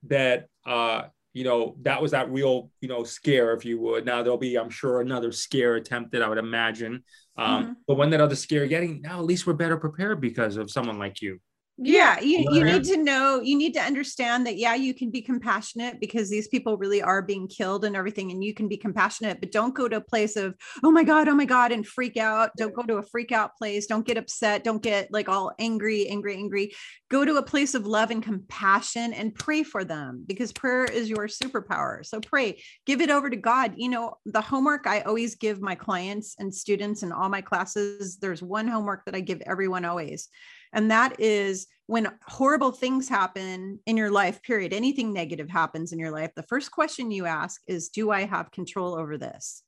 that 0.03 0.47
uh 0.65 1.03
you 1.33 1.43
know 1.43 1.75
that 1.81 2.01
was 2.01 2.11
that 2.11 2.31
real 2.31 2.69
you 2.81 2.87
know 2.87 3.03
scare 3.03 3.53
if 3.53 3.65
you 3.65 3.79
would 3.79 4.05
now 4.05 4.21
there'll 4.21 4.37
be 4.37 4.55
i'm 4.55 4.69
sure 4.69 5.01
another 5.01 5.31
scare 5.31 5.75
attempted 5.75 6.21
i 6.21 6.29
would 6.29 6.37
imagine 6.37 7.03
um 7.37 7.65
Mhm. 7.65 7.75
but 7.87 7.95
when 7.95 8.11
that 8.11 8.21
other 8.21 8.35
scare 8.35 8.67
getting 8.67 9.01
now 9.01 9.17
at 9.19 9.25
least 9.25 9.47
we're 9.47 9.53
better 9.53 9.77
prepared 9.77 10.21
because 10.21 10.57
of 10.57 10.69
someone 10.69 10.99
like 10.99 11.21
you 11.21 11.39
yeah 11.77 12.19
you, 12.19 12.45
you 12.51 12.63
need 12.63 12.83
to 12.83 12.97
know 12.97 13.39
you 13.39 13.57
need 13.57 13.73
to 13.73 13.79
understand 13.79 14.45
that 14.45 14.57
yeah 14.57 14.75
you 14.75 14.93
can 14.93 15.11
be 15.11 15.21
compassionate 15.21 15.99
because 15.99 16.29
these 16.29 16.47
people 16.47 16.77
really 16.77 17.01
are 17.01 17.21
being 17.21 17.47
killed 17.47 17.85
and 17.85 17.95
everything 17.95 18.31
and 18.31 18.43
you 18.43 18.53
can 18.53 18.67
be 18.67 18.77
compassionate 18.77 19.39
but 19.39 19.51
don't 19.51 19.75
go 19.75 19.87
to 19.87 19.97
a 19.97 20.01
place 20.01 20.35
of 20.35 20.55
oh 20.83 20.91
my 20.91 21.03
god 21.03 21.27
oh 21.27 21.35
my 21.35 21.45
god 21.45 21.71
and 21.71 21.87
freak 21.87 22.17
out. 22.17 22.51
Don't 22.57 22.73
go 22.73 22.83
to 22.83 22.97
a 22.97 23.03
freak 23.03 23.31
out 23.31 23.55
place. 23.57 23.87
Don't 23.87 24.05
get 24.05 24.17
upset. 24.17 24.63
Don't 24.63 24.81
get 24.81 25.11
like 25.11 25.29
all 25.29 25.51
angry 25.59 26.07
angry 26.07 26.35
angry. 26.35 26.73
Go 27.09 27.25
to 27.25 27.37
a 27.37 27.43
place 27.43 27.73
of 27.73 27.87
love 27.87 28.11
and 28.11 28.21
compassion 28.21 29.13
and 29.13 29.33
pray 29.33 29.63
for 29.63 29.83
them 29.83 30.23
because 30.27 30.51
prayer 30.51 30.85
is 30.85 31.09
your 31.09 31.27
superpower. 31.27 32.05
So 32.05 32.19
pray. 32.19 32.61
Give 32.85 33.01
it 33.01 33.09
over 33.09 33.29
to 33.29 33.35
god. 33.35 33.73
You 33.77 33.89
know 33.89 34.17
the 34.25 34.41
homework 34.41 34.87
i 34.87 35.01
always 35.01 35.35
give 35.35 35.61
my 35.61 35.75
clients 35.75 36.35
and 36.39 36.53
students 36.53 37.03
in 37.03 37.11
all 37.11 37.29
my 37.29 37.41
classes 37.41 38.17
there's 38.17 38.41
one 38.41 38.67
homework 38.67 39.05
that 39.05 39.15
i 39.15 39.19
give 39.19 39.41
everyone 39.45 39.85
always 39.85 40.29
and 40.77 40.91
that 40.91 41.19
is 41.19 41.65
when 41.87 42.07
horrible 42.27 42.71
things 42.71 43.09
happen 43.09 43.79
in 43.87 43.97
your 43.97 44.11
life, 44.11 44.43
period, 44.43 44.73
anything 44.73 45.11
negative 45.11 45.49
happens 45.49 45.91
in 45.91 45.97
your 45.97 46.11
life, 46.11 46.35
the 46.35 46.43
first 46.43 46.71
question 46.71 47.09
you 47.09 47.25
ask 47.25 47.59
is 47.65 47.89
Do 47.89 48.11
I 48.11 48.25
have 48.25 48.51
control 48.51 48.93
over 48.93 49.17
this? 49.17 49.63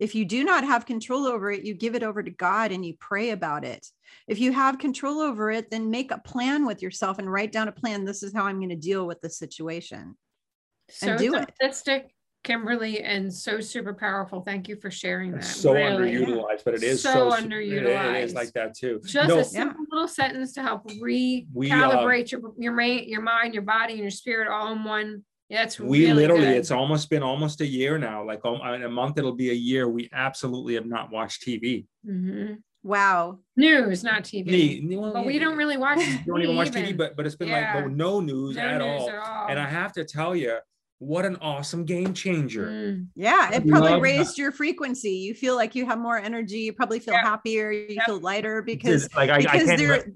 If 0.00 0.16
you 0.16 0.24
do 0.24 0.42
not 0.42 0.64
have 0.64 0.84
control 0.84 1.26
over 1.26 1.52
it, 1.52 1.64
you 1.64 1.74
give 1.74 1.94
it 1.94 2.02
over 2.02 2.24
to 2.24 2.30
God 2.30 2.72
and 2.72 2.84
you 2.84 2.94
pray 2.98 3.30
about 3.30 3.64
it. 3.64 3.86
If 4.26 4.40
you 4.40 4.50
have 4.50 4.80
control 4.80 5.20
over 5.20 5.52
it, 5.52 5.70
then 5.70 5.90
make 5.90 6.10
a 6.10 6.18
plan 6.18 6.66
with 6.66 6.82
yourself 6.82 7.20
and 7.20 7.30
write 7.30 7.52
down 7.52 7.68
a 7.68 7.72
plan. 7.72 8.04
This 8.04 8.24
is 8.24 8.34
how 8.34 8.46
I'm 8.46 8.58
going 8.58 8.70
to 8.70 8.76
deal 8.76 9.06
with 9.06 9.20
the 9.20 9.30
situation. 9.30 10.16
So 10.90 11.10
And 11.10 11.20
do 11.20 11.36
it. 11.36 11.54
Kimberly, 12.46 13.00
and 13.02 13.32
so 13.32 13.60
super 13.60 13.92
powerful. 13.92 14.40
Thank 14.40 14.68
you 14.68 14.76
for 14.76 14.90
sharing 14.90 15.32
that. 15.32 15.38
it's 15.38 15.56
so 15.56 15.72
really. 15.74 16.12
underutilized 16.12 16.62
but 16.64 16.74
it 16.74 16.82
is 16.82 17.02
So 17.02 17.30
so, 17.30 17.36
underutilized. 17.42 18.14
it 18.14 18.24
is 18.24 18.34
like 18.34 18.52
that 18.52 18.74
too 18.76 19.00
Just 19.04 19.28
No, 19.28 19.40
a 19.40 19.44
simple 19.44 19.84
little 19.90 20.08
sentence 20.08 20.52
to 20.54 20.62
help 20.62 20.82
uh, 20.90 20.94
recalibrate 20.94 22.30
your 22.30 22.40
your 22.56 22.72
mind, 22.72 23.06
your 23.06 23.20
mind, 23.22 23.52
your 23.54 23.64
body, 23.64 23.94
and 23.94 24.02
your 24.02 24.10
spirit 24.10 24.48
all 24.48 24.72
in 24.72 24.84
one. 24.84 25.24
Yeah, 25.48 25.64
it's 25.64 25.78
we 25.78 26.06
really 26.06 26.22
literally 26.22 26.44
good. 26.46 26.56
it's 26.56 26.70
almost 26.70 27.10
been 27.10 27.22
almost 27.22 27.60
a 27.60 27.66
year 27.66 27.98
now 27.98 28.24
like 28.24 28.40
um, 28.44 28.60
in 28.74 28.82
a 28.82 28.88
month 28.88 29.16
it'll 29.18 29.32
be 29.36 29.50
a 29.50 29.54
year 29.54 29.88
we 29.88 30.08
absolutely 30.12 30.74
have 30.74 30.86
not 30.86 31.10
watched 31.12 31.42
tv 31.46 31.86
Mhm. 32.08 32.58
Wow. 32.82 33.40
news, 33.56 34.04
not 34.04 34.22
TV. 34.22 34.46
Me- 34.46 34.96
well, 34.96 35.12
But 35.12 35.26
we 35.26 35.40
don't 35.40 35.56
really 35.56 35.76
watch. 35.76 35.98
you 35.98 36.18
don't 36.24 36.40
even 36.42 36.54
watch 36.54 36.70
tv 36.70 36.82
even. 36.84 36.96
but 36.96 37.16
but 37.16 37.26
it's 37.26 37.34
been 37.36 37.48
Yeah. 37.48 37.74
like 37.74 37.86
no, 37.86 37.88
no 37.88 38.20
news 38.20 38.56
no 38.56 38.62
at 38.62 38.78
news 38.78 39.02
all 39.02 39.10
at 39.10 39.16
all. 39.18 39.46
and 39.50 39.58
i 39.58 39.66
have 39.66 39.92
to 39.94 40.04
tell 40.04 40.34
you 40.36 40.56
what 40.98 41.24
an 41.26 41.36
awesome 41.42 41.84
game 41.84 42.14
changer 42.14 42.66
Mm. 42.68 43.08
Yeah, 43.14 43.48
I 43.52 43.56
it 43.56 43.68
probably 43.68 43.90
love 43.90 44.00
that. 44.00 44.02
raised 44.02 44.38
your 44.38 44.50
frequency. 44.52 45.10
You 45.10 45.34
feel 45.34 45.54
like 45.54 45.74
you 45.74 45.84
have 45.86 45.98
more 45.98 46.18
energy. 46.18 46.58
You 46.60 46.72
probably 46.72 47.00
feel 47.00 47.14
Yeah. 47.14 47.22
happier. 47.22 47.70
You 47.70 47.96
Yep. 47.96 48.06
feel 48.06 48.20
lighter 48.20 48.62
because 48.62 49.08
like 49.14 49.28
I, 49.30 49.36
I 49.36 49.40
because 49.42 49.64
can't 49.64 49.78
they're 49.78 50.12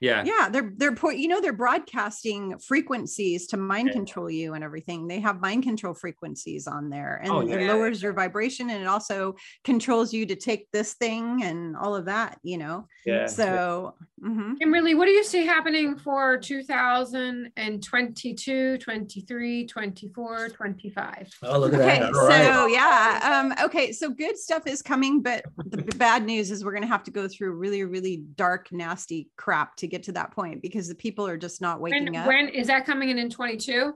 yeah 0.00 0.22
yeah 0.24 0.50
they're 0.50 0.72
they're 0.76 0.94
po- 0.94 1.08
you 1.08 1.26
know 1.26 1.40
they're 1.40 1.54
broadcasting 1.54 2.58
frequencies 2.58 3.46
to 3.46 3.56
mind 3.56 3.88
Yeah. 3.88 3.94
control 3.94 4.28
you 4.30 4.52
and 4.52 4.62
everything 4.62 5.06
they 5.06 5.20
have 5.20 5.40
mind 5.40 5.62
control 5.62 5.94
frequencies 5.94 6.66
on 6.66 6.90
there 6.90 7.18
and 7.22 7.30
Oh, 7.32 7.40
it 7.40 7.66
lowers 7.66 8.02
your 8.02 8.12
vibration 8.12 8.68
and 8.68 8.82
it 8.82 8.86
also 8.86 9.36
controls 9.64 10.12
you 10.12 10.26
to 10.26 10.36
take 10.36 10.70
this 10.70 10.94
thing 10.94 11.42
and 11.44 11.74
all 11.78 11.94
of 11.96 12.04
that 12.06 12.38
you 12.42 12.58
know 12.58 12.86
yeah 13.06 13.24
so 13.26 13.94
mhm. 14.22 14.58
Kimberly, 14.58 14.94
what 14.94 15.06
do 15.06 15.12
you 15.12 15.24
see 15.24 15.46
happening 15.46 15.96
for 15.96 16.36
2022, 16.38 18.78
23, 18.78 19.66
24, 19.66 20.48
25? 20.48 21.30
oh 21.42 21.58
look 21.58 21.74
at 21.74 21.80
okay 21.80 21.98
that 22.00 22.14
so 22.14 22.20
all 22.20 22.28
right 22.28 22.70
yeah 22.70 23.40
um 23.40 23.52
okay 23.64 23.92
so 23.92 24.10
good 24.10 24.38
stuff 24.38 24.66
is 24.66 24.82
coming 24.82 25.22
but 25.22 25.44
the 25.66 25.82
bad 25.96 26.24
news 26.24 26.50
is 26.50 26.64
we're 26.64 26.72
going 26.72 26.82
to 26.82 26.88
have 26.88 27.02
to 27.02 27.10
go 27.10 27.28
through 27.28 27.52
really 27.52 27.84
really 27.84 28.24
dark 28.36 28.68
nasty 28.72 29.28
crap 29.36 29.76
to 29.76 29.86
get 29.86 30.02
to 30.02 30.12
that 30.12 30.32
point 30.32 30.62
because 30.62 30.88
the 30.88 30.94
people 30.94 31.26
are 31.26 31.36
just 31.36 31.60
not 31.60 31.80
waking 31.80 32.04
When, 32.04 32.16
up 32.16 32.26
when 32.26 32.48
is 32.48 32.66
that 32.68 32.86
coming 32.86 33.10
in 33.10 33.18
in 33.18 33.30
22? 33.30 33.94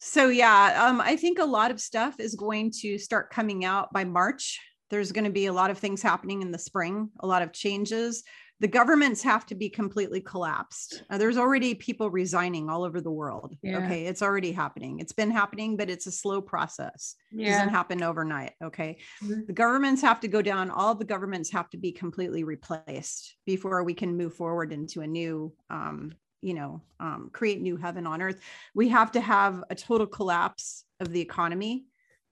So 0.00 0.28
yeah, 0.28 0.86
um, 0.86 1.00
I 1.00 1.16
think 1.16 1.38
a 1.38 1.44
lot 1.44 1.70
of 1.70 1.80
stuff 1.80 2.20
is 2.20 2.34
going 2.34 2.72
to 2.80 2.98
start 2.98 3.30
coming 3.30 3.64
out 3.64 3.92
by 3.92 4.04
March. 4.04 4.60
There's 4.90 5.12
going 5.12 5.24
to 5.24 5.30
be 5.30 5.46
a 5.46 5.52
lot 5.52 5.70
of 5.70 5.78
things 5.78 6.02
happening 6.02 6.42
in 6.42 6.50
the 6.50 6.58
spring, 6.58 7.10
a 7.20 7.26
lot 7.26 7.42
of 7.42 7.52
changes. 7.52 8.22
The 8.60 8.68
governments 8.68 9.22
have 9.22 9.44
to 9.46 9.54
be 9.54 9.68
completely 9.68 10.20
collapsed. 10.20 11.02
Uh, 11.10 11.18
there's 11.18 11.36
already 11.36 11.74
people 11.74 12.08
resigning 12.10 12.70
all 12.70 12.84
over 12.84 13.00
the 13.00 13.10
world. 13.10 13.56
Yeah. 13.62 13.78
Okay. 13.78 14.06
It's 14.06 14.22
already 14.22 14.52
happening. 14.52 15.00
It's 15.00 15.12
been 15.12 15.30
happening, 15.30 15.76
but 15.76 15.90
it's 15.90 16.06
a 16.06 16.12
slow 16.12 16.40
process. 16.40 17.16
It 17.32 17.44
doesn't 17.46 17.70
happen 17.70 18.02
overnight. 18.02 18.52
Okay. 18.62 18.98
Mhm. 19.22 19.46
The 19.46 19.52
governments 19.52 20.00
have 20.02 20.20
to 20.20 20.28
go 20.28 20.40
down. 20.40 20.70
All 20.70 20.94
the 20.94 21.04
governments 21.04 21.50
have 21.50 21.68
to 21.70 21.76
be 21.76 21.92
completely 21.92 22.44
replaced 22.44 23.36
before 23.44 23.82
we 23.82 23.94
can 23.94 24.16
move 24.16 24.34
forward 24.34 24.72
into 24.72 25.00
a 25.00 25.06
new, 25.06 25.52
um, 25.68 26.12
you 26.40 26.54
know, 26.54 26.82
um, 27.00 27.30
create 27.32 27.60
new 27.60 27.76
heaven 27.76 28.06
on 28.06 28.22
earth. 28.22 28.40
We 28.74 28.88
have 28.90 29.10
to 29.12 29.20
have 29.20 29.64
a 29.68 29.74
total 29.74 30.06
collapse 30.06 30.84
of 31.00 31.10
the 31.10 31.20
economy 31.20 31.86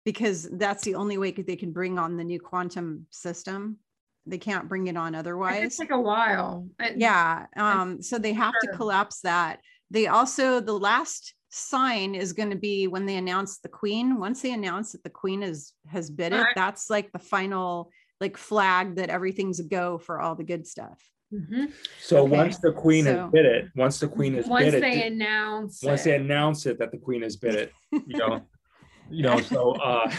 because 0.04 0.48
that's 0.50 0.84
the 0.84 0.94
only 0.96 1.18
way 1.18 1.32
they 1.32 1.56
can 1.56 1.72
bring 1.72 1.98
on 1.98 2.16
the 2.16 2.24
new 2.24 2.40
quantum 2.40 3.06
system. 3.10 3.78
They 4.26 4.38
can't 4.38 4.68
bring 4.68 4.86
it 4.86 4.96
on 4.96 5.14
It 5.14 5.18
could 5.18 5.20
otherwise 5.20 5.76
take 5.76 5.90
a 5.90 6.00
while. 6.00 6.68
And- 6.78 7.00
yeah 7.00 7.46
um 7.56 8.00
so 8.02 8.18
they 8.18 8.32
have 8.32 8.54
Sure. 8.62 8.72
to 8.72 8.76
collapse 8.78 9.20
that 9.22 9.60
they 9.90 10.06
also 10.06 10.60
the 10.60 10.72
last 10.78 11.34
sign 11.50 12.14
is 12.14 12.32
going 12.32 12.48
to 12.50 12.56
be 12.56 12.86
when 12.86 13.04
they 13.04 13.16
announce 13.16 13.58
the 13.58 13.68
queen 13.68 14.18
once 14.18 14.40
they 14.42 14.52
announce 14.52 14.92
that 14.92 15.02
the 15.02 15.10
queen 15.10 15.42
is 15.42 15.72
has 15.88 16.08
bid 16.10 16.32
it 16.32 16.36
Alright. 16.36 16.54
that's 16.56 16.88
like 16.88 17.12
the 17.12 17.18
final 17.18 17.90
like 18.20 18.36
flag 18.36 18.96
that 18.96 19.10
everything's 19.10 19.60
a 19.60 19.64
go 19.64 19.98
for 19.98 20.20
all 20.20 20.34
the 20.34 20.44
good 20.44 20.66
stuff 20.66 20.98
Mhm. 21.34 21.72
So 21.98 22.18
Okay, 22.24 22.36
once 22.36 22.58
the 22.58 22.72
queen 22.72 23.04
so- 23.04 23.22
has 23.22 23.30
bid 23.32 23.44
it, 23.46 23.64
once 23.74 23.98
the 24.00 24.08
queen 24.08 24.34
has 24.34 24.46
Once 24.46 24.64
bid 24.66 24.74
it, 24.74 24.80
they 24.82 24.90
th- 25.00 25.12
announce. 25.12 25.82
once 25.82 26.02
it. 26.02 26.04
they 26.04 26.16
announce 26.16 26.66
it 26.66 26.78
that 26.78 26.90
the 26.92 26.98
queen 26.98 27.22
has 27.22 27.36
bid 27.36 27.54
it, 27.54 27.72
you 27.90 28.18
know, 28.18 28.42
you 29.10 29.22
know. 29.22 29.40
So 29.40 29.72
uh, 29.72 30.12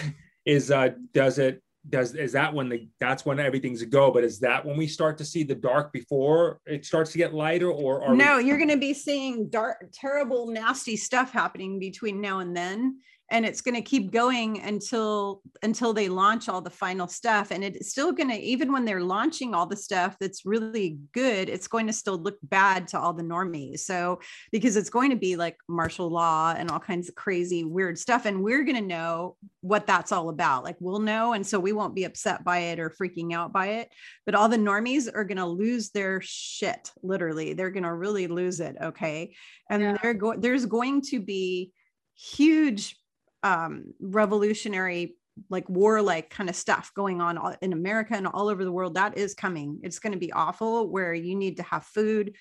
is 0.44 0.72
uh, 0.72 0.90
does 1.14 1.38
it 1.38 1.62
does 1.90 2.16
is 2.16 2.32
that 2.32 2.54
when 2.54 2.70
the 2.70 2.88
that's 3.00 3.26
when 3.26 3.40
everything's 3.40 3.82
a 3.82 3.86
go? 3.86 4.10
But 4.12 4.24
is 4.24 4.40
that 4.40 4.66
when 4.66 4.78
we 4.78 4.88
start 4.88 5.18
to 5.18 5.26
see 5.26 5.44
the 5.44 5.56
dark 5.56 5.92
before 5.92 6.62
it 6.66 6.86
starts 6.86 7.12
to 7.12 7.18
get 7.18 7.34
lighter, 7.34 7.70
or 7.70 8.16
no 8.16 8.38
we, 8.38 8.46
you're 8.46 8.58
going 8.58 8.70
to 8.70 8.78
be 8.78 8.94
seeing 8.94 9.50
dark 9.50 9.90
terrible 9.94 10.48
nasty 10.48 10.96
stuff 10.96 11.32
happening 11.32 11.80
between 11.80 12.22
now 12.22 12.40
and 12.40 12.56
then 12.56 13.00
and 13.34 13.48
it's 13.48 13.62
going 13.62 13.74
to 13.74 13.82
keep 13.82 14.12
going 14.12 14.62
until 14.62 15.42
until 15.64 15.92
they 15.92 16.08
launch 16.08 16.48
all 16.48 16.62
the 16.62 16.70
final 16.70 17.08
stuff 17.08 17.50
and 17.50 17.64
it's 17.64 17.90
still 17.90 18.12
going 18.12 18.30
to 18.30 18.38
even 18.38 18.72
when 18.72 18.86
they're 18.86 19.02
launching 19.02 19.56
all 19.56 19.66
the 19.66 19.76
stuff 19.76 20.16
that's 20.20 20.46
really 20.46 21.00
good 21.14 21.50
it's 21.50 21.68
going 21.68 21.88
to 21.88 21.92
still 21.92 22.18
look 22.18 22.38
bad 22.44 22.88
to 22.88 23.00
all 23.00 23.12
the 23.12 23.24
normies. 23.24 23.80
So 23.80 24.20
because 24.52 24.78
it's 24.78 24.92
going 24.92 25.10
to 25.10 25.16
be 25.16 25.36
like 25.36 25.58
martial 25.68 26.10
law 26.10 26.54
and 26.56 26.70
all 26.70 26.80
kinds 26.80 27.10
of 27.10 27.16
crazy 27.16 27.64
weird 27.64 27.98
stuff 27.98 28.26
and 28.26 28.44
we're 28.44 28.64
going 28.64 28.78
to 28.78 28.82
know 28.82 29.36
what 29.62 29.88
that's 29.88 30.12
all 30.12 30.30
about. 30.30 30.64
Like 30.64 30.78
we'll 30.80 31.00
know 31.00 31.34
and 31.34 31.46
so 31.46 31.60
we 31.60 31.74
won't 31.74 31.96
be 31.96 32.04
upset 32.04 32.44
by 32.44 32.60
it 32.60 32.80
or 32.80 32.92
freaking 32.92 33.34
out 33.34 33.52
by 33.52 33.68
it 33.68 33.90
but 34.28 34.36
all 34.36 34.48
the 34.48 34.58
normies 34.58 35.10
are 35.14 35.24
going 35.24 35.38
to 35.40 35.46
lose 35.46 35.90
their 35.90 36.22
shit 36.22 36.92
literally. 37.02 37.54
They're 37.54 37.72
going 37.72 37.84
to 37.84 37.94
really 37.94 38.28
lose 38.28 38.60
it 38.60 38.76
okay? 38.80 39.36
And 39.72 39.82
Yeah. 39.82 39.98
they're 40.04 40.14
going 40.14 40.40
there's 40.40 40.68
going 40.68 41.02
to 41.10 41.20
be 41.20 41.72
huge 42.16 42.96
um 43.44 43.94
revolutionary 44.00 45.16
like 45.50 45.68
warlike 45.68 46.30
kind 46.30 46.50
of 46.50 46.56
stuff 46.56 46.92
going 46.96 47.20
on 47.20 47.38
all- 47.38 47.56
in 47.62 47.74
america 47.74 48.14
and 48.16 48.28
all 48.28 48.50
over 48.50 48.64
the 48.64 48.72
world 48.72 48.96
that 48.96 49.18
is 49.18 49.34
coming. 49.34 49.80
It's 49.84 50.00
going 50.00 50.14
to 50.14 50.20
be 50.20 50.32
awful 50.32 50.90
where 50.90 51.14
you 51.14 51.36
need 51.36 51.58
to 51.58 51.64
have 51.64 51.86
food. 51.86 52.36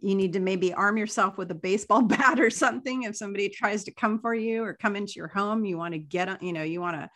You 0.00 0.14
need 0.14 0.32
to 0.32 0.40
maybe 0.40 0.72
arm 0.72 0.96
yourself 0.96 1.36
with 1.36 1.50
a 1.50 1.54
baseball 1.54 2.02
bat 2.14 2.40
or 2.40 2.50
something 2.50 3.02
if 3.02 3.16
somebody 3.16 3.48
tries 3.48 3.84
to 3.84 3.92
come 3.92 4.18
for 4.18 4.34
you 4.34 4.64
or 4.64 4.74
come 4.74 4.96
into 4.96 5.14
your 5.16 5.28
home. 5.28 5.64
You 5.64 5.76
want 5.76 5.92
to 5.92 5.98
get 5.98 6.28
on 6.28 6.38
you 6.40 6.52
know 6.52 6.62
you 6.62 6.80
want 6.80 6.96
to 6.96 7.10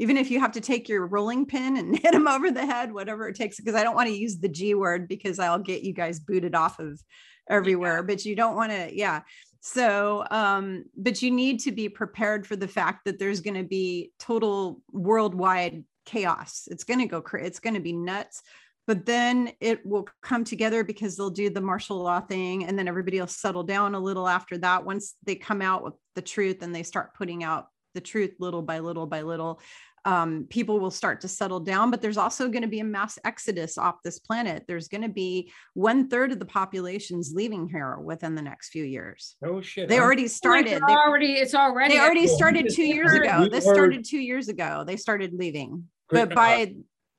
even 0.00 0.16
if 0.16 0.30
you 0.30 0.40
have 0.40 0.52
to 0.52 0.62
take 0.62 0.88
your 0.88 1.06
rolling 1.06 1.44
pin 1.44 1.76
and 1.76 1.96
hit 2.02 2.12
them 2.12 2.26
over 2.26 2.50
the 2.50 2.64
head 2.64 2.92
whatever 2.92 3.28
it 3.28 3.36
takes 3.36 3.58
because 3.58 3.74
i 3.74 3.84
don't 3.84 3.94
want 3.94 4.08
to 4.08 4.16
use 4.16 4.38
the 4.38 4.48
g 4.48 4.74
word 4.74 5.06
because 5.06 5.38
i'll 5.38 5.58
get 5.58 5.82
you 5.82 5.92
guys 5.92 6.18
booted 6.18 6.54
off 6.54 6.80
of 6.80 7.00
everywhere 7.48 8.02
but 8.02 8.24
you 8.24 8.34
don't 8.34 8.56
want 8.56 8.72
to 8.72 8.96
yeah 8.96 9.20
so 9.60 10.24
um 10.30 10.84
but 10.96 11.20
you 11.22 11.30
need 11.30 11.60
to 11.60 11.72
be 11.72 11.88
prepared 11.88 12.46
for 12.46 12.56
the 12.56 12.68
fact 12.68 13.04
that 13.04 13.18
there's 13.18 13.40
going 13.40 13.54
to 13.54 13.68
be 13.68 14.12
total 14.18 14.80
worldwide 14.90 15.84
chaos. 16.06 16.66
It's 16.70 16.84
going 16.84 17.00
to 17.00 17.06
go 17.06 17.20
cra- 17.20 17.44
it's 17.44 17.60
going 17.60 17.74
to 17.74 17.80
be 17.80 17.92
nuts 17.92 18.42
but 18.86 19.06
then 19.06 19.52
it 19.60 19.86
will 19.86 20.08
come 20.20 20.42
together 20.42 20.82
because 20.82 21.16
they'll 21.16 21.30
do 21.30 21.48
the 21.48 21.60
martial 21.60 21.98
law 21.98 22.18
thing 22.18 22.64
and 22.64 22.76
then 22.76 22.88
everybody 22.88 23.20
will 23.20 23.28
settle 23.28 23.62
down 23.62 23.94
a 23.94 24.00
little 24.00 24.26
after 24.26 24.58
that. 24.58 24.84
Once 24.84 25.14
they 25.24 25.36
come 25.36 25.62
out 25.62 25.84
with 25.84 25.94
the 26.16 26.22
truth 26.22 26.62
and 26.62 26.74
they 26.74 26.82
start 26.82 27.14
putting 27.14 27.44
out 27.44 27.68
the 27.94 28.00
truth 28.00 28.34
little 28.40 28.62
by 28.62 28.80
little 28.80 29.06
by 29.06 29.22
little 29.22 29.60
um, 30.04 30.46
people 30.48 30.80
will 30.80 30.90
start 30.90 31.20
to 31.20 31.28
settle 31.28 31.60
down 31.60 31.90
but 31.90 32.00
there's 32.00 32.16
also 32.16 32.48
going 32.48 32.62
to 32.62 32.68
be 32.68 32.80
a 32.80 32.84
mass 32.84 33.18
exodus 33.24 33.76
off 33.76 33.96
this 34.02 34.18
planet 34.18 34.64
there's 34.66 34.88
going 34.88 35.02
to 35.02 35.08
be 35.08 35.52
one 35.74 36.08
third 36.08 36.32
of 36.32 36.38
the 36.38 36.44
population's 36.44 37.32
leaving 37.34 37.68
here 37.68 37.98
within 37.98 38.34
the 38.34 38.42
next 38.42 38.70
few 38.70 38.84
years 38.84 39.36
Oh 39.44 39.60
shit! 39.60 39.88
they 39.88 40.00
already 40.00 40.28
started 40.28 40.72
they're 40.72 40.80
they, 40.86 40.94
already, 40.94 41.32
it's 41.34 41.54
already. 41.54 41.94
they 41.94 42.00
already 42.00 42.26
Well, 42.26 42.36
started 42.36 42.68
two 42.74 42.84
years 42.84 43.12
ago 43.12 43.42
we 43.42 43.48
this 43.48 43.66
heard- 43.66 43.74
started 43.74 44.04
two 44.04 44.18
years 44.18 44.48
ago 44.48 44.84
they 44.86 44.96
started 44.96 45.32
leaving 45.34 45.84
but 46.08 46.32
uh, 46.32 46.34
by 46.34 46.74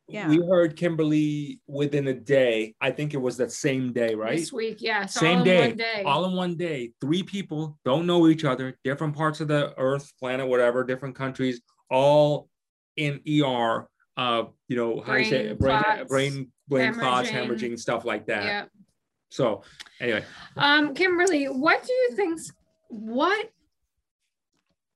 yeah. 0.07 0.27
we 0.27 0.37
heard 0.45 0.75
Kimberly 0.75 1.61
within 1.67 2.07
a 2.09 2.13
day. 2.13 2.75
I 2.81 2.91
think 2.91 3.13
it 3.13 3.17
was 3.21 3.37
that 3.37 3.51
same 3.51 3.93
day, 3.93 4.13
right? 4.13 4.37
This 4.37 4.51
week, 4.51 4.77
yes. 4.81 5.13
Same 5.13 5.37
all 5.37 5.37
in 5.39 5.43
day, 5.45 5.67
one 5.69 5.77
day. 5.77 6.03
all 6.05 6.25
in 6.25 6.35
one 6.35 6.55
day. 6.57 6.91
Three 6.99 7.23
people 7.23 7.79
don't 7.85 8.05
know 8.05 8.27
each 8.27 8.43
other, 8.43 8.77
different 8.83 9.15
parts 9.15 9.39
of 9.39 9.47
the 9.47 9.73
earth, 9.77 10.11
planet, 10.19 10.47
whatever, 10.47 10.83
different 10.83 11.15
countries, 11.15 11.61
all 11.89 12.49
in 12.97 13.21
ER. 13.27 13.87
Uh, 14.17 14.43
you 14.67 14.75
know, 14.75 15.01
how 15.01 15.15
you 15.15 15.25
say 15.25 15.53
Brain 15.53 15.57
brain, 15.57 15.81
clots, 15.81 16.09
brain, 16.09 16.51
brain 16.67 16.93
clots, 16.93 17.29
hemorrhaging. 17.29 17.47
hemorrhaging, 17.71 17.79
stuff 17.79 18.05
like 18.05 18.25
that. 18.27 18.43
yeah. 18.45 18.65
So, 19.29 19.63
anyway, 20.01 20.25
Um, 20.57 20.93
Kimberly, 20.93 21.45
what 21.45 21.83
do 21.85 21.93
you 21.93 22.11
think? 22.15 22.39
What, 22.89 23.49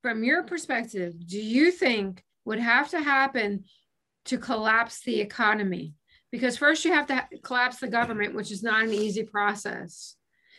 from 0.01 0.23
your 0.25 0.43
perspective, 0.43 1.13
do 1.25 1.39
you 1.41 1.71
think 1.71 2.23
would 2.43 2.59
have 2.59 2.89
to 2.89 2.99
happen 2.99 3.63
to 4.25 4.37
collapse 4.37 5.01
the 5.03 5.21
economy? 5.21 5.93
Because 6.31 6.57
first 6.57 6.83
you 6.83 6.91
have 6.91 7.07
to 7.07 7.25
collapse 7.43 7.77
the 7.79 7.87
government, 7.87 8.35
which 8.35 8.51
is 8.51 8.61
not 8.61 8.83
an 8.83 8.93
easy 8.93 9.23
process. 9.23 10.17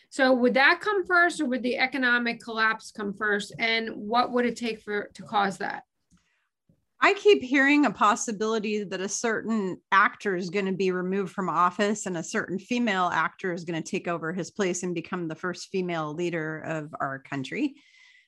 So 0.08 0.32
would 0.32 0.54
that 0.54 0.80
come 0.80 1.04
first, 1.04 1.40
or 1.42 1.44
would 1.44 1.62
the 1.62 1.76
economic 1.76 2.40
collapse 2.40 2.90
come 2.90 3.12
first? 3.12 3.52
And 3.58 3.90
what 3.94 4.32
would 4.32 4.46
it 4.46 4.56
take 4.56 4.80
for 4.80 5.10
to 5.12 5.22
cause 5.22 5.58
that? 5.58 5.82
I 7.00 7.12
keep 7.14 7.42
hearing 7.42 7.84
a 7.84 7.90
possibility 7.90 8.82
that 8.82 9.00
a 9.00 9.08
certain 9.08 9.78
actor 9.92 10.34
is 10.34 10.50
going 10.50 10.66
to 10.66 10.72
be 10.72 10.90
removed 10.92 11.32
from 11.32 11.48
office 11.48 12.06
and 12.06 12.16
a 12.16 12.22
certain 12.22 12.58
female 12.58 13.10
actor 13.12 13.52
is 13.52 13.64
going 13.64 13.82
to 13.82 13.88
take 13.88 14.08
over 14.08 14.32
his 14.32 14.50
place 14.50 14.82
and 14.82 14.94
become 14.94 15.28
the 15.28 15.34
first 15.34 15.68
female 15.70 16.14
leader 16.14 16.60
of 16.60 16.94
our 16.98 17.18
country. 17.18 17.74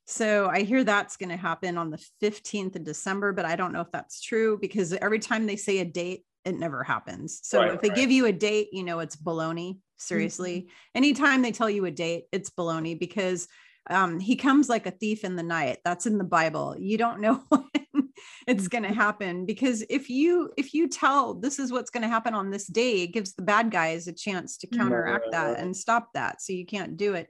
So 0.06 0.48
I 0.48 0.62
hear 0.62 0.84
that's 0.84 1.16
going 1.16 1.30
to 1.30 1.36
happen 1.36 1.76
on 1.78 1.90
the 1.90 2.02
15th 2.22 2.76
of 2.76 2.84
December, 2.84 3.32
but 3.32 3.44
I 3.44 3.56
don't 3.56 3.72
know 3.72 3.80
if 3.80 3.90
that's 3.90 4.20
true 4.20 4.58
because 4.60 4.92
every 4.94 5.18
time 5.18 5.46
they 5.46 5.56
say 5.56 5.78
a 5.78 5.84
date, 5.84 6.24
it 6.44 6.58
never 6.58 6.82
happens. 6.82 7.40
So 7.42 7.60
Right, 7.60 7.74
if 7.74 7.80
they 7.80 7.88
right. 7.88 7.96
give 7.96 8.10
you 8.10 8.26
a 8.26 8.32
date, 8.32 8.68
you 8.72 8.84
know 8.84 9.00
it's 9.00 9.16
baloney. 9.16 9.78
Seriously. 9.98 10.68
Anytime 10.94 11.42
they 11.42 11.52
tell 11.52 11.68
you 11.68 11.84
a 11.84 11.90
date, 11.90 12.24
it's 12.32 12.50
baloney 12.50 12.98
because 12.98 13.48
um, 13.90 14.20
he 14.20 14.36
comes 14.36 14.68
like 14.68 14.86
a 14.86 14.92
thief 14.92 15.24
in 15.24 15.36
the 15.36 15.42
night. 15.42 15.78
That's 15.84 16.06
in 16.06 16.18
the 16.18 16.24
Bible. 16.24 16.76
You 16.78 16.96
don't 16.98 17.20
know 17.20 17.42
when 17.48 17.64
it's 18.46 18.68
going 18.68 18.84
to 18.84 18.92
happen 18.92 19.46
because 19.46 19.84
if 19.88 20.08
you 20.08 20.50
if 20.56 20.74
you 20.74 20.88
tell 20.88 21.34
this 21.34 21.58
is 21.58 21.72
what's 21.72 21.90
going 21.90 22.02
to 22.02 22.08
happen 22.08 22.34
on 22.34 22.50
this 22.50 22.66
day, 22.66 23.02
it 23.02 23.12
gives 23.12 23.34
the 23.34 23.42
bad 23.42 23.70
guys 23.70 24.06
a 24.06 24.12
chance 24.12 24.56
to 24.58 24.66
counteract 24.66 25.26
that 25.32 25.58
and 25.58 25.76
stop 25.76 26.08
that. 26.14 26.42
So 26.42 26.52
you 26.52 26.66
can't 26.66 26.96
do 26.96 27.14
it. 27.14 27.28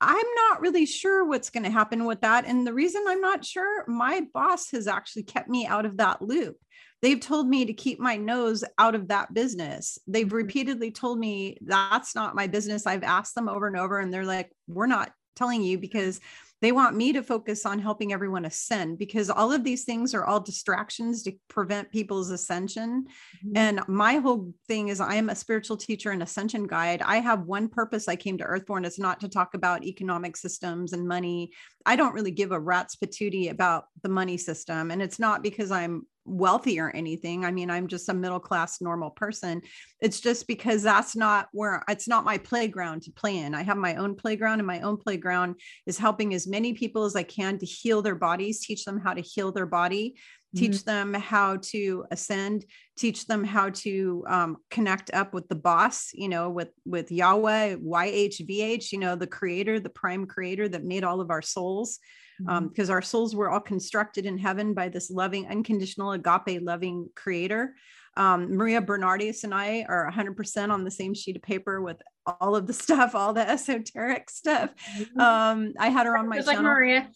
I'm 0.00 0.26
not 0.48 0.60
really 0.60 0.86
sure 0.86 1.24
what's 1.24 1.50
going 1.50 1.64
to 1.64 1.70
happen 1.70 2.04
with 2.04 2.20
that. 2.20 2.44
And 2.46 2.66
the 2.66 2.74
reason 2.74 3.04
I'm 3.08 3.20
not 3.20 3.44
sure, 3.44 3.84
my 3.88 4.22
boss 4.32 4.70
has 4.70 4.86
actually 4.86 5.24
kept 5.24 5.48
me 5.48 5.66
out 5.66 5.84
of 5.84 5.96
that 5.96 6.22
loop. 6.22 6.56
They've 7.02 7.20
told 7.20 7.48
me 7.48 7.64
to 7.64 7.72
keep 7.72 8.00
my 8.00 8.16
nose 8.16 8.64
out 8.78 8.94
of 8.94 9.08
that 9.08 9.32
business. 9.32 9.98
They've 10.06 10.26
mm-hmm. 10.26 10.36
repeatedly 10.36 10.90
told 10.90 11.18
me 11.18 11.58
that's 11.62 12.14
not 12.14 12.34
my 12.34 12.46
business. 12.46 12.86
I've 12.86 13.04
asked 13.04 13.34
them 13.34 13.48
over 13.48 13.66
and 13.66 13.76
over, 13.76 13.98
and 13.98 14.12
they're 14.12 14.24
like, 14.24 14.52
we're 14.66 14.86
not 14.86 15.12
telling 15.36 15.62
you 15.62 15.78
because 15.78 16.20
they 16.60 16.72
want 16.72 16.96
me 16.96 17.12
to 17.12 17.22
focus 17.22 17.64
on 17.64 17.78
helping 17.78 18.12
everyone 18.12 18.44
ascend 18.44 18.98
because 18.98 19.30
all 19.30 19.52
of 19.52 19.62
these 19.62 19.84
things 19.84 20.14
are 20.14 20.24
all 20.24 20.40
distractions 20.40 21.22
to 21.22 21.32
prevent 21.48 21.92
people's 21.92 22.30
ascension. 22.30 23.06
Mhm. 23.44 23.52
And 23.56 23.80
my 23.86 24.16
whole 24.16 24.52
thing 24.66 24.88
is 24.88 25.00
I 25.00 25.14
am 25.14 25.28
a 25.28 25.34
spiritual 25.34 25.76
teacher 25.76 26.10
and 26.10 26.22
ascension 26.22 26.66
guide. 26.66 27.02
I 27.02 27.18
have 27.18 27.46
one 27.46 27.68
purpose 27.68 28.08
I 28.08 28.16
came 28.16 28.38
to 28.38 28.44
Earthborn 28.44 28.84
is 28.84 28.98
not 28.98 29.20
to 29.20 29.28
talk 29.28 29.54
about 29.54 29.84
economic 29.84 30.36
systems 30.36 30.92
and 30.92 31.06
money. 31.06 31.52
I 31.86 31.96
don't 31.96 32.14
really 32.14 32.32
give 32.32 32.50
a 32.52 32.60
rat's 32.60 32.96
patootie 32.96 33.50
about 33.50 33.86
the 34.02 34.08
money 34.08 34.36
system. 34.36 34.90
And 34.90 35.00
it's 35.00 35.18
not 35.18 35.42
because 35.42 35.70
I'm 35.70 36.06
wealthy 36.28 36.78
or 36.78 36.90
anything. 36.90 37.44
I 37.44 37.50
mean, 37.50 37.70
I'm 37.70 37.86
just 37.86 38.08
a 38.08 38.14
middle 38.14 38.40
class 38.40 38.80
normal 38.80 39.10
person. 39.10 39.62
It's 40.00 40.20
just 40.20 40.46
because 40.46 40.82
that's 40.82 41.16
not 41.16 41.48
where 41.52 41.82
it's 41.88 42.08
not 42.08 42.24
my 42.24 42.38
playground 42.38 43.02
to 43.02 43.12
play 43.12 43.38
in. 43.38 43.54
I 43.54 43.62
have 43.62 43.76
my 43.76 43.96
own 43.96 44.14
playground 44.14 44.60
and 44.60 44.66
my 44.66 44.80
own 44.80 44.96
playground 44.96 45.56
is 45.86 45.98
helping 45.98 46.34
as 46.34 46.46
many 46.46 46.72
people 46.72 47.04
as 47.04 47.16
I 47.16 47.22
can 47.22 47.58
to 47.58 47.66
heal 47.66 48.02
their 48.02 48.14
bodies, 48.14 48.60
teach 48.60 48.84
them 48.84 49.00
how 49.00 49.14
to 49.14 49.20
heal 49.20 49.52
their 49.52 49.66
body 49.66 50.16
teach 50.56 50.84
them 50.84 51.12
how 51.12 51.56
to 51.56 52.04
ascend 52.10 52.64
teach 52.96 53.26
them 53.26 53.44
how 53.44 53.70
to 53.70 54.24
um, 54.28 54.56
connect 54.70 55.12
up 55.12 55.34
with 55.34 55.48
the 55.48 55.54
boss 55.54 56.10
you 56.14 56.28
know 56.28 56.48
with 56.48 56.70
with 56.86 57.10
yahweh 57.10 57.76
yhvh 57.76 58.92
you 58.92 58.98
know 58.98 59.14
the 59.14 59.26
creator 59.26 59.78
the 59.78 59.90
prime 59.90 60.26
creator 60.26 60.68
that 60.68 60.84
made 60.84 61.04
all 61.04 61.20
of 61.20 61.30
our 61.30 61.42
souls 61.42 61.98
because 62.38 62.90
um, 62.90 62.94
our 62.94 63.02
souls 63.02 63.34
were 63.34 63.50
all 63.50 63.60
constructed 63.60 64.26
in 64.26 64.38
heaven 64.38 64.74
by 64.74 64.88
this 64.88 65.10
loving 65.10 65.46
unconditional 65.48 66.12
agape 66.12 66.62
loving 66.62 67.08
creator. 67.14 67.74
Um, 68.16 68.56
Maria 68.56 68.80
Bernardis 68.82 69.44
and 69.44 69.54
I 69.54 69.84
are 69.88 70.10
100% 70.10 70.70
on 70.70 70.84
the 70.84 70.90
same 70.90 71.14
sheet 71.14 71.36
of 71.36 71.42
paper 71.42 71.80
with 71.80 72.02
all 72.40 72.56
of 72.56 72.66
the 72.66 72.72
stuff, 72.72 73.14
all 73.14 73.32
the 73.32 73.48
esoteric 73.48 74.30
stuff. 74.30 74.70
Mm-hmm. 74.96 75.20
Um, 75.20 75.72
I 75.78 75.88
had 75.88 76.06
her 76.06 76.16
on 76.16 76.28
my 76.28 76.36
channel. 76.36 76.48
Like 76.48 76.62
Maria. 76.62 77.10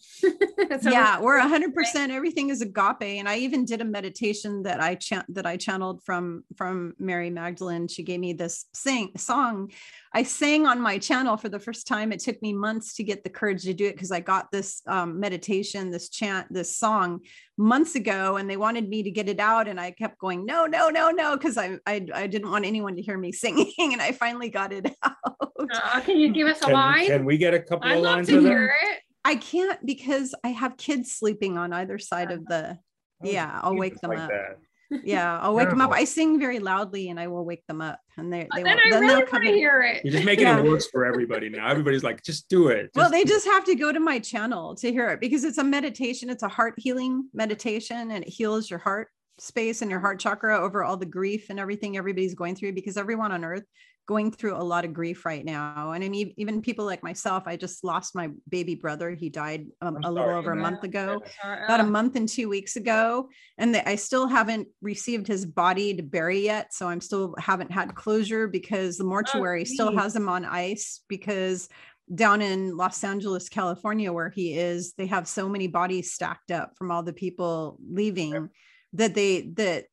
yeah, 0.83 1.19
we're 1.19 1.39
100%. 1.39 2.09
Everything 2.09 2.49
is 2.49 2.61
agape, 2.61 3.01
and 3.01 3.27
I 3.27 3.37
even 3.37 3.65
did 3.65 3.81
a 3.81 3.85
meditation 3.85 4.61
that 4.63 4.79
I 4.79 4.93
chant 4.93 5.25
that 5.33 5.47
I 5.47 5.57
channeled 5.57 6.03
from 6.03 6.43
from 6.55 6.93
Mary 6.99 7.31
Magdalene. 7.31 7.87
She 7.87 8.03
gave 8.03 8.19
me 8.19 8.33
this 8.33 8.65
sing 8.73 9.11
song. 9.17 9.71
I 10.13 10.21
sang 10.21 10.67
on 10.67 10.79
my 10.79 10.99
channel 10.99 11.37
for 11.37 11.49
the 11.49 11.59
first 11.59 11.87
time. 11.87 12.11
It 12.11 12.19
took 12.19 12.39
me 12.43 12.53
months 12.53 12.93
to 12.95 13.03
get 13.03 13.23
the 13.23 13.31
courage 13.31 13.63
to 13.63 13.73
do 13.73 13.87
it 13.87 13.93
because 13.93 14.11
I 14.11 14.19
got 14.19 14.51
this 14.51 14.83
um, 14.85 15.19
meditation, 15.19 15.89
this 15.89 16.09
chant, 16.09 16.53
this 16.53 16.75
song 16.75 17.21
months 17.57 17.95
ago, 17.95 18.37
and 18.37 18.49
they 18.49 18.57
wanted 18.57 18.89
me 18.89 19.03
to 19.03 19.11
get 19.11 19.29
it 19.29 19.39
out, 19.39 19.67
and 19.67 19.79
I 19.79 19.91
kept 19.91 20.17
going, 20.17 20.45
no, 20.45 20.65
no, 20.65 20.89
no, 20.89 21.09
no, 21.11 21.37
because 21.37 21.57
I, 21.57 21.77
I 21.85 22.05
I 22.13 22.27
didn't 22.27 22.49
want 22.49 22.65
anyone 22.65 22.95
to 22.95 23.01
hear 23.01 23.17
me 23.17 23.31
singing, 23.43 23.93
and 23.93 24.01
I 24.01 24.11
finally 24.11 24.49
got 24.49 24.73
it 24.73 24.93
uh, 25.73 25.99
can 26.01 26.17
you 26.19 26.31
give 26.31 26.47
us 26.47 26.57
a 26.61 26.65
can, 26.65 26.73
line? 26.73 27.05
Can 27.07 27.25
we 27.25 27.37
get 27.37 27.53
a 27.53 27.59
couple 27.59 27.89
I'd 27.89 27.97
of 27.97 28.03
love 28.03 28.15
lines 28.15 28.27
to 28.29 28.37
of 28.37 28.43
hear 28.43 28.67
them? 28.67 28.91
it. 28.91 28.99
I 29.25 29.35
can't 29.35 29.83
because 29.85 30.35
I 30.43 30.49
have 30.49 30.77
kids 30.77 31.11
sleeping 31.13 31.57
on 31.57 31.73
either 31.73 31.97
side 31.97 32.31
of 32.31 32.45
the. 32.45 32.77
Oh, 33.23 33.29
yeah, 33.29 33.59
I'll 33.63 33.75
wake 33.75 33.99
them 34.01 34.09
like 34.11 34.19
up. 34.19 34.29
that. 34.29 34.57
Yeah, 35.03 35.39
I'll 35.39 35.55
wake 35.55 35.69
them 35.71 35.81
up. 35.81 35.91
I 35.91 36.03
sing 36.03 36.39
very 36.39 36.59
loudly 36.59 37.09
and 37.09 37.19
I 37.19 37.25
will 37.27 37.43
wake 37.45 37.65
them 37.67 37.81
up, 37.81 37.99
and 38.15 38.31
they 38.31 38.47
they 38.55 38.61
then 38.61 38.77
won't. 38.77 38.79
I 38.79 38.89
Then 38.91 39.01
really 39.01 39.07
they'll 39.07 39.17
want 39.19 39.29
come. 39.29 39.41
to 39.41 39.47
in. 39.49 39.55
hear 39.55 39.81
it. 39.81 40.03
You're 40.05 40.11
just 40.11 40.25
making 40.25 40.45
Yeah. 40.45 40.59
it 40.59 40.65
worse 40.65 40.87
for 40.91 41.03
everybody 41.05 41.49
now. 41.49 41.67
Everybody's 41.67 42.03
like, 42.03 42.21
just 42.21 42.47
do 42.47 42.67
it. 42.67 42.91
Well, 42.93 43.09
they 43.09 43.23
just 43.23 43.45
have 43.47 43.63
to 43.65 43.75
go 43.75 43.91
to 43.91 43.99
my 43.99 44.19
channel 44.19 44.75
to 44.75 44.91
hear 44.91 45.09
it 45.09 45.19
because 45.19 45.45
it's 45.45 45.57
a 45.57 45.63
meditation. 45.63 46.29
It's 46.29 46.43
a 46.43 46.47
heart 46.47 46.75
healing 46.77 47.27
meditation, 47.33 48.11
and 48.11 48.23
it 48.23 48.29
heals 48.29 48.69
your 48.69 48.77
heart 48.77 49.07
space 49.39 49.81
and 49.81 49.89
your 49.89 49.99
heart 49.99 50.19
chakra 50.19 50.59
over 50.59 50.83
all 50.83 50.97
the 50.97 51.05
grief 51.05 51.49
and 51.49 51.59
everything 51.59 51.97
everybody's 51.97 52.35
going 52.35 52.55
through. 52.55 52.73
Because 52.73 52.97
everyone 52.97 53.31
on 53.31 53.43
earth 53.43 53.63
going 54.05 54.31
through 54.31 54.55
a 54.55 54.61
lot 54.61 54.83
of 54.83 54.93
grief 54.93 55.25
right 55.25 55.45
now, 55.45 55.91
and 55.91 56.03
I 56.03 56.09
mean, 56.09 56.33
even 56.35 56.61
people 56.61 56.85
like 56.85 57.03
myself. 57.03 57.43
I 57.45 57.55
just 57.55 57.85
lost 57.85 58.15
my 58.15 58.31
baby 58.49 58.75
brother. 58.75 59.11
He 59.11 59.29
died 59.29 59.67
um, 59.81 59.97
a 60.03 60.11
little 60.11 60.29
over 60.29 60.51
a 60.51 60.57
month 60.57 60.83
ago. 60.83 61.23
About 61.65 61.79
a 61.79 61.83
month 61.83 62.17
and 62.17 62.27
two 62.27 62.49
weeks 62.49 62.75
ago 62.75 63.29
and 63.57 63.75
that 63.75 63.87
i 63.87 63.95
still 63.95 64.27
haven't 64.27 64.67
received 64.81 65.27
his 65.27 65.45
body 65.45 65.93
to 65.95 66.03
bury 66.03 66.39
yet 66.39 66.73
so 66.73 66.87
i'm 66.87 67.01
still 67.01 67.35
haven't 67.37 67.71
had 67.71 67.95
closure 67.95 68.47
because 68.47 68.97
the 68.97 69.03
mortuary 69.03 69.65
still 69.65 69.95
has 69.95 70.15
him 70.15 70.29
on 70.29 70.45
ice 70.45 71.01
because 71.07 71.69
down 72.15 72.41
in 72.41 72.75
los 72.75 73.03
angeles 73.03 73.49
california 73.49 74.11
where 74.11 74.29
he 74.29 74.53
is 74.53 74.93
they 74.93 75.05
have 75.05 75.27
so 75.27 75.47
many 75.47 75.67
bodies 75.67 76.11
stacked 76.13 76.51
up 76.51 76.71
from 76.77 76.91
all 76.91 77.03
the 77.03 77.13
people 77.13 77.77
leaving 77.89 78.49
that 78.93 79.15
they 79.15 79.41
that 79.55 79.85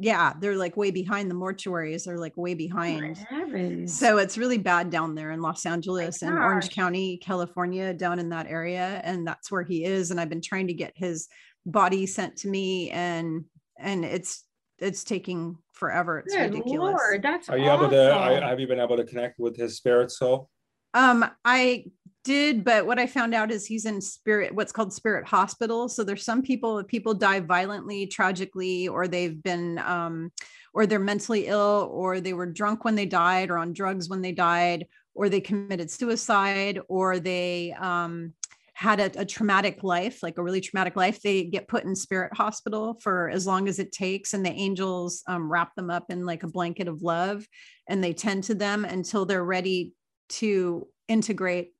yeah 0.00 0.32
they're 0.40 0.56
like 0.56 0.76
way 0.76 0.90
behind 0.90 1.30
the 1.30 1.34
mortuaries 1.34 2.04
they're 2.04 2.18
like 2.18 2.36
way 2.36 2.54
behind 2.54 3.16
heavens. 3.16 3.98
so 3.98 4.18
it's 4.18 4.38
really 4.38 4.58
bad 4.58 4.90
down 4.90 5.14
there 5.14 5.32
in 5.32 5.40
Los 5.40 5.66
Angeles 5.66 6.22
and 6.22 6.36
Orange. 6.36 6.70
County, 6.70 7.16
California, 7.18 7.92
down 7.92 8.18
in 8.18 8.28
that 8.28 8.46
area. 8.46 9.00
And 9.02 9.26
that's 9.26 9.50
where 9.50 9.64
he 9.64 9.84
is. 9.84 10.10
And 10.10 10.20
I've 10.20 10.28
been 10.28 10.42
trying 10.42 10.68
to 10.68 10.74
get 10.74 10.92
his 10.94 11.28
body 11.66 12.06
sent 12.06 12.36
to 12.38 12.48
me 12.48 12.90
and 12.90 13.44
and 13.78 14.04
it's 14.04 14.44
it's 14.78 15.02
taking 15.02 15.58
forever. 15.72 16.20
It's 16.20 16.34
Good 16.34 16.52
ridiculous. 16.54 16.94
Lord, 16.96 17.22
that's 17.22 17.48
Are 17.48 17.58
you 17.58 17.70
able 17.70 17.90
to? 17.90 18.14
awful. 18.14 18.36
Are, 18.36 18.40
have 18.40 18.60
you 18.60 18.68
been 18.68 18.80
able 18.80 18.96
to 18.96 19.04
connect 19.04 19.40
with 19.40 19.56
his 19.56 19.76
spirit 19.76 20.10
soul? 20.12 20.48
Um, 20.94 21.24
I 21.44 21.86
did, 22.24 22.64
but 22.64 22.86
what 22.86 22.98
I 22.98 23.06
found 23.06 23.34
out 23.34 23.50
is 23.50 23.66
he's 23.66 23.86
in 23.86 24.00
spirit, 24.00 24.54
what's 24.54 24.72
called 24.72 24.92
spirit 24.92 25.26
hospital. 25.26 25.88
So 25.88 26.04
there's 26.04 26.24
some 26.24 26.42
people, 26.42 26.78
if 26.78 26.86
people 26.86 27.14
die 27.14 27.40
violently, 27.40 28.06
tragically, 28.06 28.88
or 28.88 29.08
they've 29.08 29.42
been, 29.42 29.78
um, 29.78 30.30
or 30.74 30.86
they're 30.86 30.98
mentally 30.98 31.46
ill, 31.46 31.88
or 31.92 32.20
they 32.20 32.34
were 32.34 32.46
drunk 32.46 32.84
when 32.84 32.94
they 32.94 33.06
died, 33.06 33.50
or 33.50 33.58
on 33.58 33.72
drugs 33.72 34.08
when 34.08 34.20
they 34.20 34.32
died, 34.32 34.86
or 35.14 35.28
they 35.28 35.40
committed 35.40 35.90
suicide, 35.90 36.78
or 36.88 37.18
they 37.18 37.72
um, 37.80 38.34
had 38.74 39.00
a, 39.00 39.20
a 39.20 39.24
traumatic 39.24 39.82
life, 39.82 40.22
like 40.22 40.38
a 40.38 40.42
really 40.42 40.60
traumatic 40.60 40.94
life, 40.94 41.20
they 41.20 41.44
get 41.44 41.66
put 41.66 41.84
in 41.84 41.96
spirit 41.96 42.32
hospital 42.36 42.96
for 43.02 43.28
as 43.28 43.44
long 43.46 43.66
as 43.66 43.78
it 43.80 43.90
takes, 43.90 44.34
and 44.34 44.46
the 44.46 44.52
angels 44.52 45.22
um, 45.26 45.50
wrap 45.50 45.74
them 45.74 45.90
up 45.90 46.04
in 46.10 46.24
like 46.24 46.44
a 46.44 46.48
blanket 46.48 46.86
of 46.86 47.02
love, 47.02 47.44
and 47.88 48.04
they 48.04 48.12
tend 48.12 48.44
to 48.44 48.54
them 48.54 48.84
until 48.84 49.24
they're 49.24 49.42
ready 49.42 49.94
to 50.28 50.86
integrate 51.08 51.72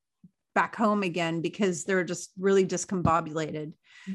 back 0.58 0.74
home 0.74 1.04
again 1.04 1.40
because 1.40 1.84
they're 1.84 2.02
just 2.02 2.32
really 2.36 2.66
discombobulated. 2.66 3.72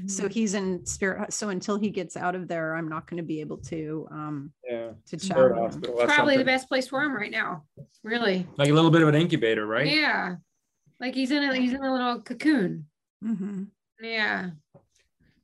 So 0.07 0.23
Mhm. 0.25 0.31
he's 0.33 0.53
in 0.55 0.85
spirit. 0.85 1.31
So 1.31 1.47
until 1.49 1.77
he 1.77 1.89
gets 1.89 2.17
out 2.17 2.35
of 2.35 2.49
there, 2.49 2.75
I'm 2.75 2.89
not 2.89 3.07
going 3.07 3.15
to 3.17 3.23
be 3.33 3.39
able 3.39 3.59
to 3.71 4.07
um 4.11 4.51
Yeah. 4.69 4.91
to 5.05 5.11
chat 5.17 5.21
Spirit 5.21 5.49
with 5.51 5.57
him. 5.57 5.63
hospital. 5.63 5.95
That's 5.99 6.13
probably 6.13 6.35
the 6.37 6.43
best 6.43 6.67
place 6.67 6.87
for 6.89 7.01
him 7.01 7.13
right 7.15 7.31
now. 7.31 7.63
Really. 8.03 8.45
Like 8.57 8.69
a 8.69 8.73
little 8.73 8.91
bit 8.91 9.01
of 9.03 9.07
an 9.07 9.15
incubator, 9.15 9.65
right? 9.65 9.87
Yeah. 9.87 10.35
Like 10.99 11.15
he's 11.15 11.31
in 11.31 11.43
a 11.43 11.55
he's 11.55 11.71
in 11.73 11.81
a 11.81 11.93
little 11.93 12.21
cocoon. 12.21 12.87
Mhm. 13.23 13.67
Yeah. 14.01 14.49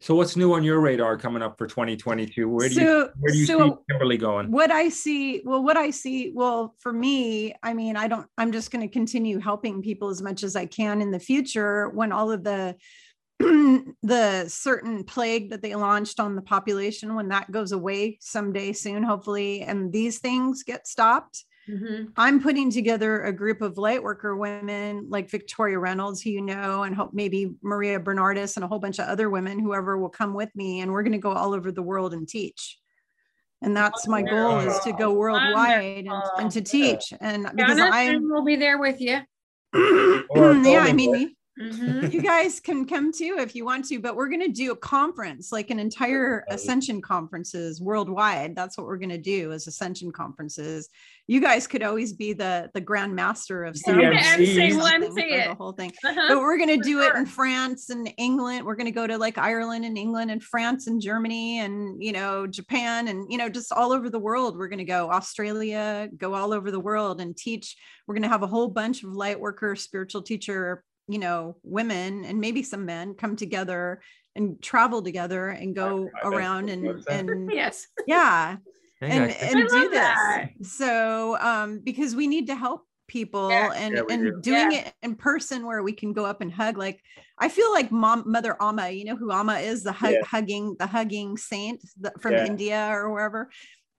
So 0.02 0.16
what's 0.16 0.38
new 0.38 0.54
on 0.54 0.64
your 0.64 0.80
radar 0.80 1.18
coming 1.18 1.42
up 1.42 1.58
for 1.58 1.68
2022? 1.68 2.48
Where 2.48 2.70
do 2.70 2.76
you 2.76 2.80
So 2.80 3.12
where 3.20 3.34
do 3.34 3.38
you 3.38 3.46
see 3.46 3.72
Kimberly 3.90 4.18
going? 4.18 4.50
what 4.50 4.72
I 4.72 4.88
see, 4.88 5.42
well, 5.44 5.62
what 5.62 5.76
I 5.76 5.90
see, 5.92 6.32
well, 6.34 6.74
for 6.80 6.94
me, 6.94 7.54
I 7.64 7.74
mean, 7.74 7.98
I 7.98 8.08
don't, 8.08 8.26
I'm 8.38 8.54
just 8.54 8.72
going 8.72 8.88
to 8.88 8.92
continue 8.92 9.40
helping 9.40 9.82
people 9.82 10.08
as 10.08 10.22
much 10.22 10.44
as 10.44 10.56
I 10.56 10.66
can 10.68 11.02
in 11.02 11.12
the 11.12 11.20
future 11.20 11.90
when 11.90 12.14
all 12.14 12.32
of 12.32 12.44
the 12.44 12.76
the 13.40 14.46
certain 14.50 15.04
plague 15.06 15.50
that 15.50 15.62
they 15.62 15.74
launched 15.74 16.20
on 16.20 16.36
the 16.36 16.42
population 16.42 17.16
when 17.16 17.30
that 17.30 17.50
goes 17.50 17.72
away 17.72 18.18
someday 18.20 18.74
soon 18.74 19.02
hopefully 19.02 19.62
and 19.62 19.94
these 19.94 20.20
things 20.20 20.64
get 20.64 20.86
stopped 20.86 21.46
Mhm. 21.70 22.12
I'm 22.18 22.42
putting 22.42 22.72
together 22.72 23.22
a 23.24 23.32
group 23.32 23.62
of 23.62 23.78
light 23.78 24.02
worker 24.02 24.36
women 24.36 25.08
like 25.10 25.30
Victoria 25.30 25.78
Reynolds, 25.78 26.22
who 26.22 26.32
you 26.32 26.42
know, 26.42 26.84
and 26.84 26.96
hope 26.96 27.12
maybe 27.14 27.54
Maria 27.62 28.00
Bernardis 28.00 28.58
and 28.58 28.64
a 28.64 28.68
whole 28.68 28.80
bunch 28.80 28.98
of 28.98 29.08
other 29.08 29.30
women, 29.30 29.60
whoever 29.60 29.98
will 29.98 30.10
come 30.10 30.34
with 30.34 30.50
me. 30.56 30.82
And 30.82 30.92
we're 30.92 31.04
going 31.04 31.14
to 31.14 31.20
go 31.20 31.32
all 31.32 31.54
over 31.54 31.72
the 31.72 31.84
world 31.84 32.14
and 32.14 32.28
teach. 32.28 32.80
And 33.62 33.76
that's 33.76 34.08
my 34.08 34.22
goal 34.22 34.60
is 34.60 34.80
to 34.80 34.94
go 34.94 35.12
worldwide 35.12 36.06
and, 36.08 36.24
and 36.38 36.52
to 36.52 36.62
teach. 36.62 37.14
And 37.20 37.44
because 37.44 37.78
Jonathan 37.78 37.92
I'm, 37.94 38.30
will 38.30 38.46
be 38.46 38.56
there 38.56 38.78
with 38.80 39.02
you. 39.02 39.20
Yeah, 40.36 40.82
I 40.82 40.92
Golden 40.94 40.96
mean, 40.96 41.36
Boy. 41.60 41.66
we- 41.66 41.72
Mhm. 41.72 42.14
you 42.14 42.22
guys 42.22 42.60
can 42.60 42.86
come 42.86 43.12
too 43.12 43.36
if 43.40 43.56
you 43.56 43.66
want 43.66 43.86
to, 43.90 44.00
but 44.00 44.16
we're 44.16 44.30
going 44.30 44.42
to 44.42 44.48
do 44.48 44.72
a 44.72 44.76
conference, 44.76 45.52
like 45.52 45.70
an 45.70 45.80
entire 45.80 46.46
ascension 46.50 47.02
conferences 47.02 47.82
worldwide. 47.82 48.56
That's 48.56 48.78
what 48.78 48.88
we're 48.88 48.98
going 48.98 49.10
to 49.10 49.18
do 49.18 49.52
is 49.52 49.68
ascension 49.68 50.12
conferences. 50.12 50.88
You 51.28 51.42
guys 51.42 51.68
could 51.68 51.84
always 51.84 52.14
be 52.14 52.34
the 52.34 52.72
the 52.74 52.82
grand 52.82 53.14
master 53.14 53.64
of 53.64 53.76
Yeah, 53.86 53.94
MC, 53.94 54.72
something 54.72 55.04
MC 55.04 55.48
the 55.48 55.54
whole 55.56 55.74
thing. 55.74 55.92
Uh-huh. 56.04 56.26
But 56.30 56.40
we're 56.40 56.58
going 56.58 56.70
to 56.80 56.84
do 56.84 57.02
it 57.02 57.14
in 57.16 57.26
France 57.26 57.90
and 57.92 58.12
England. 58.18 58.66
We're 58.66 58.76
going 58.76 58.86
to 58.86 58.92
go 58.92 59.06
to 59.06 59.18
like 59.18 59.38
Ireland 59.38 59.86
and 59.86 59.98
England 59.98 60.32
and 60.32 60.42
France 60.42 60.88
and 60.88 61.00
Germany 61.02 61.60
and 61.60 62.02
you 62.02 62.14
know 62.14 62.48
Japan 62.48 63.08
and 63.10 63.26
you 63.32 63.38
know 63.38 63.50
just 63.50 63.72
all 63.72 63.92
over 63.92 64.10
the 64.10 64.18
world. 64.20 64.58
We're 64.58 64.70
going 64.70 64.80
to 64.80 64.86
go 64.86 65.10
Australia, 65.12 66.10
go 66.18 66.34
all 66.34 66.54
over 66.54 66.72
the 66.72 66.80
world 66.80 67.22
and 67.22 67.36
teach. 67.38 67.76
We're 68.08 68.16
going 68.16 68.24
to 68.24 68.30
have 68.30 68.44
a 68.44 68.48
whole 68.48 68.68
bunch 68.70 69.04
of 69.04 69.12
light 69.14 69.40
worker, 69.40 69.76
spiritual 69.76 70.24
teacher, 70.24 70.84
you 71.10 71.18
know, 71.20 71.58
women 71.64 72.24
and 72.26 72.40
maybe 72.40 72.62
some 72.64 72.86
men 72.86 73.16
come 73.16 73.36
together 73.36 74.02
and 74.36 74.62
travel 74.62 75.02
together 75.02 75.50
and 75.50 75.76
go 75.76 76.08
I 76.24 76.24
bet 76.30 76.34
around 76.34 76.70
and 76.70 77.04
and 77.10 77.52
Yes. 77.52 77.88
yeah 78.08 78.58
and 79.02 79.32
and 79.32 79.68
do 79.70 79.90
this 79.90 79.92
that. 79.92 80.50
so 80.62 81.38
um 81.40 81.80
because 81.80 82.16
we 82.16 82.28
need 82.28 82.48
to 82.48 82.56
help 82.56 82.86
people 83.08 83.50
Yeah. 83.50 83.72
and 83.76 83.96
Yeah, 83.96 84.04
and 84.12 84.24
do. 84.44 84.52
doing 84.52 84.72
it 84.74 84.94
in 85.02 85.16
person 85.16 85.66
where 85.66 85.82
we 85.82 85.94
can 85.94 86.14
go 86.14 86.26
up 86.26 86.42
and 86.42 86.52
hug 86.54 86.78
like 86.78 87.02
i 87.40 87.50
feel 87.50 87.72
like 87.72 87.92
mom 87.92 88.24
mother 88.28 88.56
amma 88.62 88.92
you 88.92 89.04
know 89.06 89.16
who 89.16 89.32
amma 89.32 89.56
is 89.60 89.82
the 89.84 89.92
hug, 89.92 90.14
Yeah. 90.14 90.24
hugging 90.24 90.76
the 90.78 90.86
hugging 90.86 91.36
saint 91.38 91.82
the, 92.00 92.14
from 92.22 92.34
Yeah. 92.34 92.46
india 92.46 92.88
or 92.92 93.12
wherever 93.12 93.50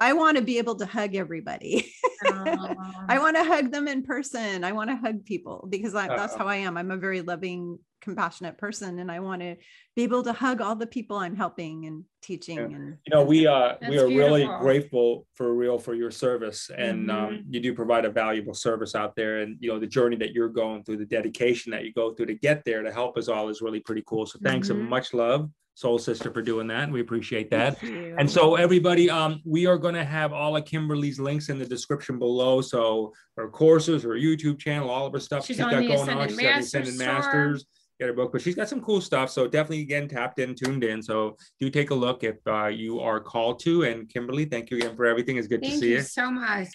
i 0.00 0.12
want 0.12 0.36
to 0.36 0.42
be 0.42 0.58
able 0.58 0.74
to 0.76 0.86
hug 0.86 1.14
everybody 1.14 1.92
Aw. 2.26 3.04
i 3.08 3.18
want 3.18 3.36
to 3.36 3.44
hug 3.44 3.70
them 3.70 3.86
in 3.88 4.02
person 4.02 4.64
i 4.64 4.72
want 4.72 4.90
to 4.90 4.96
hug 4.96 5.24
people 5.24 5.66
because 5.70 5.94
I, 5.94 6.08
that's 6.08 6.34
how 6.34 6.46
i 6.46 6.56
am 6.56 6.76
i'm 6.76 6.90
a 6.90 6.96
very 6.96 7.20
loving 7.20 7.78
compassionate 8.00 8.56
person 8.56 8.98
and 8.98 9.12
i 9.12 9.20
want 9.20 9.42
to 9.42 9.56
be 9.94 10.02
able 10.04 10.22
to 10.22 10.32
hug 10.32 10.62
all 10.62 10.74
the 10.74 10.86
people 10.86 11.18
i'm 11.18 11.36
helping 11.36 11.84
and 11.84 12.04
teaching 12.22 12.56
Yeah. 12.56 12.64
and 12.64 12.96
you 13.06 13.10
know 13.14 13.22
we 13.24 13.46
uh 13.46 13.74
we 13.88 13.96
That's 13.96 14.02
are 14.02 14.08
really 14.08 14.44
grateful 14.60 15.26
for 15.34 15.54
real 15.54 15.78
for 15.78 15.94
your 15.94 16.10
service 16.10 16.70
and 16.74 17.08
Mm-hmm. 17.08 17.24
um, 17.34 17.44
you 17.50 17.60
do 17.60 17.74
provide 17.74 18.06
a 18.06 18.10
valuable 18.10 18.54
service 18.54 18.94
out 18.94 19.16
there 19.16 19.40
and 19.40 19.56
you 19.60 19.70
know 19.70 19.78
the 19.78 19.86
journey 19.86 20.16
that 20.16 20.32
you're 20.32 20.48
going 20.48 20.82
through 20.84 20.96
the 20.98 21.04
dedication 21.04 21.72
that 21.72 21.84
you 21.84 21.92
go 21.92 22.12
through 22.14 22.26
to 22.26 22.34
get 22.34 22.64
there 22.64 22.82
to 22.82 22.90
help 22.90 23.18
us 23.18 23.28
all 23.28 23.50
is 23.50 23.60
really 23.60 23.80
pretty 23.80 24.02
cool 24.06 24.24
so 24.24 24.38
thanks 24.42 24.68
Mhm. 24.68 24.80
and 24.80 24.88
much 24.88 25.12
love 25.12 25.50
soul 25.74 25.98
sister 25.98 26.30
for 26.30 26.42
doing 26.42 26.66
that. 26.66 26.90
We 26.90 27.00
appreciate 27.00 27.50
that. 27.50 27.82
And 27.82 28.30
so 28.30 28.56
everybody, 28.56 29.08
um, 29.08 29.40
we 29.44 29.66
are 29.66 29.78
going 29.78 29.94
to 29.94 30.04
have 30.04 30.32
all 30.32 30.56
of 30.56 30.64
Kimberly's 30.64 31.18
links 31.18 31.48
in 31.48 31.58
the 31.58 31.64
description 31.64 32.18
below. 32.18 32.60
So 32.60 33.12
her 33.36 33.48
courses, 33.48 34.02
her 34.02 34.10
YouTube 34.10 34.58
channel, 34.58 34.90
all 34.90 35.06
of 35.06 35.12
her 35.12 35.20
stuff 35.20 35.46
She's 35.46 35.56
she's 35.56 35.64
on 35.64 35.70
got 35.70 35.80
the 35.80 35.88
going 35.88 36.08
on. 36.10 36.18
Ascended 36.18 36.30
She's 36.30 36.38
got 36.38 36.42
the 36.42 36.46
Masters 36.46 36.88
Ascended. 36.88 36.98
Masters. 36.98 37.66
Get 37.98 38.08
her 38.08 38.14
book, 38.14 38.32
but 38.32 38.40
she's 38.40 38.54
got 38.54 38.66
some 38.66 38.80
cool 38.80 39.02
stuff. 39.02 39.28
So 39.28 39.46
definitely, 39.46 39.82
again, 39.82 40.08
tapped 40.08 40.38
in, 40.38 40.54
tuned 40.54 40.84
in. 40.84 41.02
So 41.02 41.36
do 41.60 41.68
take 41.68 41.90
a 41.90 41.94
look 41.94 42.24
if 42.24 42.36
uh, 42.46 42.68
you 42.68 42.98
are 42.98 43.20
called 43.20 43.60
to. 43.60 43.82
And 43.82 44.08
Kimberly, 44.08 44.46
thank 44.46 44.70
you 44.70 44.78
again 44.78 44.96
for 44.96 45.04
everything. 45.04 45.36
It's 45.36 45.46
good 45.46 45.62
to 45.62 45.70
see 45.70 45.90
you 45.90 45.96
you. 45.96 46.00
so 46.00 46.30
much. 46.30 46.68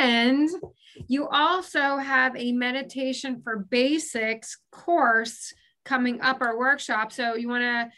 And 0.00 0.48
you 1.06 1.28
also 1.28 1.98
have 1.98 2.36
a 2.36 2.50
meditation 2.50 3.42
for 3.44 3.58
basics 3.70 4.58
course 4.72 5.54
coming 5.84 6.20
up 6.20 6.40
our 6.40 6.58
workshop. 6.58 7.12
So 7.12 7.36
you 7.36 7.48
want 7.48 7.62
to 7.62 7.88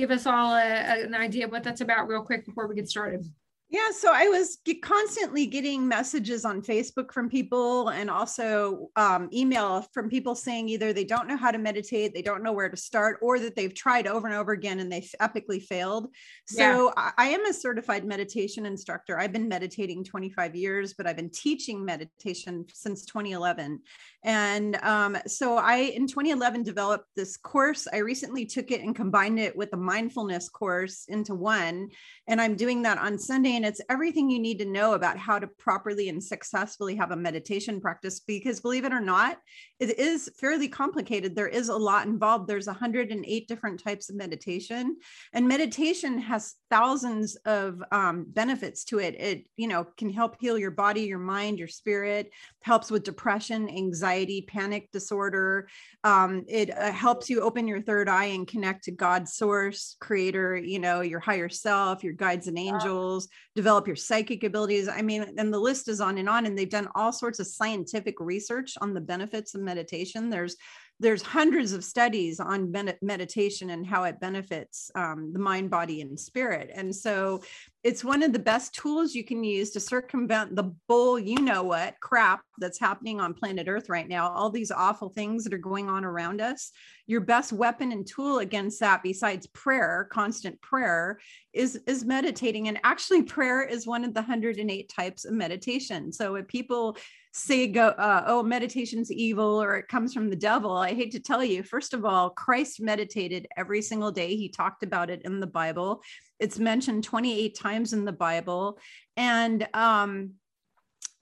give 0.00 0.10
us 0.10 0.26
all 0.26 0.54
a, 0.54 0.60
a- 0.60 1.04
an 1.04 1.14
idea 1.14 1.44
of 1.46 1.52
what 1.52 1.62
that's 1.62 1.80
about 1.82 2.08
real 2.08 2.22
quick 2.22 2.46
before 2.46 2.66
we 2.66 2.74
get 2.74 2.88
started. 2.88 3.24
Yeah, 3.72 3.92
so 3.92 4.10
I 4.12 4.26
was 4.26 4.58
constantly 4.82 5.46
getting 5.46 5.86
messages 5.86 6.44
on 6.44 6.60
Facebook 6.60 7.12
from 7.12 7.28
people 7.28 7.90
and 7.90 8.10
also 8.10 8.88
um, 8.96 9.28
email 9.32 9.86
from 9.94 10.10
people 10.10 10.34
saying 10.34 10.68
either 10.68 10.92
they 10.92 11.04
don't 11.04 11.28
know 11.28 11.36
how 11.36 11.52
to 11.52 11.58
meditate, 11.58 12.12
they 12.12 12.20
don't 12.20 12.42
know 12.42 12.52
where 12.52 12.68
to 12.68 12.76
start, 12.76 13.20
or 13.22 13.38
that 13.38 13.54
they've 13.54 13.72
tried 13.72 14.08
over 14.08 14.26
and 14.26 14.34
over 14.34 14.50
again 14.50 14.80
and 14.80 14.90
they've 14.90 15.08
epically 15.22 15.62
failed. 15.62 16.08
So 16.46 16.92
I, 16.96 17.12
I 17.16 17.28
am 17.28 17.46
a 17.46 17.52
certified 17.52 18.04
meditation 18.04 18.66
instructor. 18.66 19.20
I've 19.20 19.32
been 19.32 19.46
meditating 19.46 20.02
25 20.02 20.56
years, 20.56 20.94
but 20.94 21.06
I've 21.06 21.14
been 21.14 21.30
teaching 21.30 21.84
meditation 21.84 22.64
since 22.74 23.04
2011. 23.04 23.82
And 24.24 24.76
um, 24.82 25.16
so 25.28 25.58
I, 25.58 25.76
in 25.76 26.08
2011, 26.08 26.64
developed 26.64 27.06
this 27.14 27.36
course. 27.36 27.86
I 27.92 27.98
recently 27.98 28.46
took 28.46 28.72
it 28.72 28.80
and 28.80 28.96
combined 28.96 29.38
it 29.38 29.56
with 29.56 29.72
a 29.74 29.78
mindfulness 29.78 30.48
course 30.48 31.04
into 31.08 31.36
one. 31.36 31.90
And 32.26 32.40
I'm 32.40 32.56
doing 32.56 32.82
that 32.82 32.98
on 32.98 33.16
Sunday. 33.16 33.59
And 33.60 33.66
it's 33.66 33.82
everything 33.90 34.30
you 34.30 34.38
need 34.38 34.58
to 34.60 34.64
know 34.64 34.94
about 34.94 35.18
how 35.18 35.38
to 35.38 35.46
properly 35.46 36.08
and 36.08 36.24
successfully 36.24 36.96
have 36.96 37.10
a 37.10 37.16
meditation 37.16 37.78
practice. 37.78 38.18
Because 38.18 38.58
believe 38.58 38.86
it 38.86 38.92
or 38.94 39.02
not, 39.02 39.36
it 39.78 39.98
is 39.98 40.30
fairly 40.40 40.66
complicated. 40.66 41.36
There 41.36 41.46
is 41.46 41.68
a 41.68 41.76
lot 41.76 42.06
involved. 42.06 42.48
There's 42.48 42.68
108 42.68 43.48
different 43.48 43.84
types 43.84 44.08
of 44.08 44.16
meditation. 44.16 44.96
And 45.34 45.46
meditation 45.46 46.16
has 46.20 46.54
thousands 46.70 47.36
of 47.44 47.82
um, 47.92 48.24
benefits 48.30 48.82
to 48.84 48.98
it. 48.98 49.20
It, 49.20 49.44
you 49.58 49.68
know, 49.68 49.84
can 49.98 50.08
help 50.08 50.36
heal 50.40 50.56
your 50.56 50.70
body, 50.70 51.02
your 51.02 51.18
mind, 51.18 51.58
your 51.58 51.68
spirit, 51.68 52.30
helps 52.62 52.90
with 52.90 53.04
depression, 53.04 53.68
anxiety, 53.68 54.40
panic 54.48 54.90
disorder. 54.90 55.68
Um, 56.02 56.46
it 56.48 56.70
uh, 56.74 56.92
helps 56.92 57.28
you 57.28 57.42
open 57.42 57.68
your 57.68 57.82
third 57.82 58.08
eye 58.08 58.26
and 58.26 58.48
connect 58.48 58.84
to 58.84 58.90
God's 58.90 59.34
source, 59.34 59.96
creator, 60.00 60.56
you 60.56 60.78
know, 60.78 61.02
your 61.02 61.20
higher 61.20 61.50
self, 61.50 62.02
your 62.02 62.14
guides 62.14 62.46
and 62.46 62.58
angels, 62.58 63.28
develop 63.56 63.86
your 63.86 63.96
psychic 63.96 64.44
abilities. 64.44 64.88
I 64.88 65.02
mean, 65.02 65.34
and 65.36 65.52
the 65.52 65.58
list 65.58 65.88
is 65.88 66.00
on 66.00 66.18
and 66.18 66.28
on. 66.28 66.46
And 66.46 66.56
they've 66.56 66.68
done 66.68 66.88
all 66.94 67.12
sorts 67.12 67.40
of 67.40 67.46
scientific 67.46 68.20
research 68.20 68.74
on 68.80 68.94
the 68.94 69.00
benefits 69.00 69.54
of 69.54 69.60
meditation. 69.60 70.30
There's 70.30 70.56
there's 71.00 71.22
hundreds 71.22 71.72
of 71.72 71.82
studies 71.82 72.40
on 72.40 72.70
med- 72.70 72.98
meditation 73.00 73.70
and 73.70 73.86
how 73.86 74.04
it 74.04 74.20
benefits 74.20 74.90
um, 74.94 75.32
the 75.32 75.38
mind, 75.38 75.70
body, 75.70 76.02
and 76.02 76.20
spirit. 76.20 76.70
And 76.74 76.94
so 76.94 77.42
it's 77.82 78.04
one 78.04 78.22
of 78.22 78.34
the 78.34 78.38
best 78.38 78.74
tools 78.74 79.14
you 79.14 79.24
can 79.24 79.42
use 79.42 79.70
to 79.70 79.80
circumvent 79.80 80.54
the 80.54 80.74
bull, 80.86 81.18
you 81.18 81.40
know 81.40 81.62
what, 81.62 81.98
crap 82.00 82.42
that's 82.58 82.78
happening 82.78 83.18
on 83.18 83.32
planet 83.32 83.66
Earth 83.66 83.88
right 83.88 84.06
now, 84.06 84.28
all 84.28 84.50
these 84.50 84.70
awful 84.70 85.08
things 85.08 85.42
that 85.44 85.54
are 85.54 85.58
going 85.58 85.88
on 85.88 86.04
around 86.04 86.42
us. 86.42 86.70
Your 87.06 87.22
best 87.22 87.50
weapon 87.50 87.92
and 87.92 88.06
tool 88.06 88.40
against 88.40 88.78
that, 88.80 89.02
besides 89.02 89.46
prayer, 89.48 90.06
constant 90.12 90.60
prayer, 90.60 91.18
is, 91.54 91.80
is 91.86 92.04
meditating. 92.04 92.68
And 92.68 92.78
actually, 92.84 93.22
prayer 93.22 93.62
is 93.62 93.86
one 93.86 94.04
of 94.04 94.12
the 94.12 94.20
108 94.20 94.92
types 94.94 95.24
of 95.24 95.32
meditation. 95.32 96.12
So 96.12 96.34
if 96.34 96.46
people 96.46 96.98
say 97.32 97.68
go 97.68 97.88
uh, 97.88 98.24
oh 98.26 98.42
meditation's 98.42 99.10
evil 99.12 99.62
or 99.62 99.76
it 99.76 99.88
comes 99.88 100.12
from 100.12 100.30
the 100.30 100.36
devil. 100.36 100.72
I 100.76 100.94
hate 100.94 101.12
to 101.12 101.20
tell 101.20 101.44
you 101.44 101.62
first 101.62 101.94
of 101.94 102.04
all 102.04 102.30
christ 102.30 102.80
meditated 102.80 103.46
every 103.56 103.82
single 103.82 104.10
day. 104.10 104.34
He 104.36 104.48
talked 104.48 104.82
about 104.82 105.10
it 105.10 105.22
in 105.24 105.38
the 105.38 105.46
bible. 105.46 106.02
It's 106.40 106.58
mentioned 106.58 107.04
28 107.04 107.56
times 107.56 107.92
in 107.92 108.04
the 108.04 108.12
bible. 108.12 108.78
And 109.16 109.68
um 109.74 110.32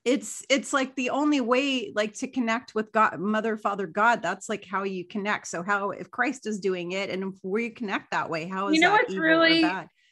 it's 0.05 0.43
it's 0.49 0.73
like 0.73 0.95
the 0.95 1.11
only 1.11 1.43
way 1.43 1.93
like 1.95 2.15
to 2.15 2.29
connect 2.29 2.75
with 2.75 2.91
god 2.93 3.19
mother 3.21 3.59
father 3.59 3.87
god 3.87 4.23
that's 4.23 4.49
like 4.49 4.65
how 4.65 4.85
you 4.85 5.05
connect. 5.05 5.47
So 5.49 5.63
how 5.63 5.91
if 5.91 6.11
christ 6.11 6.47
is 6.47 6.59
doing 6.61 6.93
it 6.93 7.11
and 7.11 7.23
if 7.23 7.39
we 7.43 7.69
connect 7.69 8.13
that 8.13 8.31
way 8.31 8.49
how 8.49 8.69
is 8.69 8.77
You 8.77 8.81
know 8.81 8.91
that 8.93 9.03
what's 9.03 9.13
evil 9.13 9.23
really- 9.25 9.65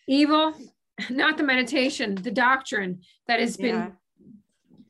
Evil, 0.08 0.54
not 1.10 1.36
the 1.36 1.42
meditation, 1.42 2.14
the 2.14 2.30
doctrine 2.30 3.00
that 3.26 3.40
has 3.40 3.56
been 3.56 3.74
Yeah. 3.74 3.90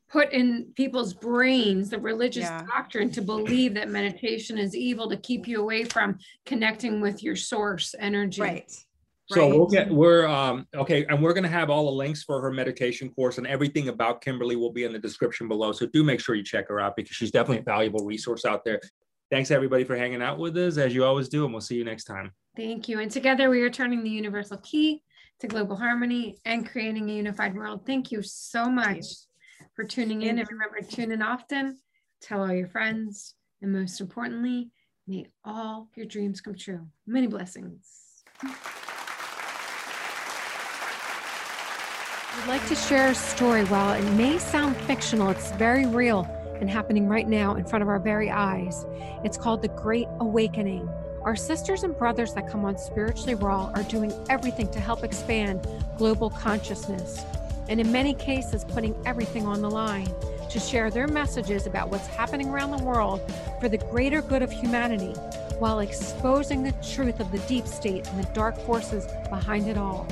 Put 0.09 0.31
in 0.31 0.71
people's 0.75 1.13
brains, 1.13 1.89
the 1.89 1.99
religious 1.99 2.45
Yeah. 2.45 2.65
doctrine 2.65 3.11
to 3.11 3.21
believe 3.21 3.73
that 3.73 3.89
meditation 3.89 4.57
is 4.57 4.75
evil 4.75 5.09
to 5.09 5.17
keep 5.17 5.47
you 5.47 5.61
away 5.61 5.83
from 5.83 6.17
connecting 6.45 7.01
with 7.01 7.23
your 7.23 7.35
source 7.35 7.93
energy. 7.99 8.41
right 8.41 8.71
So 9.29 9.45
we'll 9.49 9.67
get 9.67 9.91
we're 9.91 10.25
um 10.25 10.65
okay, 10.73 11.05
and 11.05 11.21
we're 11.21 11.33
gonna 11.33 11.49
have 11.49 11.69
all 11.69 11.85
the 11.85 11.91
links 11.91 12.23
for 12.23 12.39
her 12.39 12.49
meditation 12.49 13.09
course 13.09 13.37
and 13.37 13.45
everything 13.45 13.89
about 13.89 14.21
Kimberly 14.21 14.55
will 14.55 14.71
be 14.71 14.85
in 14.85 14.93
the 14.93 14.99
description 14.99 15.49
below. 15.49 15.73
So 15.73 15.85
do 15.87 16.01
make 16.01 16.21
sure 16.21 16.35
you 16.35 16.43
check 16.43 16.69
her 16.69 16.79
out 16.79 16.95
because 16.95 17.13
she's 17.17 17.31
definitely 17.31 17.59
a 17.59 17.63
valuable 17.63 18.05
resource 18.05 18.45
out 18.45 18.63
there. 18.63 18.79
Thanks 19.29 19.51
everybody 19.51 19.83
for 19.83 19.97
hanging 19.97 20.21
out 20.21 20.39
with 20.39 20.55
us 20.55 20.77
as 20.77 20.95
you 20.95 21.03
always 21.03 21.27
do, 21.27 21.43
and 21.43 21.53
we'll 21.53 21.59
see 21.59 21.75
you 21.75 21.83
next 21.83 22.05
time. 22.05 22.31
Thank 22.55 22.87
you. 22.87 23.01
And 23.01 23.11
together 23.11 23.49
we 23.49 23.61
are 23.63 23.69
turning 23.69 24.01
the 24.01 24.09
universal 24.09 24.57
key 24.59 25.03
to 25.41 25.47
global 25.47 25.75
harmony 25.75 26.37
and 26.45 26.65
creating 26.65 27.09
a 27.09 27.13
unified 27.13 27.53
world. 27.53 27.85
Thank 27.85 28.13
you 28.13 28.21
so 28.21 28.69
much 28.69 29.26
for 29.77 29.85
tuning 29.85 30.23
in. 30.23 30.39
And 30.39 30.49
remember, 30.49 30.81
tune 30.81 31.13
in 31.13 31.21
often, 31.21 31.77
tell 32.19 32.41
all 32.41 32.51
your 32.51 32.67
friends, 32.67 33.35
and 33.61 33.71
most 33.71 34.01
importantly, 34.01 34.71
may 35.07 35.27
all 35.45 35.87
your 35.95 36.07
dreams 36.07 36.41
come 36.41 36.55
true. 36.55 36.87
Many 37.05 37.27
blessings. 37.27 38.23
I'd 42.33 42.47
like 42.47 42.67
to 42.67 42.75
share 42.75 43.09
a 43.09 43.15
story. 43.15 43.63
While 43.65 43.93
it 43.93 44.03
may 44.13 44.39
sound 44.39 44.75
fictional, 44.77 45.29
it's 45.29 45.51
very 45.53 45.85
real 45.85 46.25
and 46.59 46.69
happening 46.69 47.07
right 47.07 47.27
now 47.27 47.55
in 47.55 47.63
front 47.63 47.83
of 47.83 47.87
our 47.87 47.99
very 47.99 48.31
eyes. 48.31 48.85
It's 49.23 49.37
called 49.37 49.61
The 49.61 49.67
Great 49.69 50.07
Awakening. 50.19 50.89
Our 51.23 51.35
sisters 51.35 51.83
and 51.83 51.95
brothers 51.95 52.33
that 52.33 52.49
come 52.49 52.65
on 52.65 52.79
Spiritually 52.79 53.35
Raw 53.35 53.71
are 53.75 53.83
doing 53.83 54.11
everything 54.29 54.71
to 54.71 54.79
help 54.79 55.03
expand 55.03 55.67
global 55.97 56.31
consciousness, 56.31 57.23
and 57.69 57.79
in 57.79 57.91
many 57.91 58.13
cases, 58.13 58.63
putting 58.63 58.95
everything 59.05 59.45
on 59.45 59.61
the 59.61 59.69
line 59.69 60.07
to 60.49 60.59
share 60.59 60.89
their 60.89 61.07
messages 61.07 61.67
about 61.67 61.89
what's 61.89 62.07
happening 62.07 62.49
around 62.49 62.71
the 62.71 62.83
world 62.83 63.21
for 63.59 63.67
the 63.69 63.77
greater 63.77 64.21
good 64.21 64.41
of 64.41 64.51
humanity 64.51 65.13
while 65.59 65.79
exposing 65.79 66.63
the 66.63 66.71
truth 66.93 67.19
of 67.19 67.31
the 67.31 67.39
deep 67.39 67.67
state 67.67 68.07
and 68.07 68.23
the 68.23 68.29
dark 68.33 68.57
forces 68.59 69.07
behind 69.29 69.67
it 69.67 69.77
all. 69.77 70.07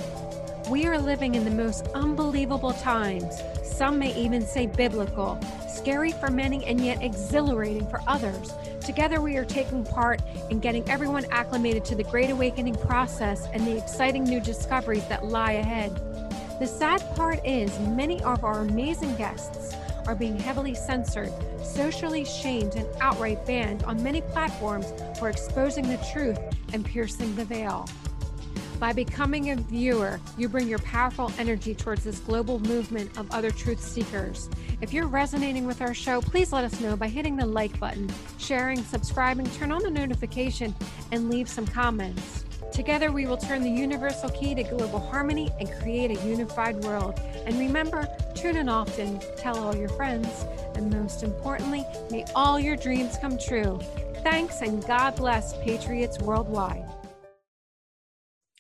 We 0.70 0.88
are 0.88 0.98
living 0.98 1.36
in 1.36 1.46
the 1.46 1.52
most 1.52 1.88
unbelievable 1.94 2.74
times. 2.74 3.42
Some 3.64 4.00
may 4.00 4.16
even 4.16 4.42
say 4.42 4.66
biblical, 4.66 5.40
scary 5.70 6.12
for 6.12 6.32
many 6.32 6.66
and 6.66 6.82
yet 6.82 7.04
exhilarating 7.04 7.88
for 7.88 8.02
others. 8.08 8.52
Together, 8.82 9.22
we 9.22 9.38
are 9.38 9.46
taking 9.46 9.84
part 9.84 10.22
in 10.50 10.60
getting 10.60 10.88
everyone 10.90 11.26
acclimated 11.30 11.86
to 11.86 11.96
the 11.96 12.04
Great 12.04 12.32
Awakening 12.32 12.76
process 12.76 13.48
and 13.54 13.66
the 13.68 13.78
exciting 13.78 14.24
new 14.24 14.40
discoveries 14.40 15.08
that 15.08 15.26
lie 15.26 15.54
ahead. 15.54 15.92
The 16.58 16.68
sad 16.68 17.02
part 17.18 17.46
is, 17.46 17.78
many 17.80 18.24
of 18.24 18.46
our 18.46 18.62
amazing 18.62 19.14
guests 19.18 19.76
are 20.08 20.16
being 20.16 20.40
heavily 20.40 20.74
censored, 20.74 21.34
socially 21.62 22.24
shamed, 22.24 22.76
and 22.76 22.88
outright 23.02 23.46
banned 23.46 23.84
on 23.84 24.02
many 24.02 24.22
platforms 24.22 24.94
for 25.20 25.28
exposing 25.28 25.90
the 25.90 25.98
truth 26.14 26.40
and 26.72 26.86
piercing 26.86 27.36
the 27.36 27.44
veil. 27.44 27.90
By 28.80 28.94
becoming 28.94 29.52
a 29.52 29.58
viewer, 29.58 30.22
you 30.38 30.48
bring 30.48 30.70
your 30.70 30.80
powerful 30.80 31.30
energy 31.38 31.76
towards 31.76 32.06
this 32.06 32.20
global 32.20 32.60
movement 32.60 33.18
of 33.18 33.30
other 33.32 33.52
truth 33.52 33.82
seekers. 33.82 34.50
If 34.80 34.94
you're 34.94 35.08
resonating 35.08 35.66
with 35.68 35.82
our 35.82 35.94
show, 35.94 36.22
please 36.22 36.54
let 36.54 36.64
us 36.64 36.80
know 36.80 36.96
by 36.96 37.10
hitting 37.10 37.36
the 37.36 37.46
like 37.46 37.78
button, 37.82 38.10
sharing, 38.38 38.82
subscribing, 38.82 39.50
turn 39.52 39.74
on 39.74 39.82
the 39.82 39.92
notification, 39.92 40.74
and 41.12 41.30
leave 41.30 41.50
some 41.50 41.68
comments. 41.68 42.45
Together, 42.76 43.10
we 43.10 43.26
will 43.26 43.38
turn 43.38 43.64
the 43.64 43.70
universal 43.70 44.28
key 44.32 44.54
to 44.54 44.62
global 44.62 45.00
harmony 45.00 45.50
and 45.62 45.72
create 45.80 46.12
a 46.12 46.28
unified 46.28 46.76
world. 46.84 47.18
And 47.46 47.58
remember, 47.58 48.06
tune 48.36 48.58
in 48.58 48.68
often, 48.68 49.22
tell 49.38 49.58
all 49.58 49.74
your 49.74 49.88
friends, 49.88 50.44
and 50.76 50.92
most 50.92 51.24
importantly, 51.24 51.86
may 52.12 52.26
all 52.36 52.60
your 52.60 52.76
dreams 52.76 53.16
come 53.22 53.38
true. 53.38 53.80
Thanks, 54.24 54.60
and 54.60 54.86
God 54.86 55.16
bless 55.16 55.58
Patriots 55.60 56.20
worldwide. 56.20 56.84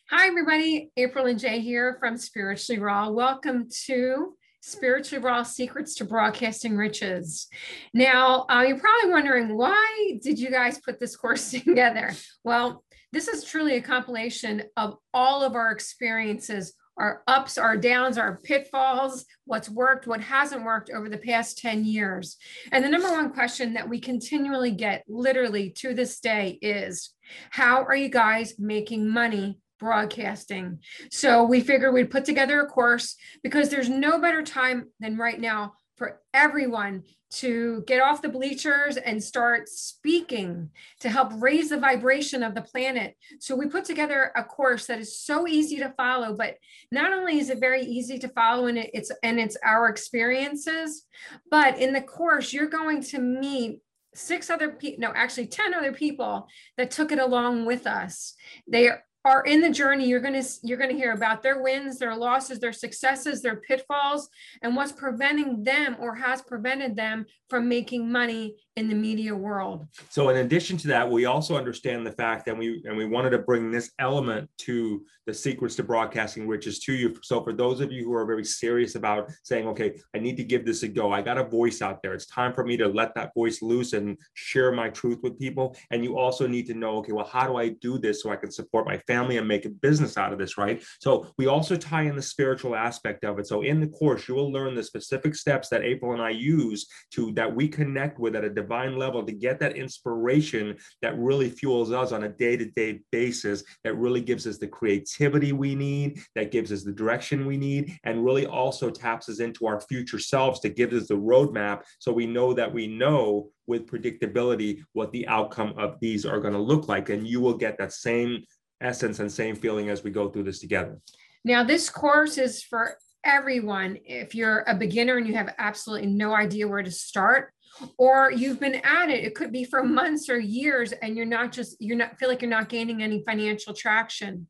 Hi, 0.10 0.28
everybody. 0.28 0.92
April 0.96 1.26
and 1.26 1.38
Jay 1.38 1.60
here 1.60 1.98
from 2.00 2.16
Spiritually 2.16 2.80
Raw. 2.80 3.10
Welcome 3.10 3.68
to 3.88 4.38
Spiritually 4.62 5.22
Raw 5.22 5.44
Secrets 5.44 5.94
to 5.96 6.06
Broadcasting 6.06 6.78
Riches. 6.78 7.50
Now, 7.94 8.46
uh, 8.50 8.64
you're 8.66 8.80
probably 8.80 9.12
wondering 9.12 9.58
why 9.58 10.18
did 10.24 10.40
you 10.40 10.50
guys 10.52 10.80
put 10.80 11.02
this 11.02 11.18
course 11.18 11.52
together? 11.66 12.14
Well, 12.46 12.85
this 13.16 13.28
is 13.28 13.46
truly 13.46 13.78
a 13.78 13.82
compilation 13.82 14.64
of 14.76 14.98
all 15.14 15.44
of 15.44 15.56
our 15.56 15.72
experiences 15.72 16.74
our 16.98 17.24
ups, 17.28 17.58
our 17.58 17.76
downs, 17.76 18.18
our 18.18 18.38
pitfalls, 18.38 19.26
what's 19.46 19.70
worked, 19.70 20.08
what 20.08 20.22
hasn't 20.22 20.64
worked 20.64 20.90
over 20.90 21.10
the 21.10 21.18
past 21.18 21.58
10 21.58 21.84
years. 21.84 22.38
And 22.72 22.84
the 22.84 22.90
number 22.90 23.12
one 23.12 23.34
question 23.34 23.74
that 23.74 23.90
we 23.90 24.00
continually 24.00 24.72
get, 24.72 25.04
literally 25.08 25.72
to 25.72 25.94
this 25.94 26.20
day, 26.20 26.58
is 26.62 27.14
how 27.50 27.84
are 27.84 27.96
you 27.96 28.10
guys 28.10 28.54
making 28.58 29.10
money 29.10 29.60
broadcasting? 29.78 30.80
So 31.12 31.44
we 31.44 31.60
figured 31.60 31.94
we'd 31.94 32.12
put 32.12 32.24
together 32.24 32.62
a 32.62 32.68
course 32.68 33.18
because 33.44 33.70
there's 33.70 33.90
no 33.90 34.22
better 34.22 34.42
time 34.42 34.90
than 35.02 35.18
right 35.18 35.40
now 35.40 35.74
for 35.96 36.22
everyone 36.34 37.04
to 37.32 37.84
get 37.88 38.02
off 38.02 38.22
the 38.22 38.30
bleachers 38.30 38.98
and 38.98 39.22
start 39.22 39.68
speaking 39.68 40.70
to 41.00 41.10
help 41.10 41.32
raise 41.36 41.70
the 41.70 41.78
vibration 41.78 42.44
of 42.44 42.56
the 42.56 42.62
planet. 42.62 43.16
So 43.40 43.56
we 43.56 43.68
put 43.68 43.84
together 43.84 44.32
a 44.36 44.44
course 44.44 44.88
that 44.88 45.00
is 45.00 45.20
so 45.20 45.48
easy 45.48 45.78
to 45.78 45.94
follow, 45.98 46.36
but 46.36 46.56
not 46.92 47.12
only 47.12 47.40
is 47.40 47.50
it 47.50 47.60
very 47.60 47.82
easy 47.82 48.20
to 48.20 48.30
follow 48.30 48.68
and 48.68 48.78
it's 48.78 49.12
and 49.24 49.40
it's 49.40 49.58
our 49.66 49.90
experiences, 49.90 51.04
but 51.50 51.78
in 51.80 51.94
the 51.94 52.02
course 52.02 52.54
you're 52.54 52.68
going 52.68 53.02
to 53.04 53.20
meet 53.20 53.80
six 54.14 54.50
other 54.50 54.70
people 54.70 55.02
no 55.02 55.12
actually 55.14 55.46
10 55.46 55.74
other 55.74 55.92
people 55.92 56.48
that 56.78 56.90
took 56.90 57.12
it 57.12 57.20
along 57.20 57.66
with 57.66 57.86
us 57.86 58.34
they 58.66 58.90
are 59.26 59.44
in 59.44 59.60
the 59.60 59.70
journey 59.70 60.08
you're 60.08 60.22
going 60.22 60.42
to 60.42 60.50
you're 60.62 60.78
going 60.78 60.90
to 60.90 60.96
hear 60.96 61.12
about 61.12 61.42
their 61.42 61.62
wins 61.62 61.98
their 61.98 62.16
losses 62.16 62.60
their 62.60 62.72
successes 62.72 63.42
their 63.42 63.58
pitfalls 63.58 64.30
and 64.62 64.76
what's 64.76 64.92
preventing 64.92 65.64
them 65.64 65.98
or 66.00 66.16
has 66.16 66.42
prevented 66.44 66.96
them 66.96 67.26
from 67.50 67.68
making 67.68 68.10
money 68.10 68.56
in 68.76 68.90
the 68.90 68.96
media 68.96 69.34
world. 69.34 69.88
So 70.10 70.30
in 70.30 70.38
addition 70.38 70.76
to 70.78 70.88
that, 70.90 71.10
we 71.10 71.26
also 71.26 71.56
understand 71.56 72.06
the 72.06 72.12
fact 72.12 72.46
that 72.46 72.58
we 72.58 72.84
and 72.86 72.98
we 72.98 73.06
wanted 73.06 73.30
to 73.30 73.40
bring 73.40 73.72
this 73.72 73.92
element 74.00 74.50
to 74.60 75.06
the 75.26 75.34
secrets 75.34 75.76
to 75.76 75.84
broadcasting 75.84 76.48
riches 76.48 76.80
to 76.80 76.94
you. 76.94 77.16
So 77.24 77.42
for 77.44 77.54
those 77.54 77.80
of 77.80 77.92
you 77.92 78.04
who 78.04 78.14
are 78.14 78.26
very 78.26 78.44
serious 78.44 78.96
about 78.96 79.32
saying, 79.44 79.68
okay, 79.70 79.98
I 80.14 80.20
need 80.20 80.38
to 80.38 80.44
give 80.44 80.66
this 80.66 80.84
a 80.84 80.88
go. 80.88 81.12
I 81.12 81.22
got 81.22 81.38
a 81.38 81.44
voice 81.44 81.82
out 81.82 82.04
there. 82.04 82.14
It's 82.14 82.28
time 82.28 82.54
for 82.54 82.66
me 82.66 82.76
to 82.78 82.88
let 82.88 83.16
that 83.16 83.34
voice 83.34 83.62
loose 83.62 83.94
and 83.94 84.18
share 84.34 84.72
my 84.72 84.90
truth 84.90 85.20
with 85.24 85.40
people. 85.40 85.76
And 85.90 86.04
you 86.04 86.18
also 86.18 86.46
need 86.46 86.68
to 86.68 86.74
know, 86.74 86.98
okay, 86.98 87.14
well, 87.14 87.26
how 87.26 87.48
do 87.48 87.56
I 87.56 87.70
do 87.70 87.98
this 87.98 88.22
so 88.22 88.30
I 88.30 88.36
can 88.36 88.52
support 88.52 88.86
my 88.86 88.98
family 89.08 89.38
and 89.38 89.48
make 89.48 89.66
a 89.66 89.70
business 89.70 90.18
out 90.18 90.34
of 90.34 90.38
this, 90.38 90.58
right? 90.58 90.84
So 91.00 91.28
we 91.38 91.48
also 91.48 91.76
tie 91.76 92.04
in 92.04 92.16
the 92.16 92.22
spiritual 92.22 92.76
aspect 92.76 93.24
of 93.24 93.40
it. 93.40 93.48
So 93.48 93.62
in 93.62 93.80
the 93.80 93.88
course, 93.88 94.28
you 94.28 94.36
will 94.36 94.52
learn 94.52 94.76
the 94.76 94.84
specific 94.84 95.36
steps 95.36 95.70
that 95.70 95.84
April 95.84 96.14
and 96.14 96.22
I 96.22 96.32
use 96.32 96.88
to 97.14 97.32
that 97.34 97.56
we 97.56 97.68
connect 97.68 98.20
with 98.20 98.36
at 98.36 98.44
a 98.44 98.50
divine 98.66 98.98
level 98.98 99.24
to 99.24 99.32
get 99.32 99.60
that 99.60 99.78
inspiration 99.78 100.76
that 101.04 101.18
really 101.20 101.50
fuels 101.50 101.92
us 101.92 102.12
on 102.12 102.24
a 102.24 102.30
day-to-day 102.30 103.00
basis 103.12 103.64
that 103.84 103.96
really 103.96 104.22
gives 104.22 104.48
us 104.48 104.58
the 104.58 104.68
creativity 104.68 105.54
we 105.54 105.76
need 105.76 106.20
that 106.34 106.52
gives 106.52 106.72
us 106.72 106.84
the 106.84 106.92
direction 106.92 107.46
we 107.46 107.58
need 107.58 107.96
and 108.04 108.26
really 108.26 108.48
also 108.48 108.90
taps 108.90 109.30
us 109.30 109.40
into 109.40 109.68
our 109.68 109.80
future 109.82 110.20
selves 110.20 110.60
to 110.60 110.70
give 110.70 110.92
us 110.94 111.08
the 111.08 111.14
roadmap 111.14 111.84
so 112.00 112.12
we 112.12 112.26
know 112.26 112.54
that 112.54 112.74
we 112.74 112.88
know 112.88 113.50
with 113.68 113.86
predictability 113.86 114.82
what 114.94 115.12
the 115.12 115.28
outcome 115.28 115.74
of 115.78 116.00
these 116.00 116.26
are 116.26 116.40
going 116.40 116.54
to 116.54 116.60
look 116.60 116.88
like. 116.88 117.10
And 117.10 117.28
you 117.28 117.40
will 117.40 117.58
get 117.58 117.78
that 117.78 117.94
same 117.94 118.44
essence 118.82 119.20
and 119.20 119.32
same 119.32 119.56
feeling 119.56 119.90
as 119.90 120.04
we 120.04 120.12
go 120.12 120.30
through 120.30 120.44
this 120.44 120.60
together. 120.60 121.00
Now 121.44 121.64
this 121.64 121.90
course 121.90 122.38
is 122.38 122.64
for 122.64 122.98
everyone. 123.24 123.98
If 124.06 124.36
you're 124.36 124.64
a 124.68 124.76
beginner 124.76 125.18
and 125.18 125.28
you 125.28 125.36
have 125.36 125.54
absolutely 125.58 126.08
no 126.08 126.34
idea 126.34 126.68
where 126.68 126.84
to 126.84 126.92
start 126.92 127.52
or 127.98 128.32
you've 128.32 128.60
been 128.60 128.76
at 128.76 129.10
it 129.10 129.24
it 129.24 129.36
could 129.36 129.52
be 129.52 129.64
for 129.64 129.84
months 129.84 130.30
or 130.30 130.40
years 130.40 130.92
and 130.92 131.16
you're 131.18 131.26
not 131.26 131.52
just 131.52 131.76
you're 131.80 131.98
not 131.98 132.18
feel 132.18 132.30
like 132.30 132.42
you're 132.42 132.50
not 132.50 132.70
gaining 132.70 133.04
any 133.04 133.24
financial 133.26 133.74
traction. 133.74 134.48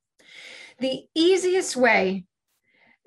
The 0.80 1.06
easiest 1.16 1.76
way 1.76 2.26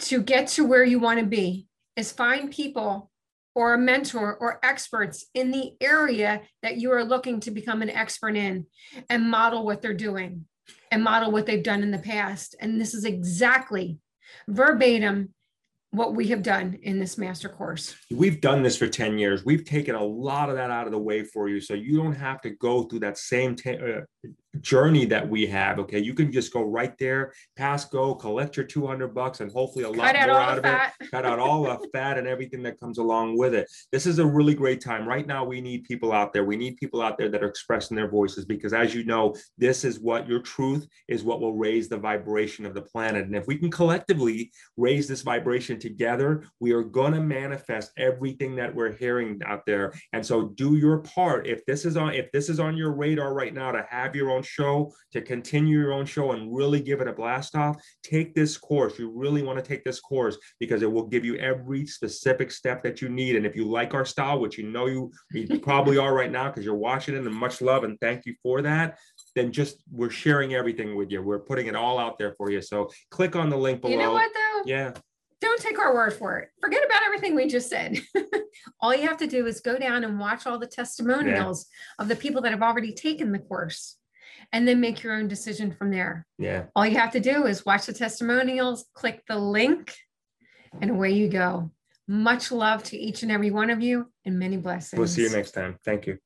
to 0.01 0.23
get 0.23 0.49
to 0.49 0.65
where 0.65 0.85
you 0.85 0.99
want 0.99 1.21
to 1.21 1.27
be 1.27 1.67
is 1.97 2.13
find 2.13 2.51
people 2.51 3.11
or 3.55 3.75
a 3.75 3.79
mentor 3.79 4.37
or 4.37 4.61
experts 4.63 5.27
in 5.35 5.51
the 5.51 5.73
area 5.81 6.43
that 6.63 6.77
you 6.77 6.93
are 6.93 7.05
looking 7.05 7.41
to 7.41 7.51
become 7.51 7.83
an 7.83 7.91
expert 7.91 8.37
in 8.37 8.67
and 9.11 9.29
model 9.29 9.65
what 9.65 9.83
they're 9.83 9.95
doing 9.95 10.45
and 10.93 11.03
model 11.03 11.33
what 11.33 11.47
they've 11.47 11.65
done 11.65 11.83
in 11.83 11.91
the 11.91 11.99
past. 11.99 12.55
And 12.61 12.81
this 12.81 12.95
is 12.95 13.05
exactly 13.05 13.99
verbatim 14.47 15.35
what 15.91 16.15
we 16.15 16.27
have 16.29 16.43
done 16.43 16.79
in 16.83 16.99
this 16.99 17.17
master 17.17 17.49
course. 17.49 17.97
We've 18.11 18.41
done 18.41 18.63
this 18.63 18.77
for 18.77 18.87
10 18.87 19.19
years. 19.19 19.45
We've 19.45 19.65
taken 19.65 19.95
a 19.95 20.05
lot 20.05 20.51
of 20.51 20.57
that 20.57 20.71
out 20.71 20.87
of 20.87 20.93
the 20.93 20.99
way 20.99 21.25
for 21.25 21.49
you. 21.49 21.61
So 21.61 21.75
you 21.75 21.97
don't 21.97 22.15
have 22.15 22.41
to 22.43 22.51
go 22.51 22.83
through 22.85 23.01
that 23.01 23.17
same 23.17 23.57
uh, 23.67 24.03
journey 24.61 25.05
that 25.07 25.29
we 25.29 25.47
have. 25.47 25.79
Okay, 25.79 25.99
you 25.99 26.15
can 26.15 26.33
just 26.33 26.53
go 26.53 26.63
right 26.63 26.97
there, 26.99 27.33
pass 27.57 27.85
go, 27.85 28.15
collect 28.15 28.57
your 28.57 28.67
200 28.67 29.15
bucks, 29.15 29.41
and 29.41 29.51
hopefully 29.53 29.85
a 29.85 29.91
lot 29.91 30.15
more 30.15 30.41
out 30.41 30.59
of 30.59 30.65
fat. 30.65 30.95
it. 31.01 31.11
Cut 31.11 31.25
out 31.25 31.39
all 31.39 31.65
the 31.65 31.89
fat 31.93 32.19
and 32.19 32.27
everything 32.27 32.63
that 32.63 32.81
comes 32.81 32.99
along 32.99 33.37
with 33.39 33.55
it. 33.55 33.71
This 33.93 34.07
is 34.07 34.19
a 34.19 34.27
really 34.27 34.55
great 34.55 34.81
time. 34.81 35.07
Right 35.07 35.27
now, 35.27 35.45
we 35.45 35.61
need 35.61 35.85
people 35.85 36.13
out 36.13 36.33
there. 36.33 36.45
We 36.45 36.57
need 36.57 36.77
people 36.77 37.03
out 37.03 37.19
there 37.19 37.29
that 37.29 37.43
are 37.43 37.49
expressing 37.49 37.97
their 37.97 38.11
voices 38.11 38.45
because, 38.45 38.73
as 38.73 38.95
you 38.95 39.05
know, 39.05 39.35
this 39.57 39.85
is 39.85 40.01
what 40.01 40.29
your 40.29 40.41
truth 40.41 40.87
is 41.09 41.25
what 41.25 41.41
will 41.41 41.55
raise 41.55 41.89
the 41.89 41.99
vibration 41.99 42.67
of 42.67 42.75
the 42.75 42.83
planet. 42.83 43.27
And 43.27 43.37
if 43.37 43.47
we 43.47 43.57
can 43.57 43.71
collectively 43.71 44.51
raise 44.77 45.09
this 45.09 45.23
vibration 45.23 45.79
together, 45.79 46.45
we 46.61 46.73
are 46.73 46.83
going 46.83 47.13
to 47.13 47.21
manifest 47.21 47.93
everything 47.97 48.57
that 48.57 48.75
we're 48.75 48.93
hearing 48.93 49.41
out 49.45 49.67
there. 49.67 49.93
And 50.13 50.25
so, 50.25 50.49
do 50.49 50.77
your 50.77 50.99
part. 50.99 51.47
If 51.47 51.65
this 51.67 51.85
is 51.85 51.97
on, 51.97 52.15
if 52.15 52.31
this 52.33 52.49
is 52.49 52.61
on 52.61 52.77
your 52.77 52.93
radar 52.93 53.35
right 53.35 53.55
now 53.55 53.73
to 53.73 53.87
have 53.91 54.17
your 54.17 54.31
own 54.31 54.43
show, 54.49 54.93
to 55.13 55.21
continue 55.21 55.79
your 55.79 55.93
own 55.93 56.07
show 56.07 56.33
and 56.33 56.55
really 56.55 56.81
give 56.81 57.01
it 57.01 57.09
a 57.09 57.13
blast 57.13 57.55
off, 57.55 57.77
take 58.03 58.35
this 58.35 58.57
course. 58.57 58.99
You 58.99 59.11
really 59.11 59.43
want 59.43 59.59
to 59.59 59.65
take 59.65 59.85
this 59.85 60.01
course 60.01 60.37
because 60.59 60.83
it 60.83 60.91
will 60.91 61.07
give 61.07 61.25
you 61.25 61.37
every 61.37 61.87
specific 61.87 62.51
step 62.51 62.83
that 62.83 63.01
you 63.01 63.09
need. 63.09 63.37
And 63.37 63.47
if 63.47 63.55
you 63.55 63.65
like 63.65 63.95
our 63.95 64.05
style, 64.05 64.41
which 64.41 64.59
you 64.59 64.69
know 64.69 64.87
you, 64.87 65.13
you 65.33 65.59
probably 65.63 65.99
are 65.99 66.15
right 66.15 66.33
now 66.33 66.49
because 66.49 66.65
you're 66.65 66.75
watching 66.75 67.15
it 67.15 67.25
and 67.25 67.35
much 67.35 67.61
love 67.61 67.85
and 67.85 67.99
thank 68.01 68.27
you 68.27 68.35
for 68.43 68.63
that, 68.63 68.99
then 69.35 69.53
just 69.53 69.83
we're 69.91 70.11
sharing 70.11 70.55
everything 70.55 70.97
with 70.97 71.11
you. 71.11 71.23
We're 71.23 71.41
putting 71.41 71.67
it 71.67 71.77
all 71.77 71.99
out 71.99 72.19
there 72.19 72.35
for 72.37 72.51
you. 72.51 72.61
So 72.63 72.91
click 73.11 73.37
on 73.37 73.51
the 73.51 73.57
link 73.57 73.81
below. 73.81 73.93
You 73.93 73.99
know 73.99 74.13
what 74.13 74.31
though? 74.35 74.63
Yeah 74.65 74.93
don't 75.41 75.61
take 75.61 75.79
our 75.79 75.95
word 75.95 76.13
for 76.13 76.39
it. 76.39 76.49
Forget 76.61 76.85
about 76.85 77.03
everything 77.05 77.35
we 77.35 77.47
just 77.47 77.69
said. 77.69 78.01
all 78.81 78.95
you 78.95 79.07
have 79.07 79.19
to 79.19 79.27
do 79.27 79.47
is 79.47 79.61
go 79.61 79.79
down 79.79 80.05
and 80.05 80.19
watch 80.19 80.47
all 80.47 80.59
the 80.59 80.67
testimonials 80.67 81.67
yeah. 81.69 82.03
of 82.03 82.09
the 82.09 82.17
people 82.17 82.43
that 82.43 82.53
have 82.53 82.63
already 82.63 82.93
taken 82.93 83.33
the 83.33 83.39
course 83.39 83.97
and 84.53 84.67
then 84.67 84.81
make 84.81 85.03
your 85.03 85.15
own 85.15 85.29
decision 85.29 85.73
from 85.73 85.91
there. 85.91 86.27
Yeah. 86.39 86.65
All 86.75 86.87
you 86.87 86.97
have 86.99 87.13
to 87.13 87.21
do 87.21 87.47
is 87.47 87.67
watch 87.67 87.87
the 87.87 87.93
testimonials, 87.93 88.87
click 88.95 89.23
the 89.29 89.37
link, 89.37 89.95
and 90.81 90.91
away 90.91 91.11
you 91.11 91.29
go. 91.29 91.71
Much 92.07 92.51
love 92.51 92.83
to 92.85 92.97
each 92.97 93.23
and 93.23 93.31
every 93.31 93.51
one 93.51 93.71
of 93.71 93.83
you 93.83 94.11
and 94.25 94.39
many 94.39 94.57
blessings. 94.57 94.99
We'll 94.99 95.09
see 95.09 95.23
you 95.23 95.31
next 95.31 95.51
time. 95.53 95.77
Thank 95.85 96.07
you. 96.07 96.19